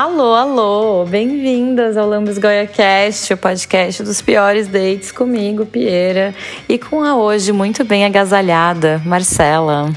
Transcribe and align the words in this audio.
Alô, 0.00 0.32
alô, 0.32 1.04
bem-vindas 1.04 1.96
ao 1.96 2.08
Lambis 2.08 2.38
Goya 2.38 2.68
Cast, 2.68 3.34
o 3.34 3.36
podcast 3.36 4.04
dos 4.04 4.22
piores 4.22 4.68
dates 4.68 5.10
comigo, 5.10 5.66
Pieira, 5.66 6.32
e 6.68 6.78
com 6.78 7.02
a 7.02 7.16
hoje 7.16 7.50
muito 7.50 7.84
bem 7.84 8.04
agasalhada, 8.04 9.02
Marcela. 9.04 9.90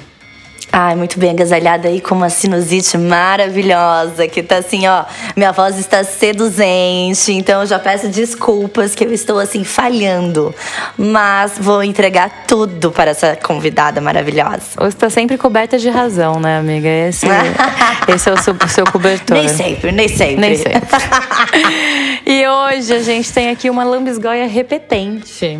Ai, 0.74 0.96
muito 0.96 1.20
bem 1.20 1.32
agasalhada 1.32 1.90
aí 1.90 2.00
com 2.00 2.16
uma 2.16 2.30
sinusite 2.30 2.98
maravilhosa, 2.98 4.26
que 4.26 4.42
tá 4.42 4.58
assim, 4.58 4.88
ó, 4.88 5.04
minha 5.36 5.52
voz 5.52 5.78
está 5.78 6.02
seduzente, 6.02 7.34
então 7.34 7.60
eu 7.60 7.68
já 7.68 7.78
peço 7.78 8.08
desculpas 8.08 8.96
que 8.96 9.04
eu 9.04 9.12
estou 9.12 9.38
assim 9.38 9.66
falhando, 9.66 10.56
mas 10.98 11.56
vou 11.60 11.84
entregar 11.84 12.46
tudo 12.48 12.90
para 12.90 13.12
essa 13.12 13.36
convidada 13.36 14.00
maravilhosa. 14.00 14.62
Você 14.78 14.88
está 14.88 15.10
sempre 15.10 15.38
coberta 15.38 15.78
de 15.78 15.90
razão, 15.90 16.40
né, 16.40 16.60
amiga? 16.60 16.88
Esse, 16.88 17.26
esse 18.08 18.30
é 18.30 18.34
o 18.34 18.42
seu, 18.42 18.56
seu 18.70 18.86
cobertor. 18.86 19.36
Nem 19.36 19.50
sempre, 19.50 19.92
nem 19.92 20.08
sempre. 20.08 20.36
Nem 20.38 20.56
sempre. 20.56 20.88
e 22.26 22.48
hoje 22.48 22.94
a 22.94 23.00
gente 23.00 23.30
tem 23.34 23.50
aqui 23.50 23.70
uma 23.70 23.84
lambisgoia 23.84 24.48
repetente. 24.48 25.60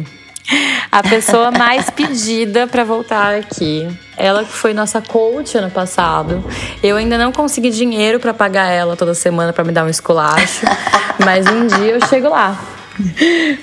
A 0.92 1.04
pessoa 1.04 1.52
mais 1.52 1.90
pedida 1.90 2.68
para 2.68 2.84
voltar 2.84 3.36
aqui. 3.36 3.88
Ela 4.18 4.44
que 4.44 4.52
foi 4.52 4.74
nossa 4.74 5.02
coach 5.02 5.58
ano 5.58 5.72
passado. 5.72 6.44
Eu 6.84 6.98
ainda 6.98 7.18
não 7.18 7.32
consegui 7.32 7.70
dinheiro 7.70 8.20
para 8.20 8.34
pagar 8.34 8.68
ela 8.68 8.96
toda 8.96 9.14
semana 9.14 9.54
para 9.54 9.64
me 9.64 9.72
dar 9.72 9.86
um 9.86 9.90
esculacho, 9.90 10.66
mas 11.24 11.48
um 11.48 11.66
dia 11.68 11.94
eu 11.94 12.08
chego 12.08 12.30
lá. 12.30 12.60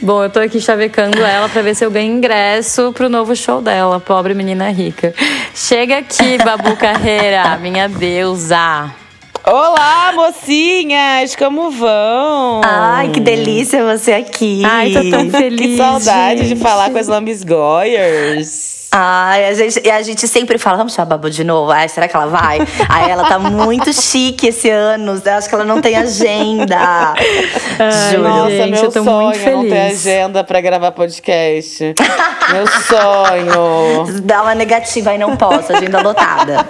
Bom, 0.00 0.24
eu 0.24 0.30
tô 0.30 0.40
aqui 0.40 0.60
chavecando 0.60 1.18
ela 1.18 1.48
para 1.48 1.62
ver 1.62 1.74
se 1.74 1.84
eu 1.84 1.90
ganho 1.90 2.16
ingresso 2.16 2.92
pro 2.92 3.08
novo 3.08 3.36
show 3.36 3.60
dela, 3.60 4.00
pobre 4.00 4.34
menina 4.34 4.70
rica. 4.70 5.14
Chega 5.54 5.98
aqui, 5.98 6.38
Babu 6.38 6.76
Carreira, 6.76 7.56
minha 7.58 7.88
deusa. 7.88 8.90
Olá, 9.44 10.12
mocinhas! 10.14 11.34
Como 11.36 11.70
vão? 11.70 12.60
Ai, 12.64 13.08
que 13.10 13.20
delícia 13.20 13.82
você 13.84 14.12
aqui. 14.12 14.62
Ai, 14.64 14.92
tô 14.92 15.10
tão 15.10 15.30
feliz. 15.30 15.60
que 15.60 15.76
saudade 15.76 16.40
gente. 16.44 16.54
de 16.56 16.60
falar 16.62 16.90
com 16.90 16.98
as 16.98 17.06
lambisgoyers. 17.08 18.76
Ai, 18.90 19.46
a 19.48 19.52
gente, 19.54 19.82
e 19.84 19.90
a 19.90 20.00
gente 20.02 20.26
sempre 20.26 20.56
fala, 20.56 20.78
vamos 20.78 20.94
chamar 20.94 21.04
a 21.04 21.16
Babu 21.18 21.28
de 21.30 21.44
novo? 21.44 21.70
Ai, 21.70 21.88
será 21.90 22.08
que 22.08 22.16
ela 22.16 22.26
vai? 22.26 22.58
Ai, 22.88 23.10
ela 23.10 23.24
tá 23.24 23.38
muito 23.38 23.92
chique 24.00 24.48
esse 24.48 24.70
ano. 24.70 25.20
Eu 25.22 25.32
acho 25.34 25.46
que 25.48 25.54
ela 25.54 25.64
não 25.64 25.80
tem 25.80 25.94
agenda. 25.94 26.78
Ai, 26.78 28.10
Juro. 28.10 28.22
Nossa, 28.28 28.50
gente, 28.50 28.70
meu 28.70 28.84
eu 28.84 28.92
tô 28.92 29.04
sonho 29.04 29.26
muito 29.26 29.50
não 29.50 29.62
ter 29.62 29.70
feliz. 29.70 30.06
agenda 30.06 30.42
pra 30.44 30.60
gravar 30.62 30.92
podcast. 30.92 31.94
meu 32.50 32.66
sonho. 32.66 34.20
Dá 34.24 34.42
uma 34.42 34.54
negativa 34.54 35.10
aí, 35.10 35.18
não 35.18 35.36
posso, 35.36 35.70
agenda 35.74 36.00
lotada. 36.00 36.66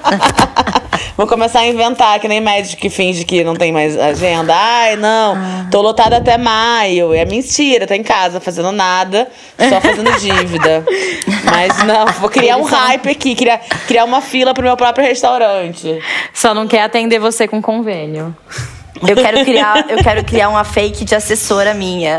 Vou 1.18 1.26
começar 1.26 1.58
a 1.60 1.66
inventar, 1.66 2.20
que 2.20 2.28
nem 2.28 2.40
médico 2.40 2.80
que 2.80 2.88
finge 2.88 3.24
que 3.24 3.42
não 3.42 3.56
tem 3.56 3.72
mais 3.72 3.98
agenda. 3.98 4.54
Ai, 4.54 4.94
não, 4.94 5.36
tô 5.68 5.82
lotada 5.82 6.16
até 6.18 6.38
maio. 6.38 7.12
É 7.12 7.24
mentira, 7.24 7.88
tá 7.88 7.96
em 7.96 8.04
casa 8.04 8.38
fazendo 8.40 8.70
nada, 8.70 9.26
só 9.68 9.80
fazendo 9.82 10.12
dívida. 10.20 10.84
Mas 11.44 11.76
não, 11.84 12.06
vou 12.20 12.30
criar 12.30 12.56
um 12.56 12.62
hype 12.62 13.08
aqui, 13.10 13.34
criar, 13.34 13.58
criar 13.88 14.04
uma 14.04 14.20
fila 14.20 14.54
pro 14.54 14.62
meu 14.62 14.76
próprio 14.76 15.04
restaurante. 15.04 15.98
Só 16.32 16.54
não 16.54 16.68
quer 16.68 16.82
atender 16.84 17.18
você 17.18 17.48
com 17.48 17.60
convênio. 17.60 18.34
Eu 19.06 19.14
quero 19.14 19.44
criar, 19.44 19.84
eu 19.90 19.98
quero 20.02 20.24
criar 20.24 20.48
uma 20.48 20.64
fake 20.64 21.04
de 21.04 21.14
assessora 21.14 21.72
minha. 21.72 22.18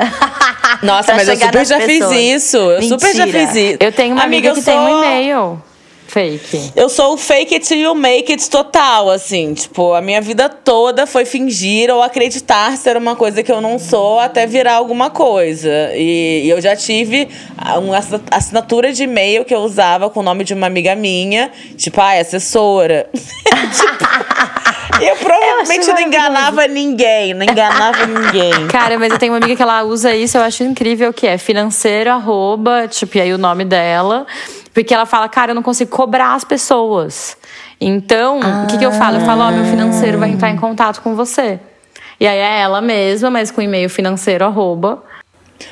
Nossa, 0.82 1.14
mas 1.14 1.28
eu 1.28 1.36
super 1.36 1.66
já 1.66 1.78
fiz 1.82 1.98
pessoas. 2.00 2.16
isso. 2.18 2.56
Eu 2.58 2.82
super 2.84 3.14
já 3.14 3.26
Mentira. 3.26 3.48
fiz 3.48 3.56
isso. 3.56 3.78
Eu 3.82 3.92
tenho 3.92 4.14
uma 4.16 4.24
amiga, 4.24 4.48
eu 4.50 4.54
que 4.56 4.62
tem 4.62 4.76
sou- 4.76 4.86
um 4.86 4.98
e-mail 5.04 5.62
fake. 6.12 6.72
Eu 6.76 6.90
sou 6.90 7.14
o 7.14 7.18
fake 7.18 7.54
it 7.56 7.68
till 7.68 7.78
you 7.78 7.96
make 7.96 8.32
it 8.32 8.50
total, 8.50 9.10
assim. 9.10 9.54
Tipo, 9.54 9.94
a 9.94 10.02
minha 10.02 10.20
vida 10.22 10.50
toda 10.50 11.06
foi 11.08 11.26
fingir 11.26 11.90
ou 11.90 12.02
acreditar 12.04 12.76
ser 12.78 12.98
uma 12.98 13.16
coisa 13.16 13.42
que 13.44 13.52
eu 13.52 13.62
não 13.62 13.78
sou 13.80 14.20
até 14.20 14.46
virar 14.48 14.74
alguma 14.76 15.10
coisa. 15.10 15.92
E, 15.94 16.44
e 16.46 16.50
eu 16.50 16.60
já 16.62 16.76
tive 16.76 17.28
uma 17.78 17.98
assi- 17.98 18.22
assinatura 18.32 18.92
de 18.92 19.04
e-mail 19.04 19.46
que 19.46 19.54
eu 19.54 19.60
usava 19.60 20.10
com 20.10 20.20
o 20.20 20.24
nome 20.24 20.44
de 20.44 20.54
uma 20.54 20.68
amiga 20.68 20.96
minha. 20.96 21.52
Tipo, 21.78 22.02
ai, 22.02 22.20
assessora. 22.20 23.10
Tipo, 23.70 25.04
eu 25.04 25.16
provavelmente 25.16 25.88
não 25.88 26.00
enganava 26.02 26.68
ninguém. 26.68 27.34
Não 27.34 27.44
enganava 27.44 28.06
ninguém. 28.06 28.68
Cara, 28.68 28.98
mas 28.98 29.12
eu 29.12 29.20
tenho 29.20 29.32
uma 29.34 29.38
amiga 29.38 29.56
que 29.56 29.62
ela 29.62 29.84
usa 29.84 30.14
isso, 30.16 30.38
eu 30.38 30.42
acho 30.42 30.64
incrível, 30.64 31.14
que 31.14 31.28
é 31.28 31.38
financeiro, 31.38 32.10
arroba, 32.12 32.88
tipo, 32.88 33.18
e 33.18 33.22
aí 33.22 33.34
o 33.34 33.38
nome 33.38 33.64
dela. 33.64 34.26
Porque 34.74 34.94
ela 34.94 35.06
fala, 35.06 35.28
cara, 35.28 35.52
eu 35.52 35.56
não 35.56 35.64
consigo 35.64 35.90
cobrar 35.90 36.34
as 36.34 36.44
pessoas. 36.44 37.38
Então, 37.82 38.40
o 38.64 38.68
que, 38.68 38.78
que 38.78 38.86
eu 38.86 38.92
falo? 38.92 39.18
Eu 39.18 39.26
falo, 39.26 39.42
ó, 39.42 39.52
meu 39.52 39.66
financeiro 39.66 40.20
vai 40.20 40.30
entrar 40.30 40.50
em 40.50 40.58
contato 40.58 41.02
com 41.02 41.16
você. 41.16 41.60
E 42.20 42.28
aí 42.28 42.38
é 42.38 42.62
ela 42.62 42.82
mesma, 42.82 43.30
mas 43.30 43.50
com 43.50 43.62
e-mail 43.62 43.90
financeiro, 43.90 44.46
arroba. 44.46 45.04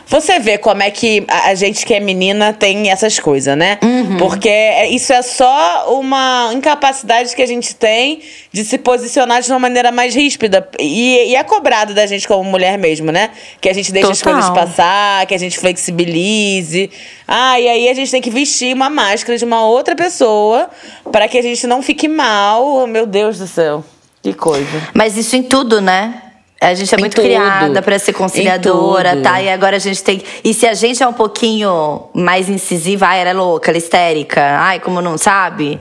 Você 0.07 0.39
vê 0.39 0.57
como 0.57 0.81
é 0.83 0.89
que 0.91 1.25
a 1.27 1.53
gente 1.55 1.85
que 1.85 1.93
é 1.93 1.99
menina 1.99 2.53
tem 2.53 2.89
essas 2.89 3.19
coisas, 3.19 3.57
né? 3.57 3.77
Uhum. 3.83 4.17
Porque 4.17 4.49
é- 4.49 4.89
isso 4.89 5.11
é 5.11 5.21
só 5.21 5.93
uma 5.99 6.49
incapacidade 6.53 7.35
que 7.35 7.41
a 7.41 7.45
gente 7.45 7.75
tem 7.75 8.21
de 8.51 8.63
se 8.63 8.77
posicionar 8.77 9.41
de 9.41 9.51
uma 9.51 9.59
maneira 9.59 9.91
mais 9.91 10.15
ríspida. 10.15 10.67
E, 10.79 11.29
e 11.31 11.35
é 11.35 11.43
cobrado 11.43 11.93
da 11.93 12.05
gente 12.05 12.27
como 12.27 12.43
mulher 12.43 12.77
mesmo, 12.77 13.11
né? 13.11 13.31
Que 13.59 13.69
a 13.69 13.73
gente 13.73 13.91
deixe 13.91 14.09
as 14.11 14.21
coisas 14.21 14.49
passar, 14.49 15.25
que 15.25 15.33
a 15.35 15.37
gente 15.39 15.57
flexibilize. 15.59 16.89
Ah, 17.27 17.59
e 17.59 17.67
aí 17.67 17.89
a 17.89 17.93
gente 17.93 18.11
tem 18.11 18.21
que 18.21 18.29
vestir 18.29 18.73
uma 18.73 18.89
máscara 18.89 19.37
de 19.37 19.45
uma 19.45 19.65
outra 19.65 19.95
pessoa 19.95 20.69
para 21.11 21.27
que 21.27 21.37
a 21.37 21.41
gente 21.41 21.65
não 21.67 21.81
fique 21.81 22.07
mal. 22.07 22.87
Meu 22.87 23.05
Deus 23.05 23.37
do 23.39 23.47
céu. 23.47 23.83
Que 24.23 24.33
coisa. 24.33 24.89
Mas 24.93 25.17
isso 25.17 25.35
em 25.35 25.43
tudo, 25.43 25.79
né? 25.81 26.21
A 26.59 26.73
gente 26.73 26.93
é 26.93 26.97
muito 26.97 27.15
tudo. 27.15 27.25
criada 27.25 27.81
pra 27.81 27.99
ser 27.99 28.13
conciliadora, 28.13 29.21
tá? 29.21 29.41
E 29.41 29.49
agora 29.49 29.75
a 29.75 29.79
gente 29.79 30.03
tem. 30.03 30.23
E 30.43 30.53
se 30.53 30.65
a 30.65 30.73
gente 30.73 31.03
é 31.03 31.07
um 31.07 31.13
pouquinho 31.13 32.03
mais 32.13 32.49
incisiva, 32.49 33.05
ai, 33.05 33.21
ela 33.21 33.29
é 33.29 33.33
louca, 33.33 33.69
ela 33.69 33.77
é 33.77 33.79
histérica, 33.79 34.41
ai, 34.59 34.79
como 34.79 34.99
não 35.01 35.17
sabe? 35.17 35.79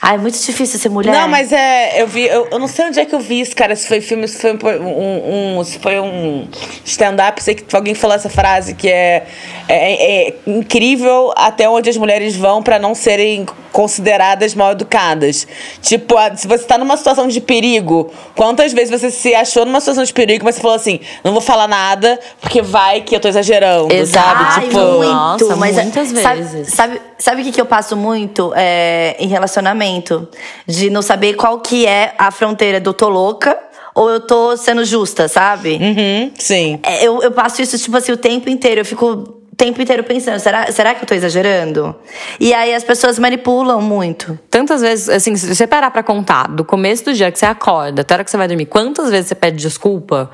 Ai, 0.00 0.14
é 0.14 0.18
muito 0.18 0.38
difícil 0.38 0.78
ser 0.78 0.88
mulher. 0.88 1.12
Não, 1.12 1.28
mas 1.28 1.52
é. 1.52 2.00
Eu 2.00 2.06
vi. 2.06 2.26
Eu, 2.26 2.48
eu 2.50 2.58
não 2.58 2.68
sei 2.68 2.86
onde 2.86 3.00
é 3.00 3.04
que 3.04 3.14
eu 3.14 3.20
vi 3.20 3.40
isso, 3.40 3.54
cara. 3.56 3.74
Se 3.74 3.86
foi 3.86 4.00
filme, 4.00 4.28
se 4.28 4.38
foi 4.38 4.78
um. 4.78 5.58
um 5.58 5.64
se 5.64 5.78
foi 5.78 5.98
um 5.98 6.46
stand-up, 6.84 7.42
sei 7.42 7.54
que 7.54 7.74
alguém 7.74 7.94
falou 7.94 8.14
essa 8.14 8.28
frase 8.28 8.74
que 8.74 8.88
é, 8.88 9.26
é, 9.68 10.28
é 10.28 10.34
incrível 10.46 11.32
até 11.36 11.68
onde 11.68 11.90
as 11.90 11.96
mulheres 11.96 12.36
vão 12.36 12.62
pra 12.62 12.78
não 12.78 12.94
serem 12.94 13.44
consideradas 13.72 14.54
mal 14.54 14.72
educadas. 14.72 15.46
Tipo, 15.82 16.14
se 16.36 16.46
você 16.46 16.64
tá 16.64 16.78
numa 16.78 16.96
situação 16.96 17.26
de 17.26 17.40
perigo, 17.40 18.10
quantas 18.36 18.72
vezes 18.72 18.90
você 18.90 19.10
se 19.10 19.34
achou 19.34 19.64
numa 19.66 19.80
situação 19.80 20.04
de 20.04 20.12
perigo, 20.12 20.44
mas 20.44 20.54
você 20.54 20.60
falou 20.60 20.76
assim: 20.76 21.00
não 21.24 21.32
vou 21.32 21.40
falar 21.40 21.66
nada, 21.66 22.20
porque 22.40 22.62
vai 22.62 23.00
que 23.00 23.16
eu 23.16 23.20
tô 23.20 23.26
exagerando, 23.28 23.92
Exato. 23.92 24.28
sabe? 24.28 24.44
Ai, 24.44 24.68
Tipo. 24.68 24.78
muito, 24.78 25.12
Nossa, 25.12 25.56
mas 25.56 25.76
muitas 25.76 26.08
sabe, 26.08 26.42
vezes. 26.42 26.68
Sabe, 26.72 26.94
sabe 26.94 27.07
o 27.26 27.44
que, 27.44 27.52
que 27.52 27.60
eu 27.60 27.66
passo 27.66 27.96
muito 27.96 28.52
é, 28.54 29.16
em 29.18 29.26
relacionamento? 29.26 30.28
De 30.66 30.88
não 30.90 31.02
saber 31.02 31.34
qual 31.34 31.60
que 31.60 31.86
é 31.86 32.14
a 32.16 32.30
fronteira 32.30 32.80
do 32.80 32.92
tô 32.92 33.08
louca 33.08 33.58
ou 33.94 34.08
eu 34.08 34.20
tô 34.20 34.56
sendo 34.56 34.84
justa, 34.84 35.26
sabe? 35.26 35.74
Uhum, 35.74 36.30
sim. 36.38 36.78
É, 36.84 37.04
Eu, 37.04 37.20
eu 37.20 37.32
passo 37.32 37.60
isso, 37.60 37.76
tipo 37.78 37.96
assim, 37.96 38.12
o 38.12 38.16
tempo 38.16 38.48
inteiro. 38.48 38.80
Eu 38.80 38.84
fico 38.84 39.06
o 39.06 39.56
tempo 39.56 39.82
inteiro 39.82 40.04
pensando, 40.04 40.38
será, 40.38 40.70
será 40.70 40.94
que 40.94 41.02
eu 41.02 41.08
tô 41.08 41.14
exagerando? 41.14 41.96
E 42.38 42.54
aí 42.54 42.72
as 42.72 42.84
pessoas 42.84 43.18
manipulam 43.18 43.82
muito. 43.82 44.38
Tantas 44.48 44.82
vezes, 44.82 45.08
assim, 45.08 45.34
se 45.34 45.52
você 45.52 45.66
parar 45.66 45.90
pra 45.90 46.04
contar, 46.04 46.46
do 46.46 46.64
começo 46.64 47.06
do 47.06 47.12
dia 47.12 47.32
que 47.32 47.38
você 47.40 47.46
acorda 47.46 48.02
até 48.02 48.14
a 48.14 48.18
hora 48.18 48.24
que 48.24 48.30
você 48.30 48.36
vai 48.36 48.46
dormir, 48.46 48.66
quantas 48.66 49.10
vezes 49.10 49.26
você 49.26 49.34
pede 49.34 49.56
desculpa 49.56 50.30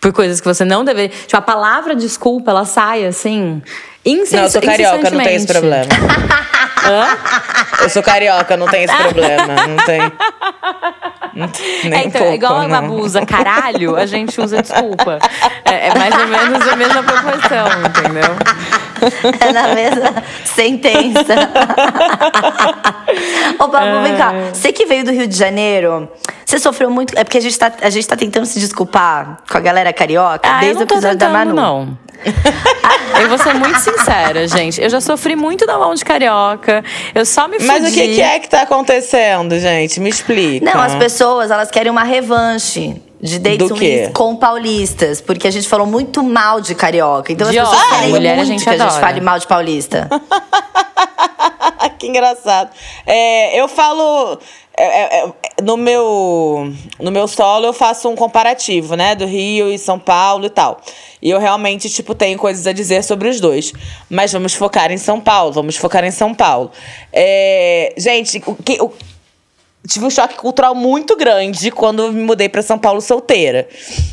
por 0.00 0.12
coisas 0.12 0.40
que 0.40 0.46
você 0.46 0.64
não 0.64 0.84
deveria. 0.84 1.10
Tipo, 1.10 1.36
a 1.36 1.42
palavra 1.42 1.94
desculpa, 1.94 2.50
ela 2.50 2.64
sai 2.64 3.04
assim. 3.06 3.62
Incess 4.04 4.32
Não, 4.32 4.42
eu 4.44 4.50
sou 4.50 4.62
carioca, 4.62 5.10
não 5.10 5.22
tem 5.22 5.34
esse 5.36 5.46
problema. 5.46 5.86
Eu 7.82 7.90
sou 7.90 8.02
carioca, 8.02 8.56
não 8.56 8.66
tem 8.66 8.84
esse 8.84 8.96
problema. 8.96 9.66
Não 9.66 9.76
tem. 9.84 10.00
Não 11.34 11.48
tem 11.48 11.90
nem 11.90 12.00
É, 12.00 12.04
então, 12.06 12.22
pouco, 12.22 12.34
igual 12.34 12.56
a 12.56 12.66
não. 12.66 12.80
Babu 12.80 13.02
usa 13.02 13.24
caralho, 13.26 13.96
a 13.96 14.06
gente 14.06 14.40
usa 14.40 14.62
desculpa. 14.62 15.18
É, 15.64 15.88
é 15.88 15.94
mais 15.94 16.14
ou 16.14 16.26
menos 16.26 16.68
a 16.68 16.76
mesma 16.76 17.02
proporção, 17.02 17.66
entendeu? 17.86 18.36
É 19.40 19.52
na 19.52 19.74
mesma 19.74 20.24
sentença. 20.44 21.34
Ô, 23.58 23.66
Babu, 23.68 24.02
vem 24.02 24.16
cá. 24.16 24.32
Você 24.52 24.72
que 24.72 24.86
veio 24.86 25.04
do 25.04 25.10
Rio 25.12 25.26
de 25.26 25.36
Janeiro, 25.36 26.08
você 26.44 26.58
sofreu 26.58 26.90
muito. 26.90 27.16
É 27.18 27.24
porque 27.24 27.38
a 27.38 27.40
gente 27.40 27.58
tá, 27.58 27.72
a 27.82 27.90
gente 27.90 28.06
tá 28.06 28.16
tentando 28.16 28.46
se 28.46 28.58
desculpar 28.60 29.38
com 29.50 29.56
a 29.58 29.60
galera 29.60 29.92
carioca 29.92 30.48
Ah, 30.48 30.60
desde 30.60 30.82
o 30.82 30.84
episódio 30.84 31.18
da 31.18 31.26
tentando, 31.26 31.54
Manu. 31.54 31.54
não. 31.54 31.98
Eu 33.20 33.28
vou 33.28 33.38
ser 33.38 33.54
muito 33.54 33.78
sincera, 33.80 34.46
gente. 34.46 34.80
Eu 34.80 34.88
já 34.90 35.00
sofri 35.00 35.34
muito 35.36 35.66
da 35.66 35.78
mão 35.78 35.94
de 35.94 36.04
carioca. 36.04 36.84
Eu 37.14 37.24
só 37.24 37.48
me 37.48 37.54
fudi. 37.54 37.66
Mas 37.66 37.90
o 37.90 37.94
que, 37.94 38.14
que 38.14 38.20
é 38.20 38.38
que 38.38 38.48
tá 38.48 38.62
acontecendo, 38.62 39.58
gente? 39.58 39.98
Me 40.00 40.10
explica. 40.10 40.64
Não, 40.64 40.80
as 40.80 40.94
pessoas, 40.94 41.50
elas 41.50 41.70
querem 41.70 41.90
uma 41.90 42.04
revanche. 42.04 43.00
De 43.22 43.38
dates 43.38 43.70
ruins 43.70 44.08
com 44.14 44.34
paulistas. 44.36 45.20
Porque 45.20 45.46
a 45.46 45.50
gente 45.50 45.68
falou 45.68 45.86
muito 45.86 46.22
mal 46.22 46.58
de 46.60 46.74
carioca. 46.74 47.30
Então 47.30 47.50
De 47.50 47.58
as 47.58 47.68
pessoas 47.68 47.90
querem 47.90 48.08
Mulher 48.10 48.32
a 48.32 48.36
muito 48.36 48.48
gente 48.48 48.64
que 48.64 48.68
a 48.70 48.72
gente 48.72 48.82
adora. 48.82 49.00
fale 49.00 49.20
mal 49.20 49.38
de 49.38 49.46
paulista. 49.46 50.08
que 52.00 52.06
engraçado. 52.08 52.70
É, 53.06 53.60
eu 53.60 53.68
falo. 53.68 54.38
é, 54.76 54.84
é, 54.84 55.24
é, 55.26 55.32
no 55.62 55.76
meu 55.76 56.72
no 56.98 57.10
meu 57.10 57.28
solo 57.28 57.66
eu 57.66 57.72
faço 57.72 58.08
um 58.08 58.16
comparativo, 58.16 58.96
né, 58.96 59.14
do 59.14 59.26
Rio 59.26 59.70
e 59.70 59.78
São 59.78 59.98
Paulo 59.98 60.46
e 60.46 60.50
tal. 60.50 60.80
E 61.20 61.28
eu 61.28 61.38
realmente 61.38 61.90
tipo 61.90 62.14
tenho 62.14 62.38
coisas 62.38 62.66
a 62.66 62.72
dizer 62.72 63.04
sobre 63.04 63.28
os 63.28 63.38
dois, 63.38 63.72
mas 64.08 64.32
vamos 64.32 64.54
focar 64.54 64.90
em 64.90 64.96
São 64.96 65.20
Paulo, 65.20 65.52
vamos 65.52 65.76
focar 65.76 66.02
em 66.04 66.10
São 66.10 66.34
Paulo. 66.34 66.70
É, 67.12 67.92
gente, 67.98 68.42
o 68.46 68.54
que 68.54 68.80
o, 68.80 68.90
tive 69.88 70.04
um 70.04 70.10
choque 70.10 70.36
cultural 70.36 70.74
muito 70.74 71.16
grande 71.16 71.70
quando 71.70 72.12
me 72.12 72.22
mudei 72.22 72.48
para 72.48 72.62
São 72.62 72.78
Paulo 72.78 73.00
solteira. 73.00 73.66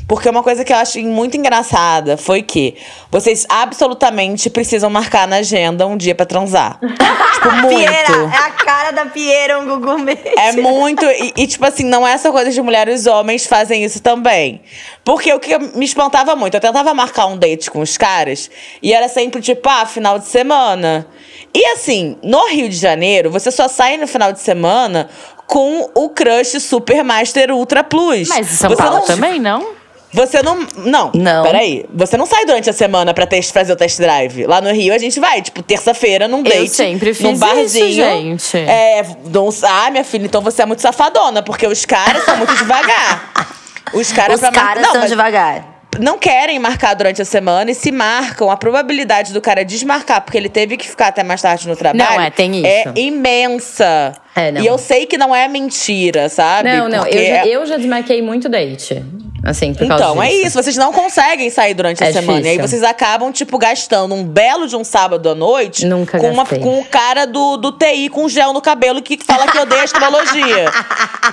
Porque 0.07 0.29
uma 0.29 0.41
coisa 0.41 0.63
que 0.63 0.71
eu 0.71 0.77
acho 0.77 0.99
muito 1.01 1.35
engraçada 1.35 2.15
foi 2.15 2.41
que 2.41 2.75
vocês 3.11 3.45
absolutamente 3.49 4.49
precisam 4.49 4.89
marcar 4.89 5.27
na 5.27 5.37
agenda 5.37 5.85
um 5.85 5.97
dia 5.97 6.15
para 6.15 6.25
transar. 6.25 6.79
tipo, 7.33 7.51
muito. 7.51 7.67
Pieira, 7.67 8.31
é 8.33 8.37
a 8.37 8.51
cara 8.51 8.91
da 8.91 9.05
Pieira, 9.07 9.59
um 9.59 9.67
Gugu 9.67 9.99
mesmo. 9.99 10.21
É 10.37 10.53
muito. 10.53 11.05
E, 11.05 11.33
e, 11.35 11.47
tipo 11.47 11.65
assim, 11.65 11.83
não 11.83 12.07
é 12.07 12.13
essa 12.13 12.31
coisa 12.31 12.49
de 12.49 12.61
mulheres 12.61 13.05
e 13.05 13.09
homens 13.09 13.45
fazem 13.45 13.83
isso 13.83 14.01
também. 14.01 14.61
Porque 15.03 15.31
o 15.33 15.39
que 15.39 15.57
me 15.75 15.85
espantava 15.85 16.35
muito, 16.35 16.55
eu 16.55 16.61
tentava 16.61 16.93
marcar 16.93 17.25
um 17.27 17.37
date 17.37 17.69
com 17.69 17.81
os 17.81 17.97
caras 17.97 18.49
e 18.81 18.93
era 18.93 19.09
sempre 19.09 19.41
tipo, 19.41 19.67
ah, 19.67 19.85
final 19.85 20.17
de 20.17 20.27
semana. 20.27 21.05
E 21.53 21.65
assim, 21.71 22.17
no 22.23 22.47
Rio 22.47 22.69
de 22.69 22.75
Janeiro, 22.75 23.29
você 23.29 23.51
só 23.51 23.67
sai 23.67 23.97
no 23.97 24.07
final 24.07 24.31
de 24.31 24.39
semana 24.39 25.09
com 25.47 25.89
o 25.95 26.09
Crush 26.09 26.59
Super 26.61 27.03
Master 27.03 27.51
Ultra 27.51 27.83
Plus. 27.83 28.27
Mas 28.27 28.51
em 28.51 28.55
São 28.55 28.69
você 28.69 28.75
Paulo 28.75 28.97
não, 28.99 29.05
também, 29.05 29.39
não? 29.39 29.77
Você 30.13 30.41
não. 30.41 30.65
Não. 30.77 31.11
Não. 31.13 31.43
Peraí. 31.43 31.85
Você 31.93 32.15
não 32.17 32.25
sai 32.25 32.45
durante 32.45 32.69
a 32.69 32.73
semana 32.73 33.13
pra 33.13 33.25
test, 33.27 33.51
fazer 33.51 33.73
o 33.73 33.75
test 33.75 33.97
drive. 33.99 34.45
Lá 34.45 34.61
no 34.61 34.71
Rio 34.71 34.93
a 34.93 34.97
gente 34.97 35.19
vai, 35.19 35.41
tipo, 35.41 35.61
terça-feira 35.61 36.27
num 36.27 36.41
date. 36.43 36.69
sempre 36.69 37.13
fiz 37.13 37.23
num 37.23 37.31
isso, 37.33 37.39
barzinho. 37.39 37.91
gente. 37.93 38.57
É. 38.57 39.05
Não, 39.31 39.49
ah, 39.63 39.91
minha 39.91 40.03
filha, 40.03 40.25
então 40.25 40.41
você 40.41 40.61
é 40.61 40.65
muito 40.65 40.81
safadona, 40.81 41.43
porque 41.43 41.67
os 41.67 41.85
caras 41.85 42.23
são 42.23 42.37
muito 42.37 42.55
devagar. 42.55 43.31
Os 43.93 44.11
caras 44.11 44.35
Os 44.35 44.41
pra 44.41 44.51
caras 44.51 44.83
Não, 44.83 44.91
são 44.91 45.01
mas- 45.01 45.09
devagar. 45.09 45.76
Não 45.99 46.17
querem 46.17 46.59
marcar 46.59 46.93
durante 46.93 47.21
a 47.21 47.25
semana 47.25 47.71
e 47.71 47.75
se 47.75 47.91
marcam, 47.91 48.51
a 48.51 48.57
probabilidade 48.57 49.33
do 49.33 49.41
cara 49.41 49.65
desmarcar 49.65 50.21
porque 50.21 50.37
ele 50.37 50.49
teve 50.49 50.77
que 50.77 50.87
ficar 50.87 51.07
até 51.07 51.23
mais 51.23 51.41
tarde 51.41 51.67
no 51.67 51.75
trabalho 51.75 52.15
Não, 52.17 52.21
é, 52.21 52.29
tem 52.29 52.65
é 52.65 52.81
isso. 52.81 52.93
imensa. 52.95 54.13
É, 54.35 54.51
não. 54.51 54.61
E 54.61 54.67
eu 54.67 54.77
sei 54.77 55.05
que 55.07 55.17
não 55.17 55.35
é 55.35 55.47
mentira, 55.47 56.29
sabe? 56.29 56.69
Não, 56.71 56.87
não. 56.87 56.99
Porque 56.99 57.17
Eu 57.17 57.25
já, 57.25 57.35
é- 57.35 57.47
eu 57.47 57.65
já 57.65 57.77
desmarquei 57.77 58.21
muito 58.21 58.47
date. 58.47 59.03
Assim, 59.43 59.73
por 59.73 59.87
causa 59.87 60.03
Então, 60.03 60.21
é 60.21 60.27
disso. 60.29 60.47
isso. 60.47 60.63
Vocês 60.63 60.77
não 60.77 60.91
conseguem 60.91 61.49
sair 61.49 61.73
durante 61.73 62.03
a 62.03 62.07
É 62.07 62.11
semana. 62.11 62.39
E 62.41 62.49
aí 62.49 62.57
difícil. 62.57 62.67
vocês 62.67 62.83
acabam, 62.83 63.31
tipo, 63.31 63.57
gastando 63.57 64.13
um 64.13 64.23
belo 64.23 64.67
de 64.67 64.75
um 64.75 64.83
sábado 64.83 65.29
à 65.29 65.35
noite 65.35 65.85
Nunca 65.85 66.17
com, 66.19 66.29
uma, 66.31 66.45
com 66.45 66.79
o 66.79 66.85
cara 66.85 67.25
do, 67.25 67.55
do 67.55 67.71
TI 67.71 68.09
com 68.09 68.27
gel 68.27 68.51
no 68.51 68.61
cabelo 68.61 69.01
que 69.01 69.17
fala 69.23 69.47
que 69.49 69.57
odeia 69.57 69.83
astrologia. 69.85 70.65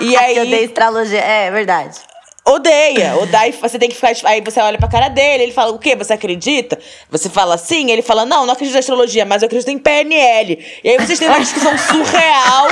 e 0.01 0.15
aí. 0.15 0.37
Eu 0.37 0.45
dei 0.45 0.65
astrologia. 0.65 1.19
É, 1.19 1.51
verdade. 1.51 1.97
Odeia, 2.47 3.17
odeia. 3.17 3.51
Você 3.59 3.79
tem 3.79 3.89
que 3.89 3.95
ficar. 3.95 4.13
Aí 4.25 4.39
você 4.39 4.59
olha 4.59 4.77
pra 4.77 4.87
cara 4.87 5.07
dele, 5.09 5.43
ele 5.43 5.51
fala: 5.51 5.71
O 5.71 5.79
quê? 5.79 5.95
Você 5.95 6.13
acredita? 6.13 6.77
Você 7.09 7.27
fala 7.27 7.57
sim, 7.57 7.89
ele 7.89 8.03
fala: 8.03 8.23
Não, 8.23 8.45
não 8.45 8.53
acredito 8.53 8.75
em 8.75 8.79
astrologia, 8.79 9.25
mas 9.25 9.41
eu 9.41 9.47
acredito 9.47 9.69
em 9.69 9.79
PNL. 9.79 10.63
E 10.83 10.89
aí 10.89 10.97
vocês 10.97 11.17
têm 11.17 11.27
uma 11.27 11.39
discussão 11.39 11.75
surreal. 11.75 12.67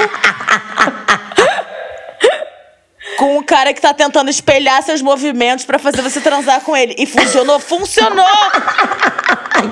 Com 3.23 3.37
o 3.37 3.43
cara 3.43 3.73
que 3.73 3.79
tá 3.79 3.93
tentando 3.93 4.29
espelhar 4.29 4.83
seus 4.83 5.01
movimentos 5.01 5.63
pra 5.63 5.79
fazer 5.79 6.01
você 6.01 6.19
transar 6.19 6.59
com 6.59 6.75
ele. 6.75 6.93
E 6.97 7.05
funcionou, 7.05 7.57
funcionou! 7.57 8.25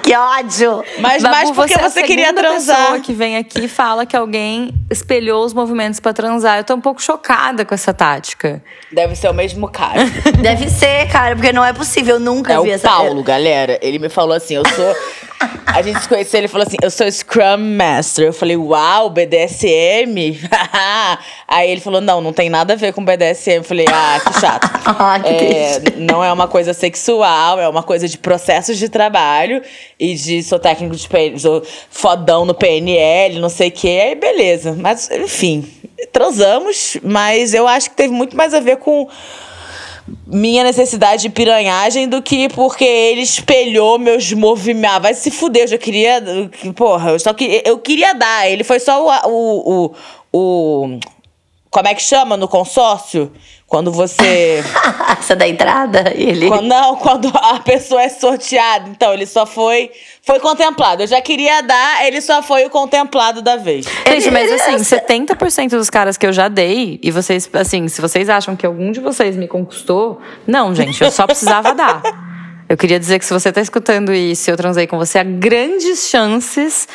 Que 0.02 0.16
ódio. 0.16 0.82
Mas 1.00 1.22
Babu, 1.22 1.36
mais 1.36 1.52
porque 1.52 1.74
é 1.74 1.84
a 1.84 1.90
você 1.90 2.04
queria 2.04 2.34
transar. 2.34 2.78
pessoa 2.78 3.00
que 3.02 3.12
vem 3.12 3.36
aqui 3.36 3.66
e 3.66 3.68
fala 3.68 4.06
que 4.06 4.16
alguém 4.16 4.74
espelhou 4.90 5.44
os 5.44 5.54
movimentos 5.54 6.00
pra 6.00 6.14
transar. 6.14 6.60
Eu 6.60 6.64
tô 6.64 6.76
um 6.76 6.80
pouco 6.82 7.02
chocada 7.02 7.66
com 7.66 7.76
essa 7.76 7.94
tática. 7.94 8.64
Deve 8.90 9.18
ser 9.18 9.30
o 9.30 9.34
mesmo 9.34 9.68
cara. 9.70 10.06
Deve 10.42 10.70
ser, 10.70 11.10
cara, 11.12 11.36
porque 11.36 11.52
não 11.52 11.66
é 11.66 11.74
possível. 11.74 12.16
Eu 12.16 12.20
nunca 12.22 12.54
É 12.54 12.62
vi 12.62 12.70
o 12.70 12.74
essa. 12.74 12.88
Paulo, 12.88 13.22
galera. 13.22 13.78
Ele 13.82 14.00
me 14.00 14.08
falou 14.08 14.34
assim, 14.34 14.56
eu 14.56 14.64
sou... 14.66 14.96
A 15.66 15.82
gente 15.82 16.02
se 16.02 16.10
conheceu, 16.10 16.40
ele 16.40 16.48
falou 16.48 16.68
assim, 16.68 16.78
eu 16.82 16.92
sou 16.92 17.10
Scrum 17.10 17.58
Master. 17.58 18.28
Eu 18.28 18.34
falei, 18.34 18.58
uau, 18.58 19.10
BDSM? 19.10 20.38
Aí 21.48 21.72
ele 21.72 21.82
falou, 21.82 22.02
não, 22.02 22.22
não 22.22 22.34
tem 22.34 22.50
nada 22.50 22.74
a 22.74 22.76
ver 22.76 22.94
com 22.94 23.04
BDSM. 23.04 23.58
Eu 23.58 23.64
falei, 23.64 23.86
ah, 23.90 24.20
que 24.20 24.40
chato. 24.40 24.70
Ah, 25.04 25.20
que 25.20 25.30
É, 25.30 25.82
não 25.98 26.24
é 26.24 26.32
uma 26.32 26.48
coisa 26.48 26.74
sexual, 26.74 27.60
é 27.60 27.68
uma 27.68 27.82
coisa 27.82 28.08
de 28.08 28.18
processos 28.18 28.78
de 28.78 28.90
trabalho. 28.90 29.62
E 30.00 30.14
de, 30.14 30.44
sou 30.44 30.60
técnico 30.60 30.96
de 30.96 31.08
PNL, 31.08 31.40
sou 31.40 31.64
fodão 31.90 32.46
no 32.46 32.54
PNL, 32.54 33.40
não 33.40 33.50
sei 33.50 33.70
o 33.70 33.72
quê. 33.72 34.02
Aí, 34.04 34.16
beleza. 34.16 34.76
Mas, 34.78 35.10
enfim, 35.10 35.68
transamos. 36.12 36.98
Mas 37.02 37.54
eu 37.54 37.68
acho 37.68 37.90
que 37.90 37.96
teve 37.96 38.14
muito 38.14 38.36
mais 38.36 38.54
a 38.54 38.60
ver 38.60 38.78
com 38.78 39.08
minha 40.26 40.64
necessidade 40.64 41.24
de 41.24 41.30
piranhagem 41.30 42.08
do 42.08 42.22
que 42.22 42.50
porque 42.50 42.84
ele 42.84 43.22
espelhou 43.22 44.00
meus 44.00 44.32
movimentos. 44.34 45.02
Vai 45.02 45.14
se 45.14 45.32
fuder, 45.32 45.64
eu 45.64 45.68
já 45.70 45.78
queria. 45.78 46.22
Porra, 46.76 47.12
eu 47.12 47.20
só 47.20 47.34
que 47.34 47.62
eu 47.66 47.78
queria 47.80 48.14
dar. 48.14 48.50
Ele 48.50 48.64
foi 48.64 48.80
só 48.80 49.06
o. 49.06 49.30
o, 49.30 49.92
o, 50.34 50.86
o 50.86 51.00
como 51.70 51.88
é 51.88 51.96
que 51.96 52.02
chama 52.02 52.36
no 52.36 52.50
consórcio? 52.50 53.32
Quando 53.72 53.90
você. 53.90 54.62
Essa 55.18 55.34
da 55.34 55.48
entrada, 55.48 56.12
ele. 56.14 56.50
quando, 56.50 56.68
não, 56.68 56.98
quando 56.98 57.32
a 57.34 57.58
pessoa 57.62 58.02
é 58.02 58.10
sorteada. 58.10 58.90
Então, 58.90 59.14
ele 59.14 59.26
só 59.26 59.46
foi. 59.46 59.90
Foi 60.24 60.42
contemplado. 60.42 61.04
Eu 61.04 61.08
já 61.08 61.22
queria 61.22 61.62
dar, 61.62 62.06
ele 62.06 62.20
só 62.20 62.44
foi 62.44 62.66
o 62.66 62.70
contemplado 62.70 63.42
da 63.42 63.56
vez. 63.56 63.86
Gente, 64.06 64.30
mas 64.30 64.52
assim, 64.52 64.76
70% 64.76 65.70
dos 65.70 65.90
caras 65.90 66.18
que 66.18 66.28
eu 66.28 66.34
já 66.34 66.50
dei, 66.50 67.00
e 67.02 67.12
vocês, 67.12 67.50
assim, 67.54 67.88
se 67.88 68.02
vocês 68.02 68.28
acham 68.28 68.58
que 68.58 68.66
algum 68.66 68.92
de 68.92 69.00
vocês 69.00 69.38
me 69.38 69.48
conquistou, 69.48 70.20
não, 70.46 70.76
gente, 70.76 71.02
eu 71.02 71.10
só 71.10 71.26
precisava 71.26 71.74
dar. 71.74 72.02
Eu 72.68 72.76
queria 72.76 73.00
dizer 73.00 73.20
que 73.20 73.26
se 73.26 73.34
você 73.34 73.54
tá 73.54 73.62
escutando 73.62 74.14
isso 74.14 74.50
e 74.50 74.52
eu 74.52 74.58
transei 74.58 74.86
com 74.86 74.98
você, 74.98 75.18
há 75.18 75.24
grandes 75.24 76.10
chances 76.10 76.90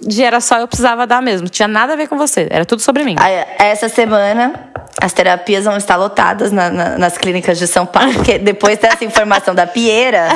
de 0.00 0.22
era 0.24 0.40
só 0.40 0.58
eu 0.58 0.66
precisava 0.68 1.06
dar 1.06 1.20
mesmo. 1.22 1.48
Tinha 1.48 1.68
nada 1.68 1.92
a 1.92 1.96
ver 1.96 2.08
com 2.08 2.16
você, 2.16 2.46
era 2.50 2.64
tudo 2.64 2.80
sobre 2.82 3.04
mim. 3.04 3.16
Essa 3.58 3.88
semana, 3.88 4.70
as 5.00 5.12
terapias 5.12 5.64
vão 5.64 5.76
estar 5.76 5.96
lotadas 5.96 6.50
na- 6.52 6.70
na- 6.70 6.98
nas 6.98 7.18
clínicas 7.18 7.58
de 7.58 7.66
São 7.66 7.84
Paulo, 7.86 8.12
porque 8.14 8.38
depois 8.40 8.78
dessa 8.78 9.04
informação 9.04 9.54
da 9.54 9.66
Pieira, 9.66 10.28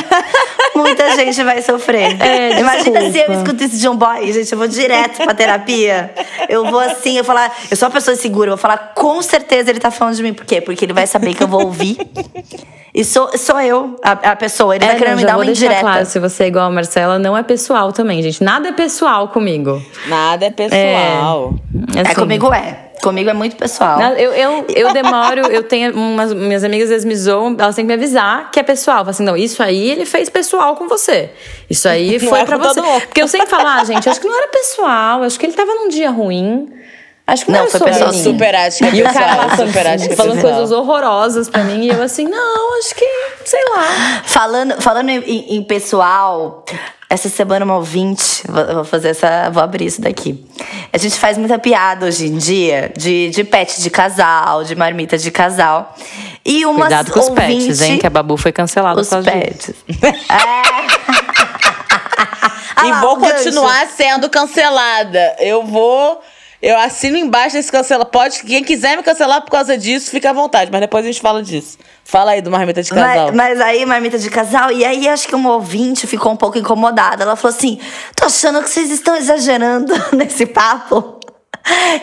muita 0.74 1.16
gente 1.16 1.42
vai 1.42 1.62
sofrer. 1.62 2.20
É, 2.20 2.60
Imagina 2.60 3.10
se 3.10 3.18
eu 3.18 3.32
escuto 3.32 3.62
isso 3.64 3.78
de 3.78 3.88
um 3.88 3.96
boy, 3.96 4.32
gente, 4.32 4.52
eu 4.52 4.58
vou 4.58 4.68
direto 4.68 5.24
pra 5.24 5.34
terapia. 5.34 6.12
Eu 6.48 6.64
vou 6.70 6.80
assim, 6.80 7.16
eu 7.16 7.24
falar, 7.24 7.52
eu 7.70 7.76
sou 7.76 7.88
uma 7.88 7.92
pessoa 7.94 8.16
segura, 8.16 8.48
eu 8.50 8.56
vou 8.56 8.60
falar, 8.62 8.92
com 8.94 9.20
certeza 9.22 9.70
ele 9.70 9.80
tá 9.80 9.90
falando 9.90 10.14
de 10.14 10.22
mim. 10.22 10.32
Por 10.34 10.44
quê? 10.44 10.60
Porque 10.60 10.84
ele 10.84 10.92
vai 10.92 11.06
saber 11.06 11.34
que 11.34 11.42
eu 11.42 11.48
vou 11.48 11.62
ouvir. 11.64 11.96
E 12.96 13.04
sou, 13.04 13.36
sou 13.36 13.60
eu, 13.60 13.96
a, 14.04 14.12
a 14.12 14.36
pessoa. 14.36 14.76
Ele 14.76 14.84
É, 14.84 14.88
vai 14.88 14.96
querer 14.96 15.10
não, 15.10 15.16
me 15.16 15.24
dar 15.24 15.36
uma 15.36 15.44
indireta. 15.44 15.80
claro, 15.80 16.06
se 16.06 16.20
você 16.20 16.44
é 16.44 16.46
igual 16.46 16.66
a 16.66 16.70
Marcela, 16.70 17.18
não 17.18 17.36
é 17.36 17.42
pessoal 17.42 17.92
também, 17.92 18.22
gente. 18.22 18.42
Nada 18.44 18.68
é 18.68 18.72
pessoal 18.72 19.26
comigo. 19.28 19.53
Nada 20.08 20.46
é 20.46 20.50
pessoal. 20.50 21.54
É, 21.96 22.00
Assim, 22.00 22.14
comigo 22.14 22.52
é. 22.52 22.80
Comigo 23.02 23.28
é 23.28 23.34
muito 23.34 23.56
pessoal. 23.56 24.00
Eu, 24.00 24.32
eu, 24.32 24.64
eu 24.74 24.92
demoro, 24.94 25.40
eu 25.52 25.62
tenho 25.62 25.92
umas 25.94 26.32
minhas 26.32 26.64
amigas 26.64 26.84
às 26.84 26.90
vezes 26.90 27.04
me 27.04 27.14
zoam, 27.14 27.54
elas 27.58 27.74
têm 27.74 27.84
que 27.84 27.88
me 27.88 27.94
avisar 27.94 28.50
que 28.50 28.58
é 28.58 28.62
pessoal. 28.62 28.98
Falam 28.98 29.10
assim, 29.10 29.24
não, 29.24 29.36
isso 29.36 29.62
aí 29.62 29.90
ele 29.90 30.06
fez 30.06 30.30
pessoal 30.30 30.74
com 30.76 30.88
você. 30.88 31.30
Isso 31.68 31.86
aí 31.88 32.18
Não 32.22 32.28
foi 32.30 32.40
é 32.40 32.44
todo 32.46 32.62
você. 32.62 33.00
Porque 33.00 33.20
eu 33.22 33.28
sempre 33.28 33.46
falo, 33.48 33.66
ah, 33.68 33.84
gente, 33.84 34.08
acho 34.08 34.20
que 34.20 34.26
não 34.26 34.36
era 34.36 34.48
pessoal, 34.48 35.22
acho 35.22 35.38
que 35.38 35.44
ele 35.46 35.52
tava 35.52 35.74
num 35.74 35.88
dia 35.88 36.10
ruim. 36.10 36.70
Acho 37.26 37.46
que 37.46 37.52
não, 37.52 37.60
Não, 37.60 37.68
era 37.68 37.78
foi 37.78 37.90
pessoal 37.90 38.12
mim. 38.12 38.22
Super 38.22 38.54
acho 38.54 38.78
que 38.78 38.84
é 38.84 38.94
E 38.96 39.02
o 39.02 39.04
cara 39.12 39.56
super 39.56 39.86
acho 39.86 40.06
que 40.08 40.12
é 40.12 40.16
falando 40.16 40.40
coisas 40.42 40.70
horrorosas 40.70 41.48
pra 41.48 41.64
mim. 41.64 41.84
E 41.84 41.88
eu 41.88 42.02
assim, 42.02 42.26
não, 42.28 42.78
acho 42.78 42.94
que, 42.94 43.06
sei 43.46 43.64
lá. 43.74 44.22
Falando, 44.24 44.80
falando 44.82 45.08
em- 45.08 45.56
em 45.56 45.62
pessoal, 45.62 46.64
essa 47.14 47.28
semana 47.28 47.64
uma 47.64 47.76
ouvinte, 47.76 48.42
vou, 48.48 48.84
fazer 48.84 49.10
essa, 49.10 49.48
vou 49.50 49.62
abrir 49.62 49.86
isso 49.86 50.00
daqui. 50.00 50.44
A 50.92 50.98
gente 50.98 51.16
faz 51.16 51.38
muita 51.38 51.58
piada 51.58 52.06
hoje 52.06 52.26
em 52.26 52.36
dia 52.36 52.92
de, 52.96 53.30
de 53.30 53.44
pet 53.44 53.80
de 53.80 53.88
casal, 53.88 54.64
de 54.64 54.74
marmita 54.74 55.16
de 55.16 55.30
casal. 55.30 55.94
E 56.44 56.66
uma 56.66 56.80
Cuidado 56.80 57.12
com 57.12 57.20
os 57.20 57.28
ouvinte, 57.28 57.66
pets, 57.66 57.80
hein? 57.80 57.98
Que 57.98 58.06
a 58.06 58.10
Babu 58.10 58.36
foi 58.36 58.50
cancelada 58.50 59.00
os 59.00 59.08
por 59.08 59.22
causa 59.22 59.30
disso. 59.30 59.74
pets. 59.88 60.14
É. 60.28 60.64
Ah 62.76 62.88
E 62.88 62.92
vou 63.00 63.16
continuar 63.18 63.86
sendo 63.86 64.28
cancelada. 64.28 65.36
Eu 65.38 65.64
vou. 65.64 66.20
Eu 66.64 66.78
assino 66.78 67.18
embaixo 67.18 67.56
desse 67.56 67.70
cancela. 67.70 68.06
Pode, 68.06 68.42
quem 68.42 68.64
quiser 68.64 68.96
me 68.96 69.02
cancelar 69.02 69.42
por 69.42 69.50
causa 69.50 69.76
disso, 69.76 70.10
fica 70.10 70.30
à 70.30 70.32
vontade. 70.32 70.70
Mas 70.72 70.80
depois 70.80 71.04
a 71.04 71.08
gente 71.08 71.20
fala 71.20 71.42
disso. 71.42 71.76
Fala 72.02 72.30
aí 72.30 72.40
do 72.40 72.50
marmita 72.50 72.82
de 72.82 72.88
casal. 72.88 73.26
Mas, 73.26 73.36
mas 73.36 73.60
aí, 73.60 73.84
marmita 73.84 74.18
de 74.18 74.30
casal, 74.30 74.72
e 74.72 74.82
aí 74.82 75.06
acho 75.06 75.28
que 75.28 75.34
uma 75.34 75.52
ouvinte 75.52 76.06
ficou 76.06 76.32
um 76.32 76.36
pouco 76.36 76.56
incomodada. 76.56 77.22
Ela 77.22 77.36
falou 77.36 77.54
assim: 77.54 77.78
tô 78.16 78.24
achando 78.24 78.62
que 78.62 78.70
vocês 78.70 78.90
estão 78.90 79.14
exagerando 79.14 79.92
nesse 80.16 80.46
papo. 80.46 81.20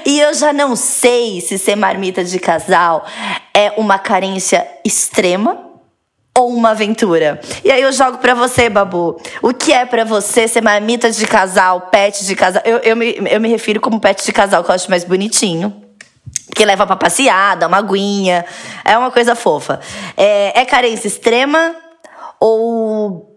E 0.05 0.19
eu 0.19 0.31
já 0.35 0.53
não 0.53 0.75
sei 0.75 1.41
se 1.41 1.57
ser 1.57 1.75
marmita 1.75 2.23
de 2.23 2.37
casal 2.37 3.03
é 3.55 3.73
uma 3.77 3.97
carência 3.97 4.67
extrema 4.85 5.70
ou 6.37 6.49
uma 6.49 6.71
aventura. 6.71 7.39
E 7.63 7.71
aí 7.71 7.81
eu 7.81 7.91
jogo 7.91 8.17
pra 8.17 8.33
você, 8.33 8.69
Babu. 8.69 9.21
O 9.41 9.53
que 9.53 9.73
é 9.73 9.85
pra 9.85 10.03
você 10.03 10.47
ser 10.47 10.61
marmita 10.61 11.11
de 11.11 11.27
casal, 11.27 11.81
pet 11.81 12.25
de 12.25 12.35
casal? 12.35 12.61
Eu, 12.65 12.77
eu, 12.77 12.95
me, 12.95 13.17
eu 13.29 13.41
me 13.41 13.49
refiro 13.49 13.81
como 13.81 13.99
pet 13.99 14.25
de 14.25 14.31
casal, 14.31 14.63
que 14.63 14.71
eu 14.71 14.75
acho 14.75 14.89
mais 14.89 15.03
bonitinho. 15.03 15.75
Porque 16.47 16.65
leva 16.65 16.85
pra 16.85 16.95
passear, 16.95 17.57
dá 17.57 17.67
uma 17.67 17.77
aguinha. 17.77 18.45
É 18.85 18.97
uma 18.97 19.11
coisa 19.11 19.35
fofa. 19.35 19.79
É, 20.15 20.61
é 20.61 20.65
carência 20.65 21.07
extrema 21.07 21.75
ou. 22.39 23.29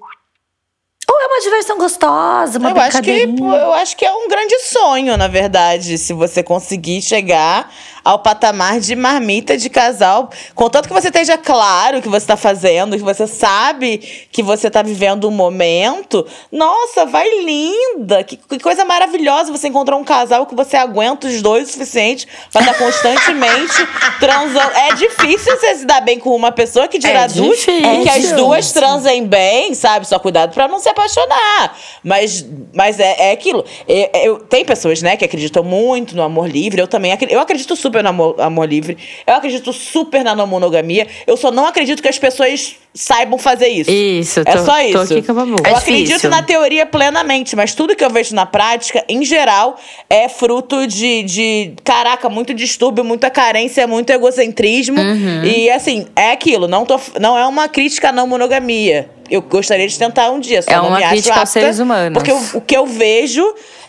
Ou 1.07 1.21
é 1.21 1.27
uma 1.27 1.41
diversão 1.41 1.77
gostosa, 1.77 2.59
uma 2.59 2.71
eu 2.71 2.81
acho 2.81 3.03
que? 3.03 3.11
Eu 3.11 3.73
acho 3.75 3.97
que 3.97 4.07
é 4.07 4.13
um 4.13 4.27
grande 4.27 4.59
sonho, 4.61 5.17
na 5.19 5.29
verdade, 5.29 5.99
se 5.99 6.15
você 6.15 6.43
conseguir 6.43 7.03
chegar 7.03 7.71
ao 8.05 8.19
patamar 8.19 8.79
de 8.81 8.95
marmita 8.95 9.57
de 9.57 9.71
casal. 9.71 10.29
Contanto 10.55 10.87
que 10.89 10.93
você 10.95 11.09
esteja 11.09 11.39
claro 11.39 11.99
o 11.99 12.03
que 12.03 12.09
você 12.09 12.19
está 12.25 12.37
fazendo, 12.37 12.97
que 12.97 13.03
você 13.03 13.27
sabe 13.27 13.99
que 14.31 14.43
você 14.43 14.67
está 14.69 14.83
vivendo 14.83 15.27
um 15.27 15.31
momento. 15.31 16.27
Nossa, 16.53 17.07
vai 17.07 17.27
linda! 17.43 18.23
Que, 18.23 18.37
que 18.37 18.59
coisa 18.59 18.85
maravilhosa 18.85 19.51
você 19.51 19.69
encontrar 19.69 19.97
um 19.97 20.05
casal 20.05 20.47
que 20.47 20.55
você 20.55 20.77
aguenta 20.77 21.27
os 21.27 21.41
dois 21.41 21.69
o 21.69 21.73
suficiente 21.73 22.27
para 22.53 22.61
estar 22.63 22.75
constantemente 22.75 23.73
transando. 24.21 24.71
É 24.75 24.95
difícil 24.95 25.57
você 25.59 25.77
se 25.77 25.87
dar 25.87 26.01
bem 26.01 26.19
com 26.19 26.35
uma 26.35 26.53
pessoa 26.53 26.89
que 26.89 26.99
dirá 26.99 27.23
É 27.23 27.29
duas 27.29 27.59
difícil. 27.59 27.93
e 27.95 28.03
que 28.03 28.09
as 28.09 28.33
duas 28.33 28.73
transem 28.73 29.27
bem, 29.27 29.75
sabe? 29.75 30.07
Só 30.07 30.19
cuidado 30.19 30.53
pra 30.53 30.69
não 30.69 30.79
se 30.79 30.89
apaixonar. 30.89 31.77
Mas, 32.03 32.45
mas 32.75 32.99
é, 33.01 33.31
é 33.31 33.33
aquilo. 33.33 33.65
Eu, 33.89 34.11
eu- 34.23 34.39
tem 34.41 34.65
pessoas, 34.65 35.01
né, 35.01 35.17
que 35.17 35.25
acreditam 35.25 35.63
muito 35.63 36.15
no 36.17 36.23
amor 36.23 36.49
livre. 36.49 36.81
Eu 36.81 36.89
também 36.89 37.13
acredito. 37.13 37.35
Eu 37.37 37.41
acredito 37.41 37.75
super 37.77 37.94
no 38.03 38.09
amor, 38.11 38.41
amor 38.41 38.69
livre. 38.69 38.97
Eu 39.27 39.35
acredito 39.35 39.73
super 39.73 40.23
na 40.25 40.35
não 40.35 40.47
monogamia. 40.47 41.07
Eu 41.27 41.37
só 41.37 41.51
não 41.51 41.67
acredito 41.67 42.03
que 42.03 42.09
as 42.09 42.19
pessoas 42.19 42.77
saibam 42.93 43.39
fazer 43.39 43.69
isso. 43.69 43.91
Isso, 43.91 44.41
é 44.41 44.45
tô- 44.45 44.59
só 44.65 44.73
tô 44.75 45.03
isso. 45.03 45.15
aqui 45.15 45.23
com 45.23 45.33
a 45.33 45.35
Babu. 45.35 45.57
Eu 45.65 45.67
É 45.75 45.77
acredito 45.77 46.07
difícil. 46.09 46.31
na 46.31 46.43
teoria 46.43 46.87
plenamente, 46.87 47.57
mas 47.57 47.75
tudo 47.75 47.97
que 47.97 48.05
eu 48.05 48.11
vejo 48.11 48.35
na 48.35 48.47
prática, 48.47 49.05
em 49.09 49.25
geral, 49.25 49.77
é 50.09 50.29
fruto 50.29 50.87
de, 50.87 51.23
de 51.25 51.73
caraca, 51.83 52.29
muito 52.29 52.55
distúrbio, 52.55 53.05
muita 53.05 53.31
carência, 53.31 53.87
muito 53.87 54.11
egocentrismo. 54.11 55.01
Uhum. 55.01 55.45
E 55.45 55.69
assim, 55.71 56.07
é 56.15 56.31
aquilo, 56.31 56.69
não, 56.69 56.85
tô, 56.87 56.99
não 57.21 57.37
é 57.37 57.47
uma 57.47 57.69
crítica 57.69 58.11
à 58.11 58.13
não 58.13 58.27
monogamia. 58.27 59.11
Eu 59.31 59.41
gostaria 59.41 59.89
de 59.89 59.99
tentar 59.99 60.31
um 60.31 60.39
dia, 60.39 60.61
só 60.61 60.71
É 60.71 60.77
não 60.77 60.89
uma 60.89 60.99
me 60.99 61.03
acho 61.05 61.13
crítica 61.15 61.35
aos 61.35 61.49
apta, 61.49 61.61
seres 61.61 61.79
humanos. 61.79 62.13
Porque 62.13 62.31
o 62.57 62.61
que 62.61 62.77
eu 62.77 62.87
vejo 62.87 63.43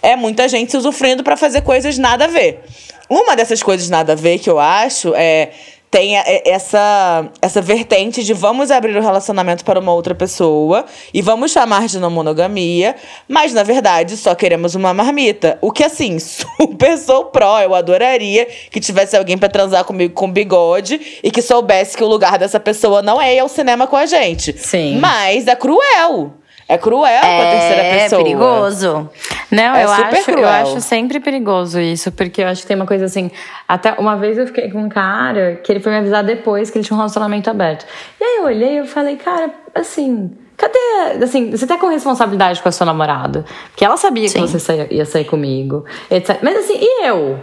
é 0.06 0.16
muita 0.16 0.48
gente 0.48 0.72
se 0.72 0.78
usufruindo 0.78 1.24
pra 1.24 1.36
fazer 1.36 1.62
coisas 1.62 1.98
nada 1.98 2.26
a 2.26 2.28
ver. 2.28 2.62
Uma 3.10 3.36
dessas 3.36 3.62
coisas 3.62 3.90
nada 3.90 4.14
a 4.14 4.16
ver 4.16 4.40
que 4.40 4.50
eu 4.50 4.60
acho 4.60 5.14
é 5.16 5.50
tem 5.96 6.18
é- 6.18 6.44
essa, 6.50 7.30
essa 7.42 7.62
vertente 7.62 8.22
de 8.22 8.34
vamos 8.34 8.70
abrir 8.70 8.98
o 8.98 9.02
relacionamento 9.02 9.64
para 9.64 9.80
uma 9.80 9.94
outra 9.94 10.14
pessoa 10.14 10.84
e 11.14 11.22
vamos 11.22 11.52
chamar 11.52 11.88
de 11.88 12.00
não 12.00 12.10
monogamia, 12.10 12.96
mas 13.30 13.54
na 13.54 13.64
verdade 13.64 14.18
só 14.18 14.36
queremos 14.36 14.76
uma 14.76 14.94
marmita. 14.94 15.58
O 15.62 15.72
que 15.72 15.86
assim, 15.86 16.20
super 16.20 16.98
sou 16.98 17.26
pró, 17.26 17.62
eu 17.62 17.74
adoraria 17.74 18.46
que 18.70 18.82
tivesse 18.82 19.16
alguém 19.16 19.38
pra 19.38 19.48
transar 19.48 19.86
comigo 19.86 20.14
com 20.14 20.30
bigode 20.30 21.20
e 21.24 21.32
que 21.32 21.42
soubesse 21.42 21.96
que 21.96 22.04
o 22.04 22.08
lugar 22.08 22.38
dessa 22.38 22.60
pessoa 22.60 23.02
não 23.02 23.22
é 23.22 23.34
ir 23.34 23.40
ao 23.40 23.48
cinema 23.48 23.88
com 23.88 23.96
a 23.96 24.06
gente. 24.06 24.58
Sim. 24.58 24.98
Mas 24.98 25.48
é 25.48 25.56
cruel. 25.56 26.34
É 26.68 26.78
cruel 26.80 27.22
com 27.22 27.42
a 27.42 27.52
terceira 27.52 27.82
É 27.84 28.00
pessoa. 28.04 28.24
perigoso. 28.24 29.10
Não, 29.52 29.76
É 29.76 29.84
eu, 29.84 29.88
super 29.90 30.06
acho, 30.08 30.18
eu 30.32 30.36
cruel. 30.36 30.48
acho 30.50 30.82
sempre 30.82 31.20
perigoso 31.20 31.80
isso, 31.80 32.12
porque 32.12 32.42
eu 32.42 32.48
acho 32.48 32.62
que 32.62 32.68
tem 32.68 32.76
uma 32.76 32.88
coisa 32.88 33.06
assim. 33.06 33.30
Até 33.68 33.94
uma 33.94 34.16
vez 34.18 34.38
eu 34.38 34.48
fiquei 34.48 34.72
com 34.72 34.80
um 34.80 34.90
cara 34.90 35.60
que 35.64 35.72
ele 35.72 35.80
foi 35.80 35.92
me 35.92 36.00
avisar 36.00 36.24
depois 36.24 36.72
que 36.72 36.78
ele 36.80 36.86
tinha 36.86 36.96
um 36.96 36.98
relacionamento 36.98 37.50
aberto. 37.50 37.86
E 38.20 38.24
aí 38.24 38.38
eu 38.38 38.46
olhei 38.46 38.74
e 38.74 38.78
eu 38.78 38.86
falei, 38.88 39.16
cara, 39.16 39.52
assim. 39.76 40.32
Cadê? 40.58 41.24
Assim, 41.24 41.52
você 41.52 41.68
tá 41.68 41.78
com 41.78 41.88
responsabilidade 41.88 42.62
com 42.64 42.70
a 42.70 42.72
sua 42.72 42.86
namorada. 42.86 43.44
Porque 43.72 43.84
ela 43.84 43.98
sabia 43.98 44.28
Sim. 44.30 44.42
que 44.42 44.48
você 44.48 44.58
saia- 44.58 44.88
ia 44.90 45.06
sair 45.06 45.26
comigo, 45.26 45.86
etc. 46.10 46.40
Mas 46.42 46.58
assim, 46.58 46.78
e 46.80 47.06
eu? 47.06 47.38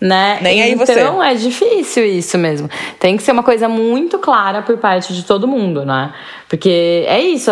Né? 0.00 0.38
Nem 0.40 0.62
aí 0.62 0.74
você. 0.76 0.92
Então 0.92 1.20
é 1.22 1.34
difícil 1.34 2.04
isso 2.06 2.38
mesmo. 2.38 2.70
Tem 3.00 3.16
que 3.16 3.22
ser 3.22 3.32
uma 3.32 3.42
coisa 3.42 3.68
muito 3.68 4.16
clara 4.20 4.62
por 4.62 4.78
parte 4.78 5.12
de 5.12 5.24
todo 5.24 5.48
mundo, 5.48 5.84
né? 5.84 6.14
Porque 6.48 7.04
é 7.08 7.20
isso. 7.20 7.50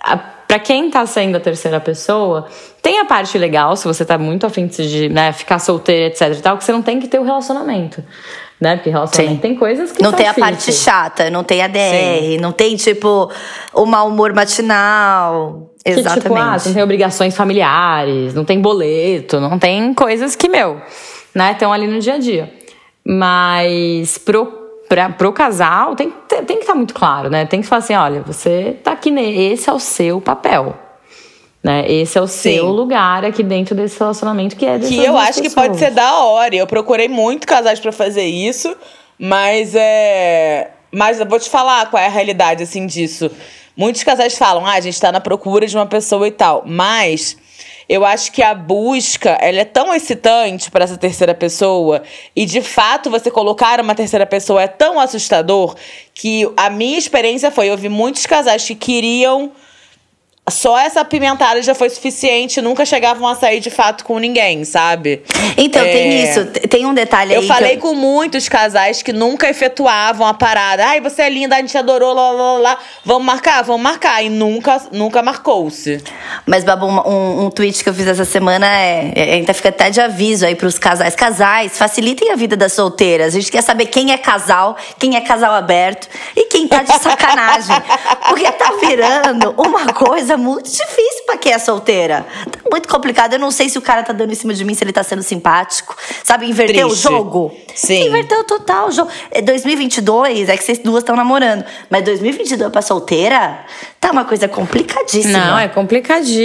A, 0.00 0.14
a, 0.14 0.16
pra 0.16 0.58
quem 0.58 0.90
tá 0.90 1.06
sendo 1.06 1.36
a 1.36 1.40
terceira 1.40 1.78
pessoa, 1.78 2.48
tem 2.82 2.98
a 2.98 3.04
parte 3.04 3.38
legal, 3.38 3.76
se 3.76 3.86
você 3.86 4.04
tá 4.04 4.18
muito 4.18 4.44
afim 4.46 4.66
de, 4.66 5.08
né, 5.08 5.32
ficar 5.32 5.58
solteira, 5.58 6.08
etc 6.08 6.36
e 6.36 6.42
tal, 6.42 6.58
que 6.58 6.64
você 6.64 6.72
não 6.72 6.82
tem 6.82 6.98
que 6.98 7.06
ter 7.06 7.18
o 7.18 7.22
relacionamento. 7.22 8.02
Né? 8.60 8.76
Porque 8.76 8.90
relacionamento 8.90 9.36
Sim. 9.36 9.40
tem 9.40 9.54
coisas 9.54 9.92
que 9.92 10.02
Não 10.02 10.12
tem 10.12 10.26
a 10.26 10.34
parte 10.34 10.72
chata, 10.72 11.30
não 11.30 11.42
tem 11.42 11.62
a 11.62 11.68
DR, 11.68 12.38
não 12.40 12.52
tem, 12.52 12.76
tipo, 12.76 13.30
o 13.72 13.86
mau 13.86 14.08
humor 14.08 14.34
matinal. 14.34 15.70
Que, 15.84 15.92
Exatamente. 15.92 16.22
tipo, 16.24 16.34
ah, 16.36 16.58
você 16.58 16.68
não 16.68 16.74
tem 16.74 16.82
obrigações 16.82 17.34
familiares, 17.34 18.34
não 18.34 18.44
tem 18.44 18.60
boleto, 18.60 19.40
não 19.40 19.58
tem 19.58 19.94
coisas 19.94 20.36
que, 20.36 20.48
meu, 20.48 20.80
né, 21.34 21.52
estão 21.52 21.72
ali 21.72 21.86
no 21.86 22.00
dia 22.00 22.14
a 22.14 22.18
dia. 22.18 22.52
Mas 23.02 24.18
pro, 24.18 24.59
pra, 24.90 25.08
pro 25.08 25.32
casal 25.32 25.94
tem, 25.94 26.12
tem, 26.28 26.44
que 26.44 26.62
estar 26.62 26.74
muito 26.74 26.92
claro, 26.92 27.30
né? 27.30 27.46
Tem 27.46 27.60
que 27.60 27.66
falar 27.66 27.78
assim, 27.78 27.94
olha, 27.94 28.22
você 28.22 28.76
tá 28.82 28.90
aqui, 28.90 29.12
né? 29.12 29.22
Esse 29.22 29.70
é 29.70 29.72
o 29.72 29.78
seu 29.78 30.20
papel. 30.20 30.76
Né? 31.62 31.88
Esse 31.88 32.18
é 32.18 32.20
o 32.20 32.26
Sim. 32.26 32.54
seu 32.54 32.66
lugar 32.66 33.24
aqui 33.24 33.42
dentro 33.44 33.74
desse 33.74 33.98
relacionamento 33.98 34.56
que 34.56 34.66
é 34.66 34.78
Que 34.80 34.98
eu 35.04 35.16
acho 35.16 35.40
que 35.40 35.50
pode 35.50 35.74
pessoas. 35.74 35.78
ser 35.78 35.90
da 35.94 36.24
hora. 36.24 36.56
Eu 36.56 36.66
procurei 36.66 37.06
muito 37.06 37.46
casais 37.46 37.78
pra 37.78 37.92
fazer 37.92 38.24
isso, 38.24 38.74
mas 39.16 39.74
é. 39.76 40.72
Mas 40.90 41.20
eu 41.20 41.26
vou 41.26 41.38
te 41.38 41.48
falar 41.48 41.88
qual 41.88 42.02
é 42.02 42.06
a 42.06 42.10
realidade, 42.10 42.64
assim, 42.64 42.84
disso. 42.84 43.30
Muitos 43.76 44.02
casais 44.02 44.36
falam, 44.36 44.66
ah, 44.66 44.72
a 44.72 44.80
gente 44.80 45.00
tá 45.00 45.12
na 45.12 45.20
procura 45.20 45.66
de 45.66 45.76
uma 45.76 45.86
pessoa 45.86 46.26
e 46.26 46.32
tal. 46.32 46.64
Mas 46.66 47.36
eu 47.90 48.04
acho 48.04 48.30
que 48.30 48.40
a 48.40 48.54
busca, 48.54 49.30
ela 49.40 49.58
é 49.58 49.64
tão 49.64 49.92
excitante 49.92 50.70
pra 50.70 50.84
essa 50.84 50.96
terceira 50.96 51.34
pessoa. 51.34 52.04
E, 52.36 52.46
de 52.46 52.62
fato, 52.62 53.10
você 53.10 53.32
colocar 53.32 53.80
uma 53.80 53.96
terceira 53.96 54.24
pessoa 54.24 54.62
é 54.62 54.68
tão 54.68 55.00
assustador 55.00 55.74
que 56.14 56.48
a 56.56 56.70
minha 56.70 56.96
experiência 56.96 57.50
foi, 57.50 57.68
eu 57.68 57.76
vi 57.76 57.88
muitos 57.88 58.24
casais 58.26 58.64
que 58.64 58.76
queriam 58.76 59.50
só 60.48 60.78
essa 60.78 61.04
pimentada 61.04 61.62
já 61.62 61.74
foi 61.74 61.88
suficiente, 61.90 62.60
nunca 62.60 62.84
chegavam 62.84 63.26
a 63.28 63.34
sair 63.34 63.60
de 63.60 63.70
fato 63.70 64.04
com 64.04 64.18
ninguém, 64.18 64.64
sabe? 64.64 65.22
Então, 65.56 65.82
É, 65.84 65.92
tem 65.92 66.22
isso. 66.24 66.46
Tem 66.68 66.86
um 66.86 66.94
detalhe 66.94 67.34
Eu 67.34 67.42
aí. 67.42 67.46
falei 67.46 67.70
que 67.72 67.82
com 67.82 67.94
muitos 67.94 68.48
casais 68.48 69.02
que 69.02 69.12
nunca 69.12 69.48
efetuavam 69.48 70.26
a 70.26 70.34
parada. 70.34 70.84
Ai, 70.86 71.00
você 71.00 71.22
é 71.22 71.30
linda, 71.30 71.56
a 71.56 71.60
gente 71.60 71.76
adorou, 71.76 72.12
lá, 72.14 72.30
lá, 72.30 72.58
lá. 72.58 72.78
Vamos 73.04 73.24
marcar? 73.24 73.62
Vamos 73.62 73.82
marcar. 73.82 74.24
E 74.24 74.28
nunca, 74.28 74.80
nunca 74.92 75.22
marcou-se. 75.22 76.02
Mas, 76.50 76.64
Babu, 76.64 76.84
um, 76.84 77.44
um 77.44 77.48
tweet 77.48 77.84
que 77.84 77.88
eu 77.88 77.94
fiz 77.94 78.08
essa 78.08 78.24
semana 78.24 78.66
é. 78.66 79.12
é 79.14 79.34
ainda 79.34 79.54
fica 79.54 79.68
até 79.68 79.88
de 79.88 80.00
aviso 80.00 80.44
aí 80.44 80.56
pros 80.56 80.80
casais. 80.80 81.14
Casais, 81.14 81.78
facilitem 81.78 82.32
a 82.32 82.34
vida 82.34 82.56
das 82.56 82.72
solteiras. 82.72 83.28
A 83.28 83.38
gente 83.38 83.52
quer 83.52 83.62
saber 83.62 83.86
quem 83.86 84.10
é 84.10 84.18
casal, 84.18 84.76
quem 84.98 85.14
é 85.14 85.20
casal 85.20 85.54
aberto 85.54 86.08
e 86.34 86.46
quem 86.46 86.66
tá 86.66 86.82
de 86.82 86.92
sacanagem. 86.98 87.76
Porque 88.28 88.50
tá 88.50 88.72
virando 88.80 89.54
uma 89.56 89.92
coisa 89.92 90.36
muito 90.36 90.68
difícil 90.68 91.24
pra 91.24 91.36
quem 91.36 91.52
é 91.52 91.58
solteira. 91.60 92.26
Tá 92.50 92.58
muito 92.68 92.88
complicado. 92.88 93.34
Eu 93.34 93.38
não 93.38 93.52
sei 93.52 93.68
se 93.68 93.78
o 93.78 93.80
cara 93.80 94.02
tá 94.02 94.12
dando 94.12 94.32
em 94.32 94.34
cima 94.34 94.52
de 94.52 94.64
mim, 94.64 94.74
se 94.74 94.82
ele 94.82 94.92
tá 94.92 95.04
sendo 95.04 95.22
simpático. 95.22 95.96
Sabe, 96.24 96.50
inverteu 96.50 96.88
Triste. 96.88 97.06
o 97.06 97.10
jogo? 97.12 97.54
Sim. 97.76 98.08
Inverteu 98.08 98.42
total 98.42 98.88
o 98.88 98.90
jogo. 98.90 99.08
É 99.30 99.40
2022, 99.40 100.48
é 100.48 100.56
que 100.56 100.64
vocês 100.64 100.78
duas 100.78 101.04
estão 101.04 101.14
namorando. 101.14 101.64
Mas 101.88 102.02
2022 102.02 102.72
pra 102.72 102.82
solteira, 102.82 103.60
tá 104.00 104.10
uma 104.10 104.24
coisa 104.24 104.48
complicadíssima. 104.48 105.38
Não, 105.38 105.56
é 105.56 105.68
complicadíssimo. 105.68 106.39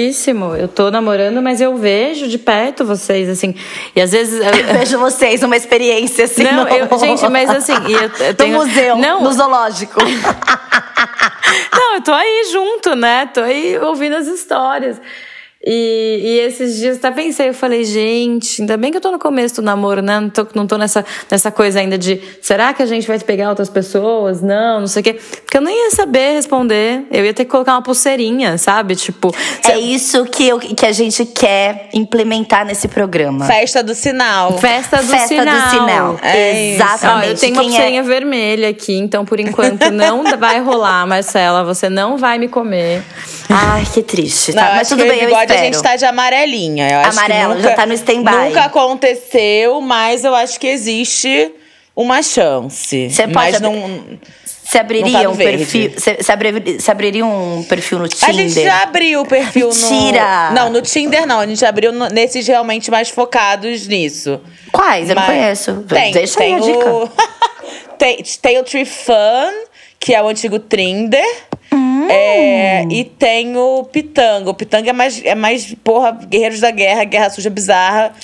Eu 0.55 0.67
tô 0.67 0.89
namorando, 0.91 1.41
mas 1.41 1.61
eu 1.61 1.75
vejo 1.77 2.27
de 2.27 2.37
perto 2.37 2.83
vocês, 2.85 3.27
assim. 3.29 3.55
E 3.95 4.01
às 4.01 4.11
vezes. 4.11 4.39
eu- 4.39 4.45
Eu 4.53 4.73
vejo 4.79 4.97
vocês 4.99 5.41
uma 5.43 5.55
experiência 5.55 6.25
assim. 6.25 6.43
Não, 6.43 6.63
no- 6.65 6.69
eu- 6.69 6.99
gente, 6.99 7.27
mas 7.29 7.49
assim, 7.49 7.73
eu- 7.73 8.11
eu 8.25 8.27
no 8.29 8.33
tenho- 8.35 8.57
museu, 8.57 8.97
Não. 8.97 9.21
no 9.23 9.31
zoológico. 9.33 9.99
Não, 11.73 11.95
eu 11.95 12.01
tô 12.01 12.11
aí 12.11 12.49
junto, 12.51 12.95
né? 12.95 13.29
Tô 13.33 13.41
aí 13.41 13.77
ouvindo 13.79 14.15
as 14.15 14.27
histórias. 14.27 14.99
E, 15.67 16.21
e 16.23 16.39
esses 16.45 16.77
dias 16.77 16.97
até 16.97 17.09
pensei, 17.09 17.49
eu 17.49 17.53
falei, 17.53 17.83
gente, 17.83 18.61
ainda 18.61 18.77
bem 18.77 18.91
que 18.91 18.97
eu 18.97 19.01
tô 19.01 19.11
no 19.11 19.17
começo 19.17 19.55
do 19.55 19.61
namoro, 19.63 19.99
né? 20.01 20.19
Não 20.19 20.29
tô, 20.29 20.45
não 20.53 20.67
tô 20.67 20.77
nessa, 20.77 21.03
nessa 21.31 21.49
coisa 21.49 21.79
ainda 21.79 21.97
de 21.97 22.21
será 22.39 22.71
que 22.71 22.83
a 22.83 22.85
gente 22.85 23.07
vai 23.07 23.17
pegar 23.17 23.49
outras 23.49 23.67
pessoas? 23.69 24.41
Não, 24.43 24.81
não 24.81 24.87
sei 24.87 25.01
o 25.01 25.03
quê. 25.03 25.13
Porque 25.43 25.57
eu 25.57 25.61
nem 25.61 25.85
ia 25.85 25.91
saber 25.91 26.33
responder. 26.33 27.05
Eu 27.09 27.25
ia 27.25 27.33
ter 27.33 27.45
que 27.45 27.51
colocar 27.51 27.71
uma 27.73 27.81
pulseirinha, 27.81 28.57
sabe? 28.59 28.95
Tipo. 28.95 29.33
É 29.67 29.79
isso 29.79 30.23
que, 30.25 30.47
eu, 30.47 30.59
que 30.59 30.85
a 30.85 30.91
gente 30.91 31.25
quer 31.25 31.89
implementar 31.93 32.63
nesse 32.63 32.87
programa. 32.87 33.45
Festa 33.45 33.81
do 33.81 33.95
sinal. 33.95 34.59
Festa 34.59 34.97
do 34.97 35.07
Festa 35.07 35.27
sinal. 35.27 35.45
do 35.55 35.69
sinal. 35.71 36.19
É. 36.21 36.73
Exatamente. 36.75 37.27
Ó, 37.27 37.31
eu 37.31 37.37
tenho 37.37 37.53
uma 37.53 37.61
Quem 37.63 37.71
é- 37.71 37.73
pulseirinha 37.73 38.03
vermelha 38.03 38.69
aqui, 38.69 38.93
então 38.95 39.25
por 39.25 39.39
enquanto 39.39 39.89
não 39.89 40.23
vai 40.37 40.59
rolar, 40.61 41.07
Marcela. 41.07 41.63
Você 41.63 41.89
não 41.89 42.17
vai 42.17 42.37
me 42.37 42.47
comer. 42.47 43.01
Ai, 43.49 43.83
que 43.91 44.03
triste. 44.03 44.53
Não, 44.53 44.61
Tá? 44.61 44.69
eu 44.69 44.75
Mas 44.75 44.89
tudo 44.89 45.03
bem, 45.03 45.21
eu 45.21 45.29
espero. 45.29 45.54
A 45.55 45.63
gente 45.63 45.81
tá 45.81 45.95
de 45.95 46.05
amarelinha. 46.05 46.89
Eu 46.89 46.99
acho 46.99 47.11
que 47.11 47.17
Amarelo, 47.17 47.55
nunca- 47.55 47.69
já 47.69 47.75
tá 47.75 47.85
no 47.85 47.93
stand-by. 47.93 48.31
Nunca 48.49 48.61
aconteceu, 48.65 49.81
mas 49.81 50.23
eu 50.23 50.33
acho 50.35 50.59
que 50.59 50.67
existe 50.67 51.51
uma 51.95 52.21
chance. 52.21 53.09
Você 53.09 53.27
pode 53.27 53.61
não. 53.61 54.19
Você 54.63 54.79
abriria 54.79 55.11
Não 55.11 55.21
tá 55.25 55.29
um 55.29 55.35
perfil. 55.37 55.93
Você 55.95 56.15
você 56.19 56.31
abri- 56.31 56.79
você 56.79 56.89
abriria 56.91 57.23
um 57.25 57.63
perfil 57.69 57.99
no 57.99 58.07
Tinder? 58.07 58.29
A 58.29 58.33
gente 58.33 58.63
já 58.63 58.81
abriu 58.81 59.21
o 59.21 59.25
perfil 59.25 59.67
Mentira! 59.69 60.49
no. 60.49 60.55
Não, 60.55 60.69
no 60.71 60.81
Tinder 60.81 61.27
não. 61.27 61.39
A 61.39 61.45
gente 61.47 61.63
abriu 61.63 61.91
no- 61.93 62.07
nesses 62.09 62.47
realmente 62.47 62.89
mais 62.89 63.09
focados 63.09 63.87
nisso. 63.87 64.41
Quais? 64.71 65.07
Eu 65.09 65.15
não 65.15 65.21
Mas- 65.21 65.31
conheço. 65.37 65.83
Tem, 65.87 66.11
Deixa 66.11 66.37
tem 66.39 66.55
aí 66.55 66.59
a 66.61 66.63
dica. 66.65 66.89
o... 66.91 67.09
tem, 67.97 68.23
tem 68.41 68.57
o 68.59 68.63
Tree 68.63 68.85
Fun, 68.85 69.53
que 69.99 70.15
é 70.15 70.21
o 70.23 70.27
antigo 70.27 70.57
Trinder. 70.57 71.23
Hum. 71.75 72.07
É, 72.09 72.83
e 72.89 73.03
tem 73.03 73.57
o 73.57 73.83
Pitanga. 73.83 74.49
O 74.49 74.53
Pitanga 74.53 74.89
é 74.89 74.93
mais, 74.93 75.21
é 75.25 75.35
mais, 75.35 75.75
porra, 75.83 76.11
Guerreiros 76.11 76.61
da 76.61 76.71
Guerra, 76.71 77.03
Guerra 77.03 77.29
Suja 77.29 77.49
Bizarra. 77.49 78.13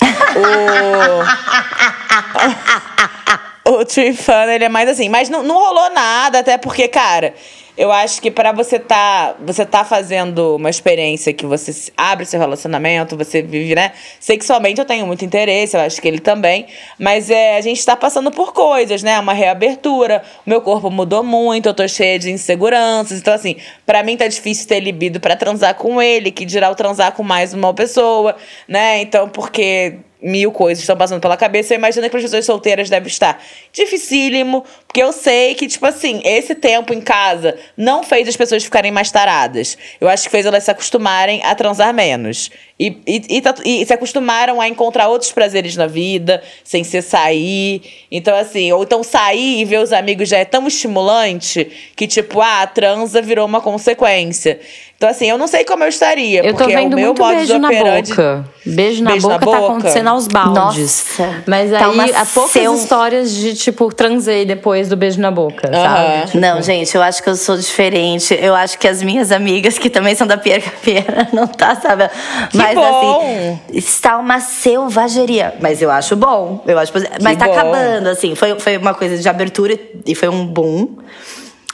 O. 3.64 3.78
o 3.80 3.84
Tree 3.84 4.14
Fun, 4.14 4.48
ele 4.48 4.64
é 4.64 4.68
mais 4.68 4.88
assim. 4.88 5.10
Mas 5.10 5.28
não, 5.28 5.42
não 5.42 5.56
rolou 5.56 5.90
nada, 5.92 6.38
até 6.38 6.56
porque, 6.56 6.88
cara. 6.88 7.34
Eu 7.74 7.90
acho 7.90 8.20
que 8.20 8.30
pra 8.30 8.52
você 8.52 8.78
tá, 8.78 9.34
você 9.40 9.64
tá 9.64 9.82
fazendo 9.82 10.56
uma 10.56 10.68
experiência 10.68 11.32
que 11.32 11.46
você 11.46 11.90
abre 11.96 12.26
seu 12.26 12.38
relacionamento, 12.38 13.16
você 13.16 13.40
vive, 13.40 13.74
né? 13.74 13.92
Sexualmente 14.20 14.78
eu 14.78 14.84
tenho 14.84 15.06
muito 15.06 15.24
interesse, 15.24 15.74
eu 15.74 15.80
acho 15.80 16.00
que 16.00 16.06
ele 16.06 16.18
também. 16.18 16.66
Mas 16.98 17.30
é, 17.30 17.56
a 17.56 17.60
gente 17.62 17.82
tá 17.82 17.96
passando 17.96 18.30
por 18.30 18.52
coisas, 18.52 19.02
né? 19.02 19.18
Uma 19.18 19.32
reabertura, 19.32 20.22
meu 20.44 20.60
corpo 20.60 20.90
mudou 20.90 21.24
muito, 21.24 21.66
eu 21.66 21.72
tô 21.74 21.88
cheia 21.88 22.18
de 22.18 22.30
inseguranças. 22.30 23.18
Então, 23.18 23.32
assim, 23.32 23.56
pra 23.86 24.02
mim 24.02 24.18
tá 24.18 24.28
difícil 24.28 24.68
ter 24.68 24.80
libido 24.80 25.18
pra 25.18 25.34
transar 25.34 25.74
com 25.74 26.00
ele, 26.02 26.30
que 26.30 26.44
dirá 26.44 26.70
o 26.70 26.74
transar 26.74 27.12
com 27.12 27.22
mais 27.22 27.54
uma 27.54 27.72
pessoa, 27.72 28.36
né? 28.68 29.00
Então, 29.00 29.30
porque 29.30 29.96
mil 30.22 30.52
coisas 30.52 30.82
estão 30.82 30.96
passando 30.96 31.20
pela 31.20 31.36
cabeça. 31.36 31.74
Eu 31.74 31.78
imagino 31.78 32.04
que 32.04 32.10
para 32.10 32.18
as 32.18 32.24
pessoas 32.24 32.46
solteiras 32.46 32.88
deve 32.88 33.08
estar 33.08 33.42
dificílimo, 33.72 34.64
porque 34.92 35.02
eu 35.02 35.10
sei 35.10 35.54
que, 35.54 35.66
tipo 35.66 35.86
assim, 35.86 36.20
esse 36.22 36.54
tempo 36.54 36.92
em 36.92 37.00
casa 37.00 37.56
não 37.78 38.02
fez 38.02 38.28
as 38.28 38.36
pessoas 38.36 38.62
ficarem 38.62 38.92
mais 38.92 39.10
taradas. 39.10 39.78
Eu 39.98 40.06
acho 40.06 40.24
que 40.24 40.28
fez 40.30 40.44
elas 40.44 40.64
se 40.64 40.70
acostumarem 40.70 41.40
a 41.44 41.54
transar 41.54 41.94
menos. 41.94 42.50
E, 42.78 42.98
e, 43.06 43.36
e, 43.38 43.40
tá- 43.40 43.54
e 43.64 43.86
se 43.86 43.92
acostumaram 43.94 44.60
a 44.60 44.68
encontrar 44.68 45.08
outros 45.08 45.32
prazeres 45.32 45.76
na 45.76 45.86
vida, 45.86 46.42
sem 46.62 46.84
ser 46.84 47.00
sair. 47.00 47.80
Então, 48.10 48.36
assim, 48.36 48.70
ou 48.72 48.82
então 48.82 49.02
sair 49.02 49.60
e 49.60 49.64
ver 49.64 49.78
os 49.80 49.92
amigos 49.94 50.28
já 50.28 50.36
é 50.38 50.44
tão 50.44 50.66
estimulante 50.66 51.70
que, 51.96 52.06
tipo, 52.06 52.40
ah, 52.42 52.60
a 52.62 52.66
transa 52.66 53.22
virou 53.22 53.46
uma 53.46 53.60
consequência. 53.62 54.60
Então, 54.96 55.08
assim, 55.10 55.28
eu 55.28 55.36
não 55.38 55.48
sei 55.48 55.64
como 55.64 55.82
eu 55.84 55.88
estaria. 55.88 56.40
Eu 56.44 56.52
tô 56.52 56.58
porque 56.58 56.76
vendo 56.76 56.92
o 56.92 56.96
meu 56.96 57.06
muito 57.08 57.18
modo 57.22 57.34
beijo 57.34 57.52
de 57.54 57.58
na 57.58 57.68
operandi- 57.68 58.10
boca. 58.10 58.44
Beijo 58.64 59.02
na 59.02 59.10
Beijo 59.12 59.28
na 59.28 59.38
boca 59.38 59.50
tá 59.50 59.58
boca? 59.60 59.72
acontecendo 59.72 60.08
aos 60.08 60.28
baldes. 60.28 61.06
Nossa, 61.18 61.42
Mas 61.46 61.72
aí 61.72 61.80
tá 62.12 62.20
há 62.20 62.26
poucas 62.26 62.52
seu- 62.52 62.74
histórias 62.74 63.34
de, 63.34 63.54
tipo, 63.54 63.92
transei 63.92 64.44
depois 64.44 64.81
do 64.88 64.96
beijo 64.96 65.20
na 65.20 65.30
boca, 65.30 65.70
sabe? 65.72 66.26
Tipo, 66.26 66.38
Não, 66.38 66.60
gente, 66.62 66.94
eu 66.94 67.02
acho 67.02 67.22
que 67.22 67.28
eu 67.28 67.36
sou 67.36 67.56
diferente. 67.56 68.36
Eu 68.40 68.54
acho 68.54 68.78
que 68.78 68.88
as 68.88 69.02
minhas 69.02 69.32
amigas, 69.32 69.78
que 69.78 69.88
também 69.88 70.14
são 70.14 70.26
da 70.26 70.36
Pierre 70.36 70.62
Capiera, 70.62 71.28
não 71.32 71.46
tá, 71.46 71.74
sabe? 71.76 72.10
Mas 72.54 72.74
bom. 72.74 73.20
assim, 73.20 73.60
está 73.72 74.18
uma 74.18 74.40
selvageria. 74.40 75.54
Mas 75.60 75.80
eu 75.80 75.90
acho 75.90 76.16
bom. 76.16 76.62
Eu 76.66 76.78
acho 76.78 76.92
Mas 77.22 77.36
tá 77.36 77.46
bom. 77.46 77.52
acabando, 77.52 78.08
assim. 78.08 78.34
Foi, 78.34 78.58
foi 78.58 78.76
uma 78.76 78.94
coisa 78.94 79.16
de 79.16 79.28
abertura 79.28 79.78
e 80.06 80.14
foi 80.14 80.28
um 80.28 80.46
boom. 80.46 80.96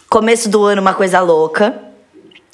Começo 0.09 0.49
do 0.49 0.65
ano, 0.65 0.81
uma 0.81 0.95
coisa 0.95 1.21
louca. 1.21 1.88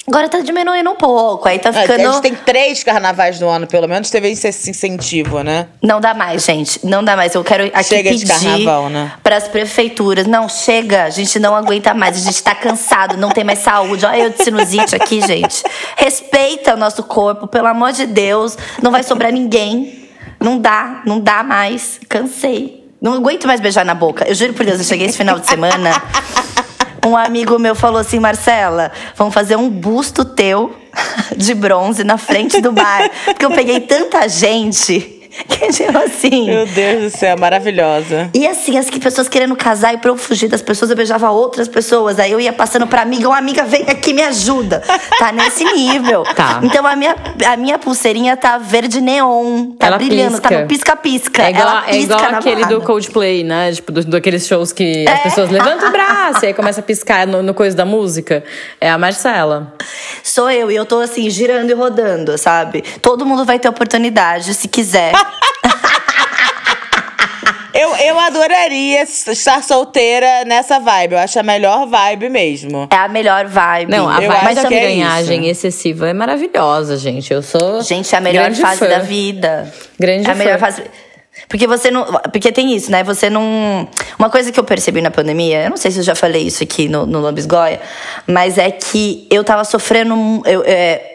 Agora 0.07 0.29
tá 0.29 0.41
diminuindo 0.41 0.91
um 0.91 0.97
pouco. 0.97 1.49
Aí 1.49 1.59
tá 1.59 1.71
Ah, 1.71 1.73
ficando. 1.73 2.01
A 2.09 2.13
gente 2.13 2.21
tem 2.23 2.35
três 2.35 2.85
carnavais 2.85 3.41
no 3.41 3.49
ano, 3.49 3.67
pelo 3.67 3.89
menos 3.89 4.11
teve 4.11 4.31
esse 4.31 4.71
incentivo, 4.71 5.43
né? 5.43 5.67
Não 5.83 5.99
dá 5.99 6.13
mais, 6.13 6.45
gente. 6.45 6.79
Não 6.85 7.03
dá 7.03 7.17
mais. 7.17 7.35
Eu 7.35 7.43
quero 7.43 7.65
aqui 7.73 7.85
Chega 7.85 8.11
de 8.15 8.19
pedir 8.27 8.29
carnaval, 8.29 8.91
né? 8.91 9.13
para 9.23 9.37
as 9.37 9.49
prefeituras. 9.49 10.27
Não, 10.27 10.47
chega. 10.49 11.05
A 11.05 11.11
gente 11.11 11.39
não 11.39 11.57
aguenta 11.57 11.95
mais. 11.95 12.17
A 12.19 12.21
gente 12.21 12.43
tá 12.43 12.55
cansado, 12.55 13.17
não 13.17 13.31
tem 13.31 13.45
mais 13.45 13.61
saúde. 13.61 14.05
Olha 14.05 14.19
eu 14.25 14.31
de 14.31 14.43
sinusite 14.43 14.95
aqui, 14.95 15.23
gente. 15.27 15.63
Respeita 15.97 16.75
o 16.75 16.77
nosso 16.77 17.03
corpo, 17.03 17.47
pelo 17.47 17.67
amor 17.69 17.93
de 17.93 18.05
Deus. 18.05 18.59
Não 18.83 18.91
vai 18.91 19.03
sobrar 19.03 19.33
ninguém. 19.33 20.07
Não 20.39 20.59
dá, 20.59 21.01
não 21.07 21.19
dá 21.19 21.43
mais. 21.43 21.99
Cansei. 22.11 22.85
Não 23.01 23.15
aguento 23.15 23.47
mais 23.47 23.61
beijar 23.61 23.85
na 23.87 23.95
boca. 23.95 24.27
Eu 24.29 24.35
juro 24.35 24.53
por 24.53 24.67
Deus, 24.67 24.79
eu 24.79 24.85
cheguei 24.85 25.07
esse 25.07 25.17
final 25.17 25.39
de 25.39 25.47
semana. 25.47 25.91
Um 27.05 27.17
amigo 27.17 27.59
meu 27.59 27.75
falou 27.75 28.01
assim, 28.01 28.19
Marcela, 28.19 28.91
vamos 29.15 29.35
fazer 29.35 29.57
um 29.57 29.69
busto 29.69 30.25
teu 30.25 30.75
de 31.37 31.55
bronze 31.55 32.03
na 32.03 32.17
frente 32.17 32.61
do 32.61 32.73
bar. 32.73 33.11
Porque 33.25 33.45
eu 33.45 33.51
peguei 33.51 33.81
tanta 33.81 34.27
gente 34.29 35.14
que, 35.49 35.69
tipo 35.73 35.99
assim. 35.99 36.47
Meu 36.47 36.67
Deus 36.67 37.13
do 37.13 37.19
céu, 37.19 37.37
maravilhosa. 37.39 38.31
E 38.35 38.47
assim, 38.47 38.79
as 38.79 38.89
pessoas 38.91 39.29
querendo 39.29 39.55
casar 39.57 39.95
e 39.95 39.99
pra 39.99 40.11
eu 40.11 40.17
fugir 40.17 40.49
das 40.49 40.63
pessoas, 40.63 40.91
eu 40.91 40.97
beijava 40.97 41.31
outras 41.31 41.69
pessoas. 41.69 42.19
Aí 42.19 42.31
eu 42.31 42.41
ia 42.41 42.53
passando 42.53 42.87
pra 42.87 43.03
amiga, 43.03 43.29
uma 43.29 43.39
amiga, 43.39 43.65
vem 43.65 43.83
aqui, 43.83 44.13
me 44.13 44.23
ajuda. 44.23 44.83
Tá 45.19 45.31
nesse 45.31 45.65
nível. 45.65 46.25
Tá. 46.35 46.61
Então 46.63 46.85
a 46.87 46.97
minha, 46.97 47.15
a 47.47 47.57
minha 47.57 47.79
pulseirinha 47.79 48.37
tá 48.37 48.59
verde 48.59 49.01
neon. 49.01 49.73
Tá 49.79 49.87
Ela 49.87 49.97
brilhando, 49.97 50.41
tá 50.41 50.49
pisca. 50.49 50.63
no 50.63 50.69
pisca-pisca. 50.69 51.43
É 51.43 51.51
igual, 51.51 51.69
Ela 51.69 51.85
é 51.87 51.91
pisca 51.93 52.15
igual 52.15 52.33
na 52.33 52.39
aquele 52.39 52.65
do 52.67 52.81
Coldplay, 52.83 53.45
né? 53.45 53.73
Tipo, 53.73 53.93
do, 53.93 54.05
daqueles 54.05 54.47
shows 54.47 54.73
que 54.73 55.05
as 55.09 55.21
É. 55.21 55.23
pessoas 55.23 55.51
levantam 55.51 55.89
o 55.89 55.93
braço 55.93 56.45
e 56.45 56.49
aí 56.49 56.55
começa 56.55 56.81
a 56.81 56.83
piscar 56.83 57.27
no, 57.27 57.43
no 57.43 57.55
coisa 57.55 57.77
da 57.77 57.85
música. 57.85 58.43
É 58.81 58.91
a 58.91 58.99
Marcela. 58.99 59.73
Sou 60.23 60.51
eu, 60.51 60.71
e 60.71 60.77
eu 60.77 60.85
tô 60.85 61.01
assim, 61.01 61.31
girando 61.31 61.71
e 61.71 61.75
rodando, 61.75 62.37
sabe? 62.37 62.83
Todo 63.01 63.25
mundo 63.25 63.45
vai 63.45 63.59
ter 63.59 63.69
oportunidade, 63.69 64.53
se 64.55 64.67
quiser. 64.69 65.13
Eu, 67.73 67.93
eu 67.97 68.19
adoraria 68.21 69.03
estar 69.03 69.61
solteira 69.63 70.45
nessa 70.45 70.79
vibe. 70.79 71.15
Eu 71.15 71.19
acho 71.19 71.41
a 71.41 71.43
melhor 71.43 71.87
vibe 71.89 72.29
mesmo. 72.29 72.87
É 72.91 72.95
a 72.97 73.09
melhor 73.09 73.47
vibe. 73.47 73.91
Não, 73.91 74.09
a 74.09 74.23
Eu 74.23 74.31
vibe 74.31 74.67
que 74.69 74.75
é 74.75 74.81
ganhagem 74.81 75.41
isso. 75.51 75.67
excessiva 75.67 76.09
é 76.09 76.13
maravilhosa, 76.13 76.97
gente. 76.97 77.35
Eu 77.35 77.43
sou. 77.43 77.83
Gente, 77.83 78.15
é 78.15 78.19
a 78.19 78.21
melhor 78.21 78.45
grande 78.45 78.61
fase 78.61 78.79
fã. 78.79 78.89
da 78.89 79.01
vida. 79.01 79.73
Grande 79.99 80.29
É 80.29 80.31
a 80.31 80.35
melhor 80.37 80.55
fã. 80.61 80.67
fase. 80.67 80.85
Porque 81.49 81.67
você 81.67 81.91
não. 81.91 82.05
Porque 82.33 82.53
tem 82.53 82.73
isso, 82.77 82.93
né? 82.93 83.03
Você 83.03 83.29
não. 83.29 83.89
Uma 84.21 84.31
coisa 84.31 84.53
que 84.53 84.61
eu 84.61 84.65
percebi 84.65 85.01
na 85.03 85.11
pandemia, 85.11 85.65
eu 85.65 85.71
não 85.71 85.77
sei 85.77 85.91
se 85.91 85.99
eu 85.99 86.05
já 86.05 86.15
falei 86.15 86.43
isso 86.43 86.63
aqui 86.63 86.89
no, 86.89 87.05
no 87.07 87.19
Lambisgoia, 87.21 87.81
mas 88.25 88.57
é 88.57 88.71
que 88.71 89.27
eu 89.29 89.43
tava 89.43 89.65
sofrendo. 89.65 90.15
um- 90.15 90.43
Eu, 90.47 90.63
é, 90.65 91.14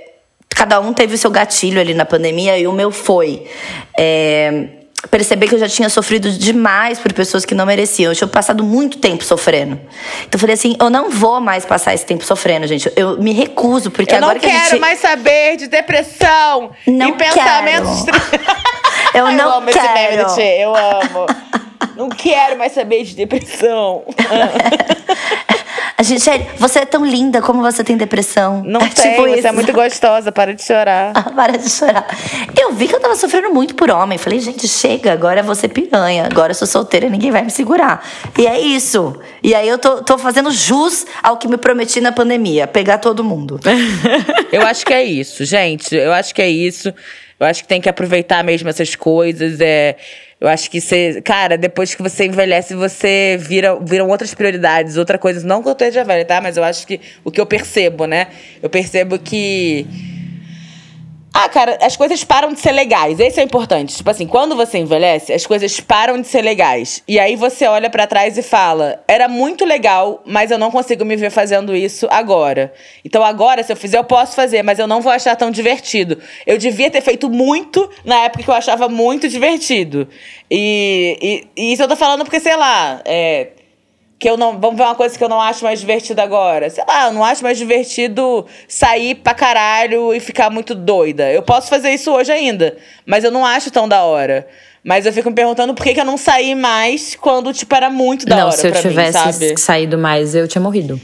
cada 0.55 0.79
um 0.79 0.93
teve 0.93 1.15
o 1.15 1.17
seu 1.17 1.31
gatilho 1.31 1.79
ali 1.79 1.93
na 1.93 2.05
pandemia 2.05 2.57
e 2.57 2.67
o 2.67 2.71
meu 2.71 2.91
foi. 2.91 3.45
É, 3.97 4.65
perceber 5.09 5.47
que 5.47 5.55
eu 5.55 5.59
já 5.59 5.69
tinha 5.69 5.89
sofrido 5.89 6.29
demais 6.31 6.99
por 6.99 7.13
pessoas 7.13 7.45
que 7.45 7.55
não 7.55 7.65
mereciam. 7.65 8.11
Eu 8.11 8.15
tinha 8.15 8.27
passado 8.27 8.63
muito 8.63 8.97
tempo 8.97 9.23
sofrendo. 9.23 9.79
Então 10.21 10.31
eu 10.33 10.39
falei 10.39 10.53
assim: 10.55 10.75
eu 10.79 10.89
não 10.89 11.09
vou 11.09 11.39
mais 11.39 11.65
passar 11.65 11.93
esse 11.93 12.05
tempo 12.05 12.25
sofrendo, 12.25 12.67
gente. 12.67 12.91
Eu 12.95 13.17
me 13.17 13.31
recuso, 13.31 13.89
porque 13.91 14.13
eu 14.13 14.19
não 14.21 14.29
agora 14.29 14.39
que 14.39 14.47
a 14.47 14.49
quero 14.51 14.69
gente. 14.71 14.79
mais 14.79 14.99
saber 14.99 15.55
de 15.57 15.67
depressão 15.67 16.71
Não 16.85 17.09
e 17.09 17.13
pensamentos. 17.13 18.03
quero. 18.03 18.19
tri- 19.11 19.19
Eu 19.19 19.31
não 19.31 19.53
amo 19.57 19.69
esse 19.69 19.79
meme 19.79 19.93
quero. 19.93 20.25
do 20.27 20.33
Tchê, 20.35 20.57
eu 20.63 20.75
amo. 20.75 21.25
Não 21.95 22.09
quero 22.09 22.57
mais 22.57 22.71
saber 22.71 23.03
de 23.03 23.15
depressão. 23.15 24.03
A 25.97 26.01
gente 26.03 26.29
é, 26.29 26.47
você 26.57 26.79
é 26.79 26.85
tão 26.85 27.05
linda 27.05 27.41
como 27.41 27.61
você 27.61 27.83
tem 27.83 27.97
depressão. 27.97 28.63
Não 28.65 28.79
é 28.79 28.87
tem, 28.87 29.11
tipo 29.11 29.23
você 29.27 29.39
isso. 29.39 29.47
é 29.47 29.51
muito 29.51 29.73
gostosa, 29.73 30.31
para 30.31 30.53
de 30.55 30.63
chorar. 30.63 31.11
Ah, 31.19 31.23
Para 31.23 31.57
de 31.57 31.69
chorar. 31.69 32.07
Eu 32.57 32.71
vi 32.71 32.87
que 32.87 32.95
eu 32.95 33.01
tava 33.01 33.15
sofrendo 33.15 33.53
muito 33.53 33.75
por 33.75 33.91
homem. 33.91 34.17
Falei, 34.17 34.39
gente, 34.39 34.65
chega, 34.65 35.11
agora 35.11 35.41
é 35.41 35.43
você 35.43 35.67
piranha. 35.67 36.25
Agora 36.31 36.51
eu 36.51 36.55
sou 36.55 36.65
solteira, 36.65 37.09
ninguém 37.09 37.31
vai 37.31 37.41
me 37.41 37.51
segurar. 37.51 38.01
E 38.37 38.47
é 38.47 38.57
isso. 38.57 39.19
E 39.43 39.53
aí 39.53 39.67
eu 39.67 39.77
tô, 39.77 40.01
tô 40.01 40.17
fazendo 40.17 40.49
jus 40.51 41.05
ao 41.21 41.35
que 41.35 41.49
me 41.49 41.57
prometi 41.57 41.99
na 41.99 42.13
pandemia: 42.13 42.65
pegar 42.65 42.99
todo 42.99 43.21
mundo. 43.21 43.59
Eu 44.53 44.61
acho 44.65 44.85
que 44.85 44.93
é 44.93 45.03
isso, 45.03 45.43
gente. 45.43 45.93
Eu 45.95 46.13
acho 46.13 46.33
que 46.33 46.41
é 46.41 46.49
isso. 46.49 46.93
Eu 47.39 47.47
acho 47.47 47.63
que 47.63 47.69
tem 47.69 47.79
que 47.79 47.87
aproveitar 47.87 48.43
mesmo 48.43 48.67
essas 48.67 48.95
coisas. 48.95 49.61
É, 49.61 49.95
eu 50.41 50.47
acho 50.47 50.69
que 50.69 50.81
você. 50.81 51.21
Cara, 51.21 51.57
depois 51.57 51.95
que 51.95 52.01
você 52.01 52.25
envelhece, 52.25 52.75
você 52.75 53.37
vira, 53.39 53.77
viram 53.79 54.09
outras 54.09 54.33
prioridades, 54.33 54.97
outra 54.97 55.17
coisa. 55.17 55.45
Não 55.47 55.61
que 55.61 55.69
eu 55.69 55.73
esteja 55.73 56.03
velha, 56.03 56.25
tá? 56.25 56.41
Mas 56.41 56.57
eu 56.57 56.63
acho 56.63 56.85
que 56.85 56.99
o 57.23 57.31
que 57.31 57.39
eu 57.39 57.45
percebo, 57.45 58.05
né? 58.05 58.27
Eu 58.61 58.69
percebo 58.69 59.17
que. 59.17 59.87
Ah, 61.41 61.47
cara, 61.47 61.77
as 61.81 61.95
coisas 61.95 62.21
param 62.21 62.51
de 62.51 62.59
ser 62.59 62.73
legais. 62.73 63.17
Esse 63.17 63.39
é 63.39 63.43
importante. 63.43 63.95
Tipo 63.95 64.09
assim, 64.09 64.27
quando 64.27 64.57
você 64.57 64.77
envelhece, 64.77 65.31
as 65.31 65.45
coisas 65.45 65.79
param 65.79 66.19
de 66.19 66.27
ser 66.27 66.41
legais. 66.41 67.01
E 67.07 67.17
aí 67.17 67.37
você 67.37 67.65
olha 67.65 67.89
pra 67.89 68.05
trás 68.05 68.37
e 68.37 68.43
fala: 68.43 69.01
era 69.07 69.29
muito 69.29 69.63
legal, 69.63 70.21
mas 70.25 70.51
eu 70.51 70.57
não 70.57 70.69
consigo 70.69 71.05
me 71.05 71.15
ver 71.15 71.29
fazendo 71.29 71.73
isso 71.73 72.09
agora. 72.11 72.73
Então 73.05 73.23
agora, 73.23 73.63
se 73.63 73.71
eu 73.71 73.77
fizer, 73.77 73.97
eu 73.97 74.03
posso 74.03 74.35
fazer, 74.35 74.63
mas 74.63 74.79
eu 74.79 74.87
não 74.87 74.99
vou 74.99 75.13
achar 75.13 75.33
tão 75.37 75.49
divertido. 75.49 76.19
Eu 76.45 76.57
devia 76.57 76.91
ter 76.91 76.99
feito 76.99 77.29
muito 77.29 77.89
na 78.03 78.25
época 78.25 78.43
que 78.43 78.49
eu 78.49 78.53
achava 78.53 78.89
muito 78.89 79.29
divertido. 79.29 80.09
E, 80.51 81.47
e, 81.55 81.61
e 81.69 81.71
isso 81.71 81.81
eu 81.81 81.87
tô 81.87 81.95
falando 81.95 82.25
porque, 82.25 82.41
sei 82.41 82.57
lá, 82.57 83.01
é, 83.05 83.51
que 84.19 84.29
eu 84.29 84.35
não. 84.35 84.59
Vamos 84.59 84.75
ver 84.77 84.83
uma 84.83 84.95
coisa 84.95 85.17
que 85.17 85.23
eu 85.23 85.29
não 85.29 85.41
acho 85.41 85.63
mais 85.63 85.79
divertida 85.79 86.21
agora. 86.21 86.69
Sei 86.69 86.83
lá, 86.85 87.07
eu 87.07 87.13
não 87.13 87.23
acho 87.23 87.41
mais 87.41 87.57
divertido 87.57 88.45
sair 88.67 89.15
pra 89.15 89.33
caralho 89.33 90.13
e 90.13 90.19
ficar 90.19 90.49
muito 90.49 90.75
doida. 90.75 91.31
Eu 91.31 91.41
posso 91.41 91.69
fazer 91.69 91.91
isso 91.91 92.11
hoje 92.11 92.31
ainda, 92.31 92.75
mas 93.05 93.23
eu 93.23 93.31
não 93.31 93.45
acho 93.45 93.71
tão 93.71 93.87
da 93.87 94.03
hora. 94.03 94.45
Mas 94.83 95.05
eu 95.05 95.13
fico 95.13 95.29
me 95.29 95.35
perguntando 95.35 95.73
por 95.73 95.83
que, 95.83 95.93
que 95.93 95.99
eu 95.99 96.05
não 96.05 96.17
saí 96.17 96.55
mais 96.55 97.15
quando, 97.15 97.51
tipo, 97.53 97.73
era 97.75 97.89
muito 97.89 98.25
da 98.25 98.37
não, 98.37 98.47
hora 98.47 98.57
se 98.57 98.67
eu 98.67 98.71
tivesse 98.71 99.25
mim, 99.25 99.31
sabe? 99.33 99.57
saído 99.57 99.97
mais, 99.97 100.35
eu 100.35 100.47
tinha 100.47 100.61
morrido. 100.61 100.99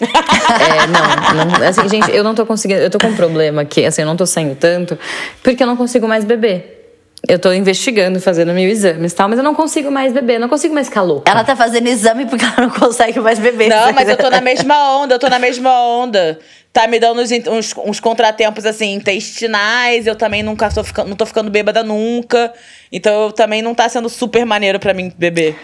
é, 0.00 0.86
não, 0.86 1.44
não, 1.58 1.68
assim, 1.68 1.88
gente, 1.88 2.14
eu 2.14 2.22
não 2.22 2.32
tô 2.32 2.46
conseguindo, 2.46 2.80
eu 2.80 2.90
tô 2.90 2.98
com 2.98 3.08
um 3.08 3.16
problema 3.16 3.62
aqui, 3.62 3.84
assim, 3.84 4.02
eu 4.02 4.06
não 4.06 4.16
tô 4.16 4.24
saindo 4.24 4.54
tanto, 4.54 4.96
porque 5.42 5.60
eu 5.60 5.66
não 5.66 5.76
consigo 5.76 6.06
mais 6.06 6.24
beber. 6.24 6.77
Eu 7.26 7.38
tô 7.38 7.52
investigando, 7.52 8.20
fazendo 8.20 8.52
mil 8.52 8.68
exames 8.70 9.12
e 9.12 9.14
tal, 9.16 9.28
mas 9.28 9.38
eu 9.38 9.44
não 9.44 9.54
consigo 9.54 9.90
mais 9.90 10.12
beber, 10.12 10.38
não 10.38 10.48
consigo 10.48 10.72
mais 10.72 10.86
ficar 10.88 11.02
louca. 11.02 11.30
Ela 11.30 11.42
tá 11.42 11.56
fazendo 11.56 11.88
exame 11.88 12.26
porque 12.26 12.44
ela 12.44 12.68
não 12.68 12.70
consegue 12.70 13.18
mais 13.18 13.38
beber. 13.38 13.68
Não, 13.68 13.92
mas 13.92 14.08
eu 14.08 14.16
tô 14.16 14.30
na 14.30 14.40
mesma 14.40 14.96
onda, 14.98 15.14
eu 15.16 15.18
tô 15.18 15.28
na 15.28 15.38
mesma 15.38 15.70
onda. 15.82 16.38
Tá 16.72 16.86
me 16.86 17.00
dando 17.00 17.20
uns, 17.20 17.30
uns, 17.32 17.74
uns 17.84 17.98
contratempos, 18.00 18.64
assim, 18.64 18.94
intestinais. 18.94 20.06
Eu 20.06 20.14
também 20.14 20.42
nunca 20.42 20.70
tô 20.70 20.84
ficando, 20.84 21.08
não 21.08 21.16
tô 21.16 21.26
ficando 21.26 21.50
bêbada 21.50 21.82
nunca. 21.82 22.52
Então 22.92 23.24
eu 23.24 23.32
também 23.32 23.62
não 23.62 23.74
tá 23.74 23.88
sendo 23.88 24.08
super 24.08 24.44
maneiro 24.46 24.78
pra 24.78 24.94
mim 24.94 25.12
beber. 25.16 25.56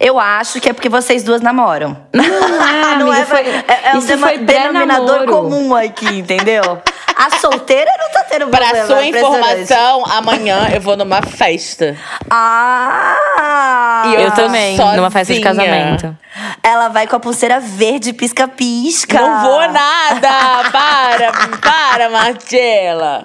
Eu 0.00 0.18
acho 0.18 0.60
que 0.60 0.68
é 0.68 0.72
porque 0.72 0.88
vocês 0.88 1.22
duas 1.22 1.40
namoram. 1.40 1.96
Não 2.12 2.24
é, 2.24 2.96
não 2.96 3.10
amiga, 3.12 3.18
é, 3.18 3.24
foi- 3.26 3.46
é, 3.46 3.64
é 3.90 3.94
um 3.94 3.98
isso 3.98 4.06
dema- 4.08 4.26
foi 4.28 4.38
denominador 4.38 5.26
comum 5.26 5.74
aqui, 5.74 6.06
entendeu? 6.18 6.80
A 7.16 7.38
solteira 7.38 7.90
não 7.98 8.10
tá 8.10 8.24
tendo 8.28 8.48
Pra 8.48 8.60
problema. 8.60 8.86
sua 8.86 9.02
é 9.04 9.08
informação, 9.08 10.04
amanhã 10.06 10.68
eu 10.74 10.80
vou 10.80 10.96
numa 10.96 11.22
festa. 11.22 11.96
Ah! 12.30 14.02
E 14.06 14.14
Eu 14.22 14.30
também, 14.32 14.76
numa 14.96 15.10
festa 15.10 15.32
de 15.32 15.42
sozinha. 15.42 15.64
casamento. 15.66 16.16
Ela 16.62 16.88
vai 16.88 17.06
com 17.06 17.14
a 17.14 17.20
pulseira 17.20 17.60
verde 17.60 18.12
pisca-pisca. 18.12 19.20
Não 19.20 19.42
vou 19.42 19.60
nada! 19.70 20.68
Para! 20.72 21.32
Para, 21.62 22.10
Marcela! 22.10 23.24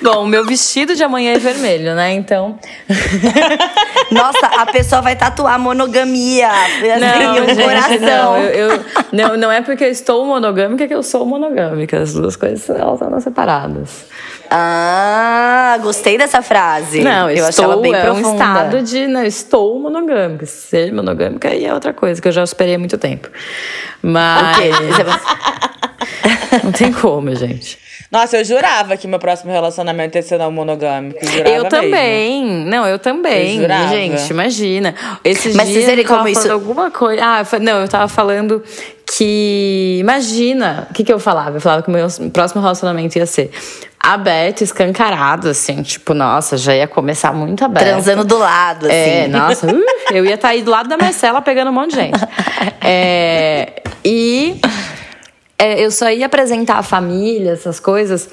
Bom, 0.00 0.22
o 0.24 0.26
meu 0.26 0.44
vestido 0.46 0.94
de 0.96 1.04
amanhã 1.04 1.34
é 1.34 1.38
vermelho, 1.38 1.94
né? 1.94 2.12
Então. 2.14 2.58
Nossa, 4.10 4.46
a 4.46 4.66
pessoa 4.66 5.02
vai 5.02 5.16
tatuar 5.16 5.58
monogamia. 5.58 6.48
Assim, 6.50 7.40
um 7.40 7.46
gente, 7.46 7.62
coração. 7.62 8.00
Não, 8.00 8.36
eu, 8.38 8.70
eu- 8.70 8.84
não, 9.12 9.36
não 9.36 9.52
é 9.52 9.60
porque 9.60 9.84
eu 9.84 9.90
estou 9.90 10.24
monogâmica 10.24 10.86
que 10.88 10.94
eu 10.94 11.02
sou 11.02 11.26
monogâmica. 11.26 12.00
As 12.00 12.14
duas 12.14 12.36
coisas 12.36 12.68
elas 12.70 13.15
separadas. 13.22 14.04
Ah, 14.50 15.78
gostei 15.82 16.16
dessa 16.18 16.42
frase. 16.42 17.00
Não, 17.00 17.28
eu 17.30 17.48
estou, 17.48 17.50
achei 17.64 17.64
ela 17.64 17.76
bem 17.82 17.94
é 17.94 18.00
profunda. 18.02 18.28
um 18.28 18.32
estado 18.34 18.82
de. 18.82 19.06
Não, 19.06 19.24
estou 19.24 19.78
monogâmica. 19.78 20.46
Ser 20.46 20.92
monogâmica 20.92 21.48
é 21.48 21.72
outra 21.72 21.92
coisa 21.92 22.20
que 22.22 22.28
eu 22.28 22.32
já 22.32 22.42
esperei 22.44 22.74
há 22.74 22.78
muito 22.78 22.98
tempo. 22.98 23.28
Mas. 24.02 24.56
não 26.62 26.72
tem 26.72 26.92
como, 26.92 27.34
gente. 27.34 27.78
Nossa, 28.10 28.36
eu 28.36 28.44
jurava 28.44 28.96
que 28.96 29.08
meu 29.08 29.18
próximo 29.18 29.50
relacionamento 29.50 30.16
ia 30.16 30.22
ser 30.22 30.38
não 30.38 30.50
monogâmico. 30.52 31.18
Jurava 31.24 31.48
eu 31.50 31.62
mesmo. 31.64 31.68
também. 31.68 32.44
Não, 32.66 32.86
eu 32.86 32.98
também. 33.00 33.56
Eu 33.56 33.62
jurava. 33.62 33.88
gente, 33.88 34.30
imagina. 34.30 34.94
Esses 35.24 35.56
Mas 35.56 35.66
dias 35.66 35.84
vocês 35.84 35.86
verem 35.86 36.04
eu 36.04 36.08
tava 36.08 36.18
como 36.20 36.28
isso- 36.28 36.42
falando 36.42 36.54
alguma 36.54 36.90
coisa. 36.90 37.22
Ah, 37.24 37.42
não, 37.60 37.80
eu 37.80 37.88
tava 37.88 38.06
falando 38.06 38.62
que. 39.16 39.96
Imagina. 40.00 40.86
O 40.90 40.94
que, 40.94 41.02
que 41.02 41.12
eu 41.12 41.18
falava? 41.18 41.56
Eu 41.56 41.60
falava 41.60 41.82
que 41.82 41.88
o 41.88 41.92
meu 41.92 42.06
próximo 42.32 42.60
relacionamento 42.60 43.16
ia 43.16 43.26
ser 43.26 43.50
a 43.98 44.16
Beth 44.16 44.60
escancarado, 44.60 45.48
assim. 45.48 45.82
Tipo, 45.82 46.14
nossa, 46.14 46.56
já 46.56 46.74
ia 46.74 46.86
começar 46.86 47.32
muito 47.32 47.64
aberto. 47.64 47.86
Transando 47.86 48.24
do 48.24 48.38
lado, 48.38 48.86
assim. 48.86 48.94
É, 48.94 49.28
nossa, 49.28 49.66
uh, 49.66 49.84
eu 50.12 50.24
ia 50.24 50.34
estar 50.34 50.48
aí 50.48 50.62
do 50.62 50.70
lado 50.70 50.88
da 50.88 50.96
Marcela 50.96 51.40
pegando 51.40 51.70
um 51.70 51.74
monte 51.74 51.90
de 51.90 51.96
gente. 51.96 52.20
É, 52.88 53.82
e 54.04 54.60
é, 55.58 55.84
eu 55.84 55.90
só 55.90 56.08
ia 56.08 56.26
apresentar 56.26 56.78
a 56.78 56.82
família, 56.84 57.50
essas 57.50 57.80
coisas, 57.80 58.28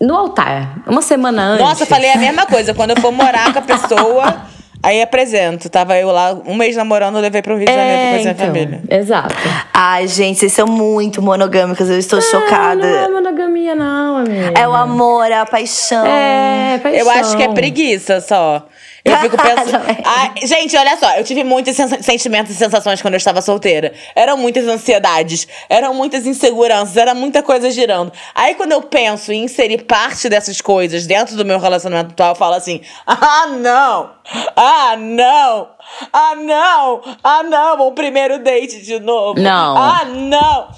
no 0.00 0.16
altar, 0.16 0.78
uma 0.86 1.02
semana 1.02 1.42
antes. 1.42 1.64
Nossa, 1.64 1.82
eu 1.84 1.86
falei 1.86 2.10
a 2.10 2.16
mesma 2.16 2.46
coisa. 2.46 2.74
Quando 2.74 2.90
eu 2.90 3.00
for 3.00 3.12
morar 3.12 3.52
com 3.52 3.60
a 3.60 3.62
pessoa, 3.62 4.42
aí 4.82 5.00
apresento. 5.02 5.68
Tava 5.68 5.96
eu 5.98 6.10
lá 6.10 6.36
um 6.46 6.54
mês 6.54 6.76
namorando, 6.76 7.16
eu 7.16 7.20
levei 7.22 7.42
pro 7.42 7.56
Rio 7.56 7.66
de 7.66 7.72
Janeiro 7.72 7.90
pra 7.98 8.06
É, 8.06 8.10
conhecer 8.10 8.28
a 8.28 8.32
então, 8.32 8.46
família. 8.46 8.80
exato. 8.90 9.34
Ai, 9.72 10.06
gente, 10.08 10.38
vocês 10.38 10.52
são 10.52 10.66
muito 10.66 11.20
monogâmicas. 11.22 11.88
Eu 11.90 11.98
estou 11.98 12.20
chocada. 12.20 12.76
Não 12.86 12.86
é 13.04 13.08
monogamia, 13.08 13.74
não, 13.74 14.18
amiga. 14.18 14.52
É 14.58 14.66
o 14.66 14.74
amor, 14.74 15.30
é 15.30 15.34
a 15.38 15.46
paixão. 15.46 16.04
É, 16.06 16.78
paixão. 16.82 17.00
Eu 17.00 17.10
acho 17.10 17.36
que 17.36 17.42
é 17.42 17.48
preguiça 17.48 18.20
só. 18.20 18.66
Eu 19.06 19.16
fico 19.18 19.36
pensando. 19.40 19.84
Ai, 20.04 20.32
gente, 20.44 20.76
olha 20.76 20.96
só, 20.96 21.16
eu 21.16 21.24
tive 21.24 21.44
muitos 21.44 21.76
sentimentos 22.02 22.52
e 22.52 22.54
sensações 22.54 23.00
quando 23.00 23.14
eu 23.14 23.18
estava 23.18 23.40
solteira. 23.40 23.92
Eram 24.14 24.36
muitas 24.36 24.66
ansiedades, 24.66 25.46
eram 25.68 25.94
muitas 25.94 26.26
inseguranças, 26.26 26.96
era 26.96 27.14
muita 27.14 27.42
coisa 27.42 27.70
girando. 27.70 28.12
Aí 28.34 28.54
quando 28.54 28.72
eu 28.72 28.82
penso 28.82 29.32
em 29.32 29.44
inserir 29.44 29.84
parte 29.84 30.28
dessas 30.28 30.60
coisas 30.60 31.06
dentro 31.06 31.36
do 31.36 31.44
meu 31.44 31.58
relacionamento 31.58 32.12
atual, 32.12 32.30
eu 32.30 32.36
falo 32.36 32.54
assim: 32.54 32.80
ah, 33.06 33.46
não! 33.58 34.10
Ah, 34.56 34.96
não! 34.96 35.68
Ah, 36.12 36.34
não! 36.34 37.02
Ah, 37.22 37.42
não! 37.44 37.86
O 37.86 37.92
primeiro 37.92 38.42
date 38.42 38.82
de 38.82 38.98
novo. 38.98 39.40
Não. 39.40 39.76
Ah, 39.76 40.04
não! 40.04 40.68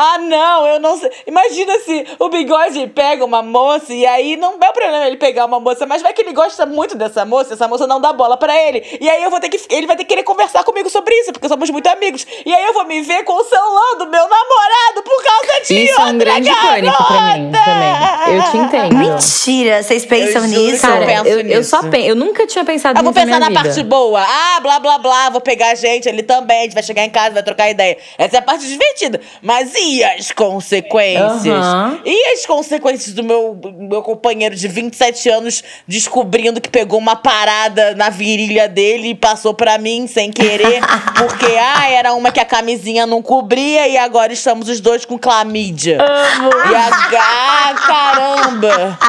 Ah, 0.00 0.18
não, 0.18 0.66
eu 0.66 0.78
não 0.80 0.96
sei. 0.96 1.10
Imagina 1.26 1.78
se 1.80 2.06
o 2.20 2.28
bigode 2.28 2.86
pega 2.94 3.24
uma 3.24 3.42
moça 3.42 3.92
e 3.92 4.06
aí 4.06 4.36
não 4.36 4.54
é 4.60 4.72
problema 4.72 5.06
ele 5.06 5.16
pegar 5.16 5.44
uma 5.46 5.58
moça, 5.58 5.86
mas 5.86 6.00
vai 6.02 6.12
que 6.12 6.22
ele 6.22 6.32
gosta 6.32 6.64
muito 6.64 6.94
dessa 6.96 7.24
moça, 7.24 7.54
essa 7.54 7.66
moça 7.66 7.84
não 7.86 8.00
dá 8.00 8.12
bola 8.12 8.36
pra 8.36 8.54
ele. 8.56 8.84
E 9.00 9.08
aí 9.10 9.22
eu 9.22 9.30
vou 9.30 9.40
ter 9.40 9.48
que. 9.48 9.58
Ele 9.74 9.86
vai 9.88 9.96
ter 9.96 10.04
que 10.04 10.08
querer 10.10 10.22
conversar 10.22 10.62
comigo 10.62 10.88
sobre 10.88 11.14
isso, 11.16 11.32
porque 11.32 11.48
somos 11.48 11.68
muito 11.70 11.86
amigos. 11.88 12.24
E 12.46 12.54
aí 12.54 12.64
eu 12.64 12.72
vou 12.72 12.84
me 12.86 13.00
ver 13.02 13.24
com 13.24 13.32
o 13.32 13.44
celular 13.44 13.94
do 13.98 14.06
meu 14.06 14.22
namorado 14.28 15.02
por 15.04 15.22
causa 15.24 15.64
de 15.66 15.84
Isso 15.84 16.00
é 16.00 16.04
um 16.04 16.18
grande 16.18 16.48
pânico 16.54 16.96
pra 17.04 17.20
mim 17.36 17.50
garota. 17.50 17.64
também. 17.64 18.36
Eu 18.36 18.50
te 18.50 18.56
entendo. 18.56 18.96
Mentira, 18.96 19.82
vocês 19.82 20.04
pensam 20.06 20.42
Eu 20.42 20.48
nisso? 20.48 20.82
cara, 20.82 21.06
Cara, 21.06 21.06
penso 21.24 21.28
eu, 21.28 21.40
eu 21.48 21.64
só 21.64 21.78
nisso. 21.78 21.90
penso, 21.90 22.06
eu 22.08 22.14
nunca 22.14 22.46
tinha 22.46 22.64
pensado 22.64 22.98
Eu 22.98 23.02
vou 23.02 23.12
nisso 23.12 23.26
pensar 23.26 23.40
na 23.40 23.50
na 23.50 23.62
parte 23.62 23.82
boa. 23.82 24.20
Ah, 24.22 24.60
blá, 24.60 24.78
blá, 24.78 24.98
blá, 24.98 25.30
vou 25.30 25.40
pegar 25.40 25.70
a 25.70 25.74
gente, 25.74 26.08
ele 26.08 26.22
também, 26.22 26.60
a 26.60 26.62
gente 26.64 26.74
vai 26.74 26.82
chegar 26.82 27.04
em 27.04 27.10
casa, 27.10 27.34
vai 27.34 27.42
trocar 27.42 27.68
ideia. 27.70 27.96
Essa 28.16 28.36
é 28.36 28.38
a 28.38 28.42
parte 28.42 28.66
divertida. 28.66 29.20
Mas 29.42 29.74
e 29.74 29.87
as 30.04 30.30
consequências? 30.32 31.46
Aham. 31.46 32.00
E 32.04 32.32
as 32.32 32.46
consequências 32.46 33.14
do 33.14 33.22
meu, 33.22 33.58
meu 33.76 34.02
companheiro 34.02 34.54
de 34.54 34.68
27 34.68 35.28
anos 35.28 35.62
descobrindo 35.86 36.60
que 36.60 36.68
pegou 36.68 36.98
uma 36.98 37.16
parada 37.16 37.94
na 37.94 38.10
virilha 38.10 38.68
dele 38.68 39.08
e 39.10 39.14
passou 39.14 39.54
pra 39.54 39.78
mim 39.78 40.06
sem 40.06 40.30
querer, 40.30 40.80
porque, 41.16 41.46
ah, 41.58 41.90
era 41.90 42.12
uma 42.12 42.30
que 42.30 42.40
a 42.40 42.44
camisinha 42.44 43.06
não 43.06 43.22
cobria 43.22 43.88
e 43.88 43.96
agora 43.96 44.32
estamos 44.32 44.68
os 44.68 44.80
dois 44.80 45.04
com 45.04 45.18
clamídia. 45.18 45.98
E 45.98 46.74
a... 46.74 46.88
Ah, 47.20 47.74
caramba! 47.86 48.98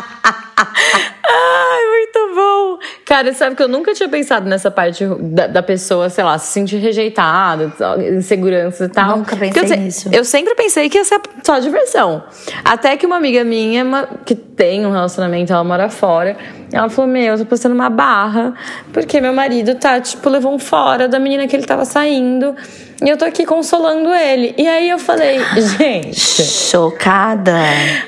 Ai, 1.31 1.85
muito 1.91 2.35
bom! 2.35 2.98
Cara, 3.09 3.33
sabe 3.33 3.55
que 3.55 3.63
eu 3.63 3.67
nunca 3.67 3.91
tinha 3.93 4.07
pensado 4.07 4.47
nessa 4.47 4.69
parte 4.69 5.03
da, 5.19 5.47
da 5.47 5.63
pessoa, 5.63 6.09
sei 6.11 6.23
lá, 6.23 6.37
se 6.37 6.51
sentir 6.53 6.77
rejeitada, 6.77 7.73
insegurança 8.15 8.85
e 8.85 8.89
tal. 8.89 9.17
Nunca 9.17 9.35
pensei 9.35 9.63
eu 9.63 9.67
se- 9.67 9.75
nisso. 9.77 10.09
Eu 10.11 10.23
sempre 10.23 10.53
pensei 10.53 10.87
que 10.89 10.97
ia 10.97 11.03
ser 11.03 11.19
só 11.43 11.57
diversão. 11.57 12.23
Até 12.63 12.95
que 12.95 13.07
uma 13.07 13.17
amiga 13.17 13.43
minha, 13.43 13.83
uma- 13.83 14.07
que 14.23 14.35
tem 14.35 14.85
um 14.85 14.91
relacionamento, 14.91 15.51
ela 15.51 15.63
mora 15.63 15.89
fora, 15.89 16.37
ela 16.71 16.87
falou: 16.87 17.09
Meu, 17.09 17.33
eu 17.33 17.37
tô 17.39 17.45
postando 17.45 17.73
uma 17.73 17.89
barra, 17.89 18.53
porque 18.93 19.19
meu 19.19 19.33
marido 19.33 19.73
tá, 19.73 19.99
tipo, 19.99 20.29
levou 20.29 20.53
um 20.53 20.59
fora 20.59 21.07
da 21.07 21.17
menina 21.17 21.47
que 21.47 21.55
ele 21.55 21.65
tava 21.65 21.85
saindo. 21.85 22.55
E 23.01 23.07
eu 23.07 23.15
tô 23.15 23.23
aqui 23.23 23.45
consolando 23.45 24.13
ele. 24.13 24.53
E 24.57 24.67
aí 24.67 24.89
eu 24.89 24.99
falei, 24.99 25.39
gente. 25.79 26.43
Chocada. 26.43 27.53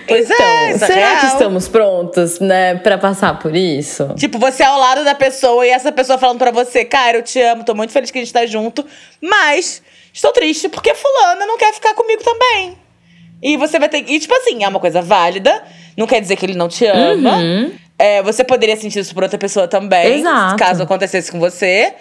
Pois 0.05 0.29
é, 0.29 0.71
isso 0.75 0.83
é 0.83 0.87
Será 0.87 1.15
que 1.21 1.25
estamos 1.27 1.69
prontos, 1.69 2.41
né, 2.41 2.75
pra 2.75 2.97
passar 2.97 3.39
por 3.39 3.55
isso? 3.55 4.13
Tipo, 4.17 4.37
você 4.37 4.63
é 4.63 4.65
ao 4.65 4.77
lado 4.77 4.90
da 4.95 5.15
pessoa 5.15 5.65
e 5.65 5.69
essa 5.69 5.91
pessoa 5.91 6.17
falando 6.17 6.37
pra 6.37 6.51
você, 6.51 6.83
cara, 6.85 7.17
eu 7.17 7.23
te 7.23 7.39
amo, 7.41 7.63
tô 7.63 7.73
muito 7.73 7.91
feliz 7.91 8.11
que 8.11 8.17
a 8.19 8.21
gente 8.21 8.33
tá 8.33 8.45
junto, 8.45 8.85
mas 9.21 9.81
estou 10.13 10.31
triste 10.31 10.69
porque 10.69 10.93
fulana 10.93 11.45
não 11.45 11.57
quer 11.57 11.73
ficar 11.73 11.93
comigo 11.93 12.21
também. 12.23 12.77
E 13.41 13.57
você 13.57 13.79
vai 13.79 13.89
ter. 13.89 14.03
E, 14.07 14.19
tipo 14.19 14.35
assim, 14.35 14.63
é 14.63 14.67
uma 14.67 14.79
coisa 14.79 15.01
válida, 15.01 15.63
não 15.97 16.05
quer 16.05 16.21
dizer 16.21 16.35
que 16.35 16.45
ele 16.45 16.55
não 16.55 16.67
te 16.67 16.85
ama. 16.85 17.37
É, 17.97 18.21
você 18.21 18.43
poderia 18.43 18.75
sentir 18.75 18.99
isso 18.99 19.13
por 19.13 19.23
outra 19.23 19.37
pessoa 19.37 19.67
também, 19.67 20.19
Exato. 20.19 20.57
caso 20.57 20.83
acontecesse 20.83 21.31
com 21.31 21.39
você. 21.39 21.93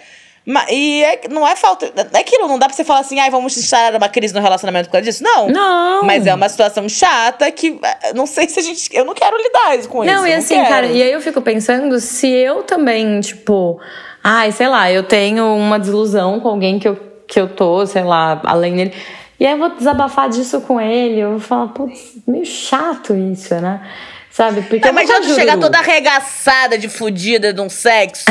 E 0.69 1.03
é- 1.03 1.21
não 1.29 1.47
é 1.47 1.55
falta. 1.55 1.91
É 2.13 2.17
aquilo, 2.19 2.47
não 2.47 2.57
dá 2.57 2.65
pra 2.67 2.75
você 2.75 2.83
falar 2.83 3.01
assim, 3.01 3.19
ai, 3.19 3.29
vamos 3.29 3.55
instalar 3.55 3.95
uma 3.95 4.09
crise 4.09 4.33
no 4.33 4.41
relacionamento 4.41 4.87
por 4.87 4.93
causa 4.93 5.05
disso. 5.05 5.23
Não. 5.23 5.47
Não. 5.49 6.03
Mas 6.03 6.25
é 6.25 6.33
uma 6.33 6.49
situação 6.49 6.89
chata 6.89 7.49
que 7.51 7.79
é, 7.83 8.13
não 8.13 8.25
sei 8.25 8.47
se 8.49 8.59
a 8.59 8.63
gente. 8.63 8.89
Eu 8.95 9.05
não 9.05 9.13
quero 9.13 9.37
lidar 9.37 9.87
com 9.87 10.03
isso. 10.03 10.13
Não, 10.13 10.25
e 10.25 10.33
assim, 10.33 10.55
cara, 10.63 10.87
e 10.87 11.01
aí 11.01 11.11
eu 11.11 11.21
fico 11.21 11.41
pensando 11.41 11.99
se 11.99 12.27
eu 12.27 12.63
também, 12.63 13.19
tipo, 13.21 13.79
ai, 14.23 14.51
sei 14.51 14.67
lá, 14.67 14.91
eu 14.91 15.03
tenho 15.03 15.45
uma 15.55 15.77
desilusão 15.77 16.39
com 16.39 16.47
alguém 16.49 16.79
que 16.79 16.87
eu, 16.87 16.97
que 17.27 17.39
eu 17.39 17.47
tô, 17.47 17.85
sei 17.85 18.03
lá, 18.03 18.41
além 18.43 18.75
dele. 18.75 18.93
E 19.39 19.45
aí 19.45 19.53
eu 19.53 19.57
vou 19.59 19.69
desabafar 19.69 20.29
disso 20.29 20.61
com 20.61 20.79
ele, 20.81 21.19
eu 21.19 21.31
vou 21.31 21.39
falar, 21.39 21.67
putz, 21.69 22.13
meio 22.27 22.45
chato 22.45 23.15
isso, 23.15 23.53
né? 23.55 23.81
Sabe? 24.31 24.61
Porque 24.61 24.85
não, 24.85 24.93
mas 24.93 25.09
já 25.09 25.21
chegar 25.35 25.59
toda 25.59 25.77
arregaçada 25.77 26.77
de 26.77 26.87
fudida 26.87 27.51
de 27.51 27.59
um 27.59 27.69
sexo 27.69 28.23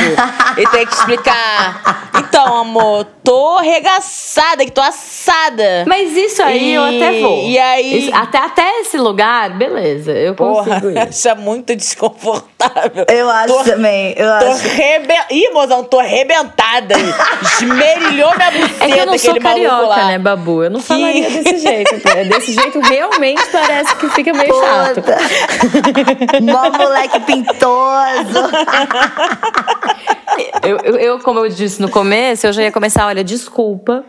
e 0.57 0.67
ter 0.69 0.87
que 0.87 0.95
explicar. 0.95 2.11
Então, 2.19 2.57
amor, 2.57 3.07
tô 3.23 3.59
arregaçada, 3.59 4.65
que 4.65 4.71
tô 4.71 4.81
assada. 4.81 5.85
Mas 5.87 6.17
isso 6.17 6.43
aí 6.43 6.71
e, 6.71 6.73
eu 6.73 6.85
até 6.85 7.21
vou. 7.21 7.45
E 7.45 7.59
aí. 7.59 7.99
Isso, 8.07 8.17
até, 8.17 8.39
até 8.39 8.81
esse 8.81 8.97
lugar, 8.97 9.51
beleza, 9.51 10.13
eu 10.13 10.35
consigo 10.35 10.81
Porra, 10.81 11.09
isso. 11.11 11.29
é 11.29 11.35
muito 11.35 11.77
desconfortável. 11.77 13.05
Eu 13.07 13.29
acho 13.29 13.55
tô, 13.55 13.65
também. 13.65 14.15
Eu 14.17 14.27
tô 14.39 14.47
acho. 14.47 14.69
Rebe... 14.69 15.15
Ih, 15.31 15.51
mozão, 15.51 15.85
tô 15.85 16.01
arrebentada. 16.01 16.95
Esmerilhou 17.43 18.35
minha 18.37 18.51
buceta. 18.51 18.85
É 18.85 18.89
que 18.91 18.99
eu 18.99 19.07
não 19.07 19.19
sou 19.19 19.39
carioca, 19.39 20.05
né, 20.07 20.19
Babu? 20.19 20.65
Eu 20.65 20.71
não 20.71 20.81
falaria 20.81 21.27
que... 21.27 21.43
desse 21.43 21.59
jeito. 21.59 21.91
Desse 22.29 22.53
jeito 22.55 22.81
realmente 22.81 23.43
parece 23.53 23.95
que 23.97 24.09
fica 24.11 24.33
meio 24.33 24.49
Puta. 24.49 24.67
chato. 24.67 25.90
Mó 26.43 26.71
moleque 26.71 27.21
pintoso. 27.21 28.51
eu, 30.63 30.77
eu, 30.79 30.97
eu, 30.97 31.19
como 31.21 31.41
eu 31.41 31.49
disse 31.49 31.81
no 31.81 31.89
começo, 31.91 32.47
eu 32.47 32.53
já 32.53 32.63
ia 32.63 32.73
começar, 32.73 33.07
olha, 33.07 33.25
desculpa. 33.25 34.05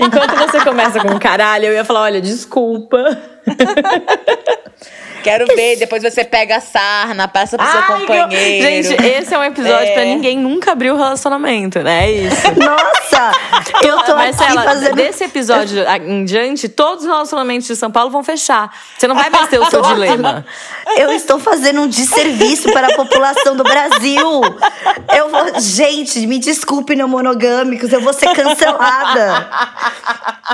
Enquanto 0.00 0.36
você 0.36 0.60
começa 0.64 1.00
com 1.00 1.18
caralho, 1.18 1.66
eu 1.66 1.72
ia 1.72 1.84
falar, 1.84 2.02
olha, 2.02 2.20
desculpa. 2.20 2.98
Quero 5.22 5.46
ver, 5.46 5.76
depois 5.76 6.02
você 6.02 6.24
pega 6.24 6.56
a 6.56 6.60
sarna, 6.60 7.28
passa 7.28 7.56
pro 7.56 7.66
seu 7.66 7.82
companheiro. 7.82 8.62
Gente, 8.62 9.06
esse 9.06 9.34
é 9.34 9.38
um 9.38 9.44
episódio 9.44 9.90
é. 9.90 9.92
pra 9.92 10.04
ninguém 10.04 10.38
nunca 10.38 10.72
abrir 10.72 10.90
o 10.90 10.96
relacionamento, 10.96 11.80
né? 11.80 12.06
É 12.06 12.12
isso. 12.12 12.42
Nossa! 12.56 13.32
eu 13.82 13.98
tô 14.02 14.14
Marcela, 14.14 14.60
aqui 14.60 14.64
fazendo... 14.64 14.94
desse 14.96 15.24
episódio 15.24 15.84
em 16.06 16.24
diante, 16.24 16.68
todos 16.68 17.04
os 17.04 17.10
relacionamentos 17.10 17.66
de 17.66 17.76
São 17.76 17.90
Paulo 17.90 18.10
vão 18.10 18.22
fechar. 18.22 18.70
Você 18.96 19.06
não 19.06 19.14
vai 19.14 19.30
mais 19.30 19.48
ter 19.48 19.58
o 19.58 19.68
seu 19.68 19.82
dilema. 19.82 20.44
Eu 20.96 21.12
estou 21.12 21.38
fazendo 21.38 21.82
um 21.82 21.88
desserviço 21.88 22.72
para 22.72 22.88
a 22.88 22.96
população 22.96 23.56
do 23.56 23.62
Brasil. 23.62 24.40
Eu 25.14 25.28
vou... 25.28 25.60
Gente, 25.60 26.26
me 26.26 26.38
desculpe, 26.38 26.96
não 26.96 27.08
monogâmicos, 27.08 27.92
eu 27.92 28.00
vou 28.00 28.12
ser 28.12 28.32
cancelada. 28.34 29.48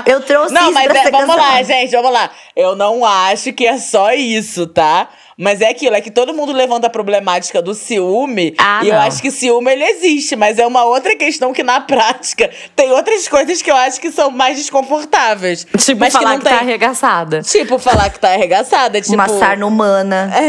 Eu 0.05 0.21
trouxe 0.21 0.53
não, 0.53 0.63
isso 0.63 0.73
mas 0.73 0.85
pra 0.85 0.99
é, 0.99 1.03
ser 1.03 1.11
vamos 1.11 1.27
cancelada. 1.27 1.53
lá, 1.53 1.63
gente, 1.63 1.91
vamos 1.91 2.11
lá. 2.11 2.29
Eu 2.55 2.75
não 2.75 3.05
acho 3.05 3.53
que 3.53 3.65
é 3.65 3.77
só 3.77 4.11
isso, 4.11 4.56
tá? 4.65 5.09
Mas 5.37 5.61
é 5.61 5.69
aquilo, 5.69 5.95
é 5.95 6.01
que 6.01 6.09
todo 6.09 6.33
mundo 6.33 6.51
levanta 6.51 6.87
a 6.87 6.89
problemática 6.89 7.61
do 7.61 7.75
ciúme. 7.75 8.55
Ah, 8.57 8.79
e 8.83 8.87
não. 8.87 8.95
eu 8.95 9.01
acho 9.01 9.21
que 9.21 9.29
ciúme 9.29 9.71
ele 9.71 9.83
existe, 9.83 10.35
mas 10.35 10.57
é 10.57 10.65
uma 10.65 10.83
outra 10.85 11.15
questão 11.15 11.53
que 11.53 11.61
na 11.61 11.79
prática 11.85 12.49
tem 12.75 12.91
outras 12.91 13.27
coisas 13.27 13.61
que 13.61 13.69
eu 13.69 13.75
acho 13.75 14.01
que 14.01 14.11
são 14.11 14.31
mais 14.31 14.57
desconfortáveis. 14.57 15.67
Tipo, 15.77 15.99
mas 15.99 16.13
falar 16.13 16.29
que, 16.29 16.31
não 16.31 16.39
que 16.39 16.45
tem... 16.45 16.53
tá 16.53 16.59
arregaçada. 16.61 17.41
Tipo, 17.41 17.77
falar 17.77 18.09
que 18.09 18.19
tá 18.19 18.29
arregaçada. 18.29 18.99
Tipo... 18.99 19.13
Uma 19.13 19.27
sarna 19.27 19.67
humana. 19.67 20.31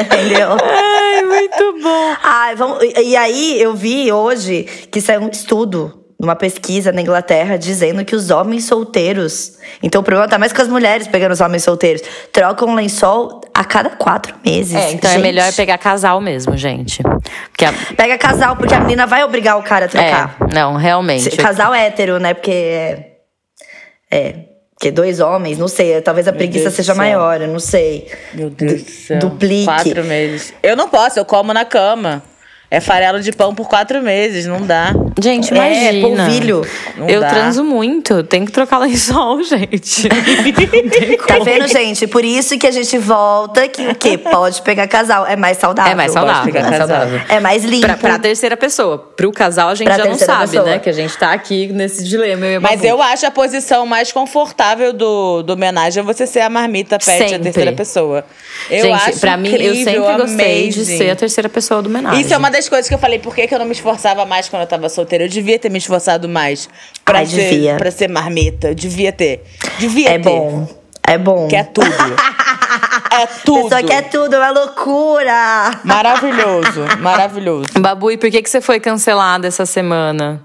Entendeu? 0.00 0.56
Ai, 0.60 1.22
muito 1.22 1.82
bom. 1.82 2.16
Ai, 2.22 2.56
vamos... 2.56 2.78
E 2.82 3.16
aí, 3.16 3.60
eu 3.60 3.74
vi 3.74 4.10
hoje 4.10 4.64
que 4.90 5.00
saiu 5.00 5.20
um 5.20 5.28
estudo 5.28 6.01
numa 6.22 6.36
pesquisa 6.36 6.92
na 6.92 7.00
Inglaterra 7.00 7.58
dizendo 7.58 8.04
que 8.04 8.14
os 8.14 8.30
homens 8.30 8.66
solteiros. 8.66 9.58
Então 9.82 10.00
o 10.00 10.04
problema 10.04 10.28
tá 10.28 10.38
mais 10.38 10.52
com 10.52 10.62
as 10.62 10.68
mulheres 10.68 11.08
pegando 11.08 11.32
os 11.32 11.40
homens 11.40 11.64
solteiros. 11.64 12.00
Trocam 12.32 12.76
lençol 12.76 13.40
a 13.52 13.64
cada 13.64 13.90
quatro 13.90 14.32
meses. 14.44 14.72
É, 14.72 14.92
então 14.92 15.10
gente. 15.10 15.18
é 15.18 15.22
melhor 15.22 15.52
pegar 15.52 15.76
casal 15.78 16.20
mesmo, 16.20 16.56
gente. 16.56 17.02
Porque 17.50 17.64
a... 17.64 17.74
Pega 17.96 18.16
casal, 18.16 18.54
porque 18.54 18.72
a 18.72 18.78
menina 18.78 19.04
vai 19.04 19.24
obrigar 19.24 19.58
o 19.58 19.64
cara 19.64 19.86
a 19.86 19.88
trocar. 19.88 20.36
É, 20.40 20.54
não, 20.54 20.76
realmente. 20.76 21.24
Se, 21.24 21.30
casal 21.36 21.74
hétero, 21.74 22.20
né? 22.20 22.34
Porque. 22.34 22.50
É. 22.50 23.18
é 24.10 24.34
porque 24.78 24.90
dois 24.90 25.20
homens, 25.20 25.58
não 25.58 25.68
sei, 25.68 26.00
talvez 26.00 26.26
a 26.26 26.32
Meu 26.32 26.38
preguiça 26.38 26.64
Deus 26.64 26.74
seja 26.74 26.92
maior, 26.92 27.40
eu 27.40 27.46
não 27.46 27.60
sei. 27.60 28.10
Meu 28.34 28.50
Deus 28.50 28.82
do 28.82 28.90
céu. 28.90 29.18
Duplique. 29.20 29.64
Quatro 29.64 30.02
meses. 30.02 30.52
Eu 30.60 30.76
não 30.76 30.88
posso, 30.88 31.20
eu 31.20 31.24
como 31.24 31.52
na 31.52 31.64
cama. 31.64 32.20
É 32.68 32.80
farelo 32.80 33.20
de 33.20 33.30
pão 33.30 33.54
por 33.54 33.68
quatro 33.68 34.02
meses, 34.02 34.44
não 34.44 34.60
dá. 34.62 34.92
Gente, 35.20 35.52
É, 35.52 35.92
imagina. 35.92 36.24
polvilho. 36.24 36.66
Não 36.96 37.08
eu 37.08 37.20
dá. 37.20 37.28
transo 37.28 37.62
muito. 37.64 38.22
Tem 38.24 38.44
que 38.44 38.52
trocar 38.52 38.78
lençol, 38.78 39.42
gente. 39.44 40.08
Tá 41.26 41.38
vendo, 41.38 41.66
gente? 41.68 42.06
Por 42.06 42.24
isso 42.24 42.58
que 42.58 42.66
a 42.66 42.70
gente 42.70 42.96
volta 42.98 43.68
que 43.68 43.86
o 43.88 43.94
quê? 43.94 44.16
Pode 44.18 44.60
pegar 44.62 44.86
casal. 44.88 45.26
É 45.26 45.36
mais 45.36 45.58
saudável. 45.58 45.92
É 45.92 45.94
mais 45.94 46.12
Pode 46.12 46.26
saudável. 46.26 46.52
pegar 46.52 46.72
é 46.72 46.78
saudável. 46.78 47.20
É 47.28 47.40
mais 47.40 47.64
limpo. 47.64 47.86
Pra, 47.86 47.96
pra 47.96 48.18
terceira 48.18 48.56
pessoa. 48.56 48.98
Pro 48.98 49.30
casal, 49.32 49.68
a 49.70 49.74
gente 49.74 49.86
Pra 49.86 49.98
já 49.98 50.04
não 50.04 50.18
sabe, 50.18 50.50
pessoa. 50.50 50.64
né? 50.64 50.78
Que 50.78 50.88
a 50.90 50.92
gente 50.92 51.16
tá 51.16 51.32
aqui 51.32 51.68
nesse 51.68 52.04
dilema. 52.04 52.46
Eu 52.46 52.58
a 52.58 52.60
Mas 52.60 52.84
eu 52.84 53.00
acho 53.02 53.26
a 53.26 53.30
posição 53.30 53.86
mais 53.86 54.12
confortável 54.12 54.92
do, 54.92 55.42
do 55.42 55.52
homenagem 55.52 56.00
é 56.02 56.04
você 56.04 56.26
ser 56.26 56.40
a 56.40 56.50
marmita 56.50 56.98
pet, 56.98 57.10
a 57.22 57.28
Sempre. 57.28 57.42
terceira 57.44 57.72
pessoa. 57.72 58.24
Eu 58.70 58.82
gente, 58.84 58.94
acho 59.08 59.20
pra 59.20 59.36
mim, 59.36 59.50
eu 59.54 59.74
sempre 59.74 59.98
gostei 60.00 60.68
de 60.68 60.80
amazing. 60.80 60.96
ser 60.98 61.10
a 61.10 61.16
terceira 61.16 61.48
pessoa 61.48 61.82
do 61.82 61.88
homenagem. 61.88 62.20
Isso 62.20 62.32
é 62.32 62.36
uma 62.36 62.50
das 62.50 62.68
coisas 62.68 62.88
que 62.88 62.94
eu 62.94 62.98
falei, 62.98 63.18
por 63.18 63.34
que, 63.34 63.46
que 63.46 63.54
eu 63.54 63.58
não 63.58 63.66
me 63.66 63.72
esforçava 63.72 64.24
mais 64.24 64.48
quando 64.48 64.62
eu 64.62 64.68
tava 64.68 64.88
solteira? 64.88 65.01
Eu 65.24 65.28
devia 65.28 65.58
ter 65.58 65.70
me 65.70 65.78
esforçado 65.78 66.28
mais 66.28 66.68
pra, 67.04 67.18
Ai, 67.18 67.26
ser, 67.26 67.50
devia. 67.50 67.76
pra 67.76 67.90
ser 67.90 68.08
marmita. 68.08 68.68
Eu 68.68 68.74
devia 68.74 69.12
ter. 69.12 69.44
Devia 69.78 70.10
É 70.10 70.18
ter. 70.18 70.20
bom. 70.24 70.68
É 71.06 71.18
bom. 71.18 71.48
Que 71.48 71.56
é 71.56 71.64
tudo. 71.64 71.86
é 73.12 73.26
tudo. 73.44 73.68
Pessoa 73.68 73.82
quer 73.82 74.08
tudo, 74.08 74.34
é 74.34 74.38
uma 74.38 74.50
loucura. 74.50 75.70
Maravilhoso, 75.84 76.84
maravilhoso. 77.00 77.66
Babu, 77.78 78.10
e 78.10 78.16
por 78.16 78.30
que, 78.30 78.40
que 78.42 78.48
você 78.48 78.60
foi 78.60 78.78
cancelada 78.80 79.46
essa 79.46 79.66
semana? 79.66 80.42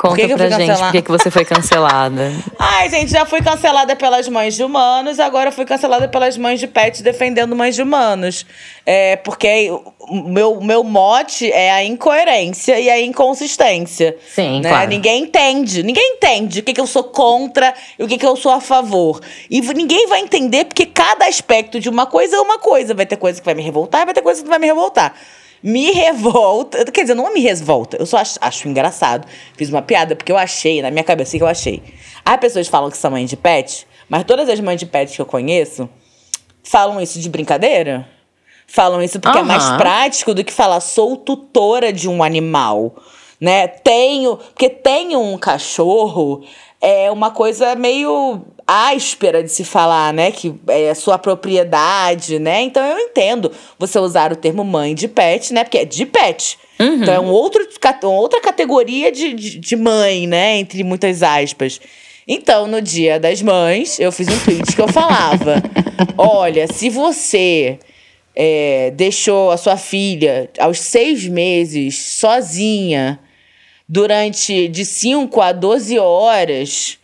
Conta 0.00 0.16
que 0.16 0.34
pra 0.34 0.48
gente 0.48 0.78
por 0.78 0.92
que, 0.92 1.02
que 1.02 1.10
você 1.10 1.30
foi 1.30 1.44
cancelada. 1.44 2.32
Ai, 2.58 2.88
gente, 2.88 3.10
já 3.12 3.26
fui 3.26 3.42
cancelada 3.42 3.94
pelas 3.94 4.26
mães 4.28 4.54
de 4.54 4.64
humanos, 4.64 5.20
agora 5.20 5.52
fui 5.52 5.66
cancelada 5.66 6.08
pelas 6.08 6.38
mães 6.38 6.58
de 6.58 6.66
pets 6.66 7.02
defendendo 7.02 7.54
mães 7.54 7.74
de 7.74 7.82
humanos. 7.82 8.46
É, 8.86 9.16
porque 9.16 9.70
o 9.98 10.22
meu, 10.22 10.58
meu 10.58 10.82
mote 10.82 11.52
é 11.52 11.70
a 11.70 11.84
incoerência 11.84 12.80
e 12.80 12.88
a 12.88 12.98
inconsistência. 12.98 14.16
Sim, 14.34 14.62
né? 14.62 14.70
claro. 14.70 14.88
Ninguém 14.88 15.24
entende. 15.24 15.82
Ninguém 15.82 16.14
entende 16.14 16.60
o 16.60 16.62
que, 16.62 16.72
que 16.72 16.80
eu 16.80 16.86
sou 16.86 17.04
contra 17.04 17.74
e 17.98 18.02
o 18.02 18.08
que, 18.08 18.16
que 18.16 18.24
eu 18.24 18.36
sou 18.36 18.52
a 18.52 18.60
favor. 18.60 19.20
E 19.50 19.60
ninguém 19.60 20.06
vai 20.06 20.20
entender 20.20 20.64
porque 20.64 20.86
cada 20.86 21.26
aspecto 21.26 21.78
de 21.78 21.90
uma 21.90 22.06
coisa 22.06 22.36
é 22.36 22.40
uma 22.40 22.58
coisa. 22.58 22.94
Vai 22.94 23.04
ter 23.04 23.18
coisa 23.18 23.38
que 23.38 23.44
vai 23.44 23.54
me 23.54 23.62
revoltar 23.62 24.00
e 24.00 24.04
vai 24.06 24.14
ter 24.14 24.22
coisa 24.22 24.40
que 24.40 24.46
não 24.46 24.50
vai 24.50 24.58
me 24.58 24.66
revoltar. 24.66 25.14
Me 25.62 25.92
revolta. 25.92 26.84
Quer 26.86 27.02
dizer, 27.02 27.14
não 27.14 27.32
me 27.32 27.40
revolta. 27.40 27.96
Eu 27.96 28.06
só 28.06 28.18
acho, 28.18 28.38
acho 28.40 28.68
engraçado. 28.68 29.26
Fiz 29.56 29.68
uma 29.68 29.82
piada, 29.82 30.16
porque 30.16 30.32
eu 30.32 30.38
achei, 30.38 30.80
na 30.80 30.90
minha 30.90 31.04
cabeça, 31.04 31.36
que 31.36 31.42
eu 31.42 31.46
achei. 31.46 31.82
As 32.24 32.36
pessoas 32.38 32.68
falam 32.68 32.90
que 32.90 32.96
são 32.96 33.10
mães 33.10 33.28
de 33.28 33.36
pet, 33.36 33.86
mas 34.08 34.24
todas 34.24 34.48
as 34.48 34.60
mães 34.60 34.78
de 34.78 34.86
pet 34.86 35.14
que 35.14 35.20
eu 35.20 35.26
conheço 35.26 35.88
falam 36.62 37.00
isso 37.00 37.18
de 37.18 37.28
brincadeira. 37.28 38.08
Falam 38.66 39.02
isso 39.02 39.18
porque 39.18 39.38
é 39.38 39.42
mais 39.42 39.68
prático 39.70 40.32
do 40.32 40.44
que 40.44 40.52
falar 40.52 40.78
sou 40.78 41.16
tutora 41.16 41.92
de 41.92 42.08
um 42.08 42.22
animal, 42.22 42.94
né? 43.40 43.66
Tenho, 43.66 44.36
porque 44.36 44.68
tenho 44.68 45.20
um 45.20 45.36
cachorro 45.36 46.44
é 46.80 47.10
uma 47.10 47.32
coisa 47.32 47.74
meio 47.74 48.42
áspera 48.70 49.42
de 49.42 49.50
se 49.50 49.64
falar, 49.64 50.12
né? 50.14 50.30
Que 50.30 50.54
é 50.68 50.94
sua 50.94 51.18
propriedade, 51.18 52.38
né? 52.38 52.62
Então 52.62 52.84
eu 52.84 52.98
entendo 52.98 53.50
você 53.76 53.98
usar 53.98 54.32
o 54.32 54.36
termo 54.36 54.62
mãe 54.62 54.94
de 54.94 55.08
pet, 55.08 55.52
né? 55.52 55.64
Porque 55.64 55.78
é 55.78 55.84
de 55.84 56.06
pet. 56.06 56.56
Então 57.02 57.12
é 57.12 57.20
um 57.20 57.30
outro, 57.30 57.66
outra 58.04 58.40
categoria 58.40 59.10
de, 59.10 59.34
de, 59.34 59.58
de 59.58 59.76
mãe, 59.76 60.26
né? 60.26 60.58
Entre 60.58 60.84
muitas 60.84 61.22
aspas. 61.22 61.80
Então, 62.28 62.68
no 62.68 62.80
dia 62.80 63.18
das 63.18 63.42
mães, 63.42 63.98
eu 63.98 64.12
fiz 64.12 64.28
um 64.28 64.38
tweet 64.44 64.76
que 64.76 64.80
eu 64.80 64.86
falava: 64.86 65.60
Olha, 66.16 66.72
se 66.72 66.88
você 66.88 67.76
é, 68.36 68.92
deixou 68.92 69.50
a 69.50 69.56
sua 69.56 69.76
filha 69.76 70.48
aos 70.60 70.78
seis 70.78 71.26
meses 71.26 71.98
sozinha 71.98 73.18
durante 73.88 74.68
de 74.68 74.84
5 74.84 75.40
a 75.40 75.50
12 75.50 75.98
horas, 75.98 76.99